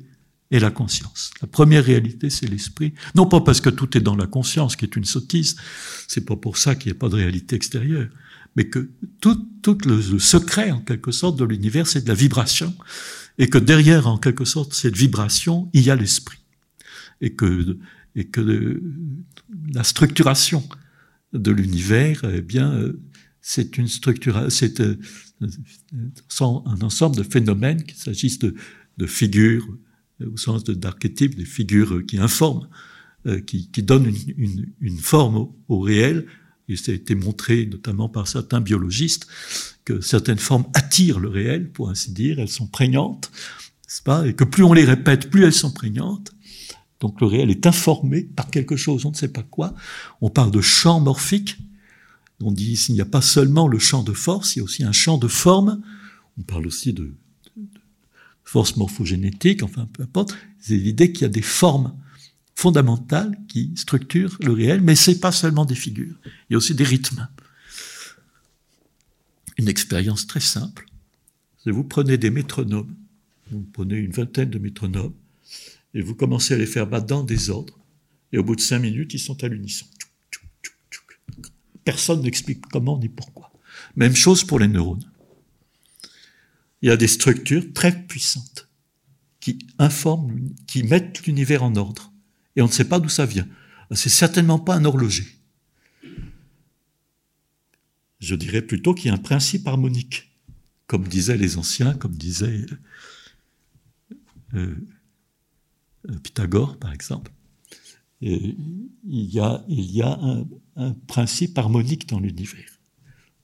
est 0.51 0.60
la 0.60 0.72
conscience. 0.72 1.31
La 1.41 1.47
première 1.47 1.84
réalité, 1.84 2.30
c'est 2.30 2.47
l'esprit. 2.47 2.93
Non 3.15 3.26
pas 3.26 3.41
parce 3.41 3.61
que 3.61 3.69
tout 3.69 3.97
est 3.97 4.01
dans 4.01 4.15
la 4.15 4.27
conscience, 4.27 4.76
qui 4.76 4.85
est 4.85 4.95
une 4.95 5.05
sottise, 5.05 5.55
c'est 6.07 6.26
pas 6.26 6.35
pour 6.35 6.57
ça 6.57 6.76
qu'il 6.76 6.91
n'y 6.91 6.97
a 6.97 6.99
pas 6.99 7.10
de 7.10 7.15
réalité 7.15 7.55
extérieure, 7.55 8.07
mais 8.55 8.65
que 8.65 8.91
tout, 9.19 9.47
tout 9.61 9.77
le, 9.85 10.19
secret, 10.19 10.72
en 10.72 10.81
quelque 10.81 11.11
sorte, 11.11 11.39
de 11.39 11.45
l'univers, 11.45 11.88
c'est 11.88 12.03
de 12.03 12.07
la 12.07 12.14
vibration, 12.14 12.76
et 13.39 13.49
que 13.49 13.57
derrière, 13.57 14.07
en 14.07 14.18
quelque 14.18 14.45
sorte, 14.45 14.73
cette 14.73 14.95
vibration, 14.95 15.69
il 15.73 15.81
y 15.81 15.89
a 15.89 15.95
l'esprit. 15.95 16.38
Et 17.22 17.34
que, 17.34 17.80
et 18.15 18.26
que 18.26 18.81
la 19.73 19.84
structuration 19.84 20.64
de 21.34 21.51
l'univers, 21.51 22.22
eh 22.26 22.41
bien, 22.41 22.77
c'est 23.45 23.78
une 23.78 23.90
structure, 23.90 24.48
c'est 24.49 24.80
euh, 24.80 24.98
un 25.41 26.82
ensemble 26.82 27.18
de 27.18 27.24
phénomènes, 27.24 27.84
qu'il 27.84 27.98
s'agisse 27.98 28.40
de, 28.40 28.56
de, 28.98 29.06
figures, 29.06 29.68
euh, 30.22 30.32
au 30.34 30.38
sens 30.38 30.64
d'archétypes, 30.64 31.36
des 31.36 31.45
figures 31.45 32.06
qui 32.07 32.18
informent, 32.18 32.70
euh, 33.28 33.41
qui, 33.41 33.68
donnent 33.84 34.11
une, 34.80 34.98
forme 34.98 35.49
au, 35.68 35.80
réel. 35.82 36.26
Et 36.70 36.78
ça 36.78 36.94
a 36.94 36.95
été 36.95 37.15
montré 37.15 37.65
notamment 37.65 38.07
par 38.07 38.30
certains 38.30 38.61
biologistes 38.61 39.28
que 39.84 39.99
certaines 39.99 40.40
formes 40.40 40.65
attirent 40.74 41.20
le 41.20 41.28
réel, 41.28 41.70
pour 41.70 41.90
ainsi 41.90 42.11
dire, 42.11 42.40
elles 42.40 42.48
sont 42.48 42.68
prégnantes, 42.68 43.30
pas, 44.06 44.26
et 44.26 44.34
que 44.34 44.45
plus 44.45 44.64
on 44.64 44.74
les 44.74 44.86
répète, 44.86 45.30
plus 45.30 45.44
elles 45.44 45.53
sont 45.53 45.72
prégnantes. 45.72 46.34
Donc 47.02 47.20
le 47.20 47.28
réel 47.28 47.52
est 47.52 47.68
informé 47.68 48.24
par 48.24 48.49
quelque 48.49 48.78
chose, 48.78 49.06
on 49.06 49.11
ne 49.11 49.15
sait 49.15 49.28
pas 49.28 49.44
quoi. 49.44 49.76
On 50.22 50.30
parle 50.30 50.52
de 50.52 50.61
champ 50.61 51.02
morphique. 51.02 51.57
On 52.45 52.52
dit 52.52 52.76
qu'il 52.76 52.95
n'y 52.95 53.02
a 53.02 53.06
pas 53.06 53.22
seulement 53.22 53.68
le 53.68 53.80
champ 53.80 54.03
de 54.03 54.11
force, 54.11 54.56
il 54.56 54.60
y 54.60 54.61
a 54.61 54.65
aussi 54.65 54.84
un 54.84 54.91
champ 54.91 55.18
de 55.18 55.30
forme. 55.30 55.82
On 56.38 56.41
parle 56.41 56.68
aussi 56.68 56.91
de, 56.91 57.15
force 58.44 58.76
morphogénétique, 58.76 59.64
enfin 59.64 59.88
peu 59.94 60.03
importe. 60.03 60.36
C'est 60.60 60.78
l'idée 60.78 61.11
qu'il 61.11 61.24
y 61.24 61.26
a 61.26 61.30
des 61.30 61.41
formes 61.41 61.98
fondamentales 62.56 63.36
qui 63.48 63.72
structurent 63.76 64.38
le 64.41 64.52
réel, 64.52 64.82
mais 64.82 64.95
c'est 64.95 65.20
pas 65.20 65.32
seulement 65.32 65.65
des 65.65 65.76
figures. 65.76 66.15
Il 66.26 66.53
y 66.53 66.56
a 66.56 66.57
aussi 66.57 66.76
des 66.76 66.84
rythmes. 66.84 67.28
Une 69.57 69.68
expérience 69.68 70.28
très 70.28 70.40
simple. 70.40 70.86
Vous 71.65 71.84
prenez 71.84 72.18
des 72.18 72.30
métronomes, 72.30 72.94
vous 73.52 73.65
prenez 73.74 73.95
une 73.95 74.11
vingtaine 74.11 74.49
de 74.49 74.60
métronomes, 74.60 75.14
et 75.94 76.02
vous 76.02 76.14
commencez 76.14 76.53
à 76.53 76.57
les 76.57 76.65
faire 76.65 76.88
battre 76.88 77.07
dans 77.07 77.22
le 77.22 77.26
désordre, 77.26 77.80
et 78.34 78.38
au 78.38 78.44
bout 78.44 78.56
de 78.56 78.61
cinq 78.61 78.80
minutes, 78.80 79.14
ils 79.14 79.20
sont 79.20 79.41
à 79.44 79.48
l'unisson. 79.48 79.86
Personne 81.84 82.22
n'explique 82.22 82.65
comment 82.68 82.97
ni 82.97 83.10
pourquoi. 83.10 83.51
Même 83.95 84.15
chose 84.15 84.43
pour 84.43 84.60
les 84.60 84.68
neurones. 84.68 85.10
Il 86.81 86.89
y 86.89 86.91
a 86.91 86.97
des 86.97 87.07
structures 87.07 87.72
très 87.73 88.05
puissantes 88.05 88.68
qui 89.39 89.60
informent, 89.80 90.49
qui 90.68 90.84
mettent 90.84 91.26
l'univers 91.26 91.64
en 91.64 91.76
ordre. 91.76 92.11
Et 92.55 92.61
on 92.61 92.68
ne 92.68 92.72
sait 92.72 92.88
pas 92.88 92.99
d'où 92.99 93.10
ça 93.10 93.26
vient. 93.26 93.47
C'est 93.91 94.10
certainement 94.10 94.60
pas 94.60 94.76
un 94.76 94.85
horloger. 94.85 95.27
Je 98.19 98.35
dirais 98.35 98.61
plutôt 98.61 98.93
qu'il 98.93 99.07
y 99.07 99.10
a 99.10 99.14
un 99.14 99.18
principe 99.18 99.68
harmonique, 99.68 100.31
comme 100.88 101.07
disaient 101.07 101.38
les 101.38 101.57
anciens, 101.57 101.93
comme 101.93 102.15
disait 102.15 102.65
euh, 104.53 104.76
Pythagore, 106.23 106.77
par 106.77 106.93
exemple. 106.93 107.31
Il 108.22 108.55
y 109.03 109.39
a 109.39 109.64
un, 110.22 110.47
un 110.76 110.94
principe 111.08 111.58
harmonique 111.58 112.08
dans 112.08 112.20
l'univers, 112.20 112.80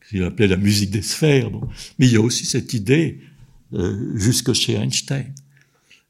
qu'il 0.07 0.23
appelait 0.23 0.47
la 0.47 0.57
musique 0.57 0.89
des 0.89 1.01
sphères. 1.01 1.49
Mais 1.97 2.07
il 2.07 2.13
y 2.13 2.15
a 2.15 2.21
aussi 2.21 2.45
cette 2.45 2.73
idée, 2.73 3.21
euh, 3.73 4.17
jusque 4.17 4.53
chez 4.53 4.73
Einstein, 4.73 5.33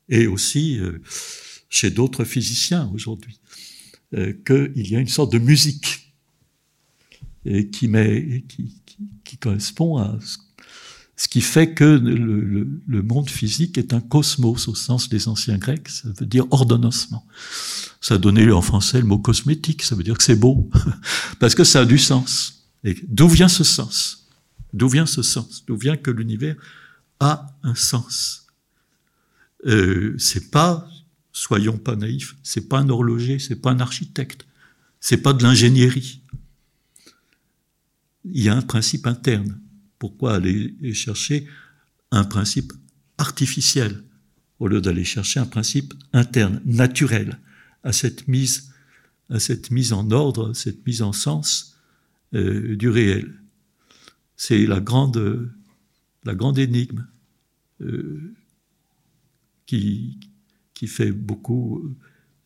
et 0.07 0.27
aussi 0.27 0.79
euh, 0.79 1.01
chez 1.69 1.91
d'autres 1.91 2.23
physiciens 2.23 2.89
aujourd'hui, 2.93 3.39
euh, 4.13 4.33
qu'il 4.45 4.87
y 4.87 4.95
a 4.95 4.99
une 4.99 5.07
sorte 5.07 5.31
de 5.31 5.39
musique 5.39 6.13
et 7.45 7.69
qui, 7.69 7.87
met, 7.87 8.43
qui, 8.47 8.81
qui, 8.85 8.97
qui 9.23 9.37
correspond 9.37 9.97
à 9.97 10.17
ce 10.21 10.37
ce 11.19 11.27
qui 11.27 11.41
fait 11.41 11.73
que 11.73 11.83
le, 11.83 13.03
monde 13.03 13.29
physique 13.29 13.77
est 13.77 13.93
un 13.93 13.99
cosmos 13.99 14.69
au 14.69 14.73
sens 14.73 15.09
des 15.09 15.27
anciens 15.27 15.57
grecs, 15.57 15.89
ça 15.89 16.07
veut 16.17 16.25
dire 16.25 16.45
ordonnancement. 16.49 17.27
Ça 17.99 18.17
donné 18.17 18.49
en 18.53 18.61
français 18.61 18.99
le 19.01 19.05
mot 19.05 19.17
cosmétique, 19.17 19.83
ça 19.83 19.95
veut 19.95 20.03
dire 20.03 20.17
que 20.17 20.23
c'est 20.23 20.37
beau, 20.37 20.69
parce 21.41 21.55
que 21.55 21.65
ça 21.65 21.81
a 21.81 21.85
du 21.85 21.97
sens. 21.97 22.63
Et 22.85 22.95
d'où 23.05 23.27
vient 23.27 23.49
ce 23.49 23.65
sens? 23.65 24.29
D'où 24.71 24.87
vient 24.87 25.05
ce 25.05 25.21
sens? 25.21 25.65
D'où 25.67 25.75
vient 25.75 25.97
que 25.97 26.09
l'univers 26.09 26.55
a 27.19 27.47
un 27.63 27.75
sens? 27.75 28.47
Euh, 29.65 30.15
C'est 30.17 30.51
pas, 30.51 30.87
soyons 31.33 31.77
pas 31.77 31.97
naïfs, 31.97 32.37
c'est 32.43 32.69
pas 32.69 32.79
un 32.79 32.87
horloger, 32.87 33.39
c'est 33.39 33.57
pas 33.57 33.71
un 33.71 33.81
architecte, 33.81 34.45
c'est 35.01 35.17
pas 35.17 35.33
de 35.33 35.43
l'ingénierie. 35.43 36.21
Il 38.23 38.41
y 38.41 38.47
a 38.47 38.55
un 38.55 38.61
principe 38.61 39.05
interne 39.05 39.59
pourquoi 39.99 40.35
aller 40.35 40.73
chercher 40.93 41.45
un 42.11 42.23
principe 42.23 42.73
artificiel 43.17 44.03
au 44.59 44.67
lieu 44.67 44.81
d'aller 44.81 45.03
chercher 45.03 45.39
un 45.39 45.45
principe 45.45 45.93
interne, 46.13 46.61
naturel, 46.65 47.39
à 47.83 47.93
cette 47.93 48.27
mise, 48.27 48.71
en 49.93 50.11
ordre, 50.11 50.53
cette 50.53 50.85
mise 50.85 51.01
en 51.01 51.13
sens 51.13 51.77
euh, 52.33 52.75
du 52.75 52.89
réel. 52.89 53.33
C'est 54.35 54.65
la 54.65 54.79
grande, 54.79 55.47
énigme 56.57 57.07
euh, 57.81 58.33
qui, 59.65 60.19
qui 60.73 60.87
fait 60.87 61.11
beaucoup 61.11 61.95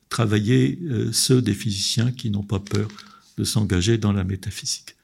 travailler 0.10 0.80
euh, 0.84 1.12
ceux 1.12 1.42
des 1.42 1.56
physiciens 1.56 2.12
qui 2.12 2.30
n'ont 2.30 2.44
pas 2.44 2.60
peur 2.60 2.88
de 3.38 3.44
s'engager 3.44 3.98
dans 3.98 4.14
la 4.14 4.24
métaphysique. 4.24 4.96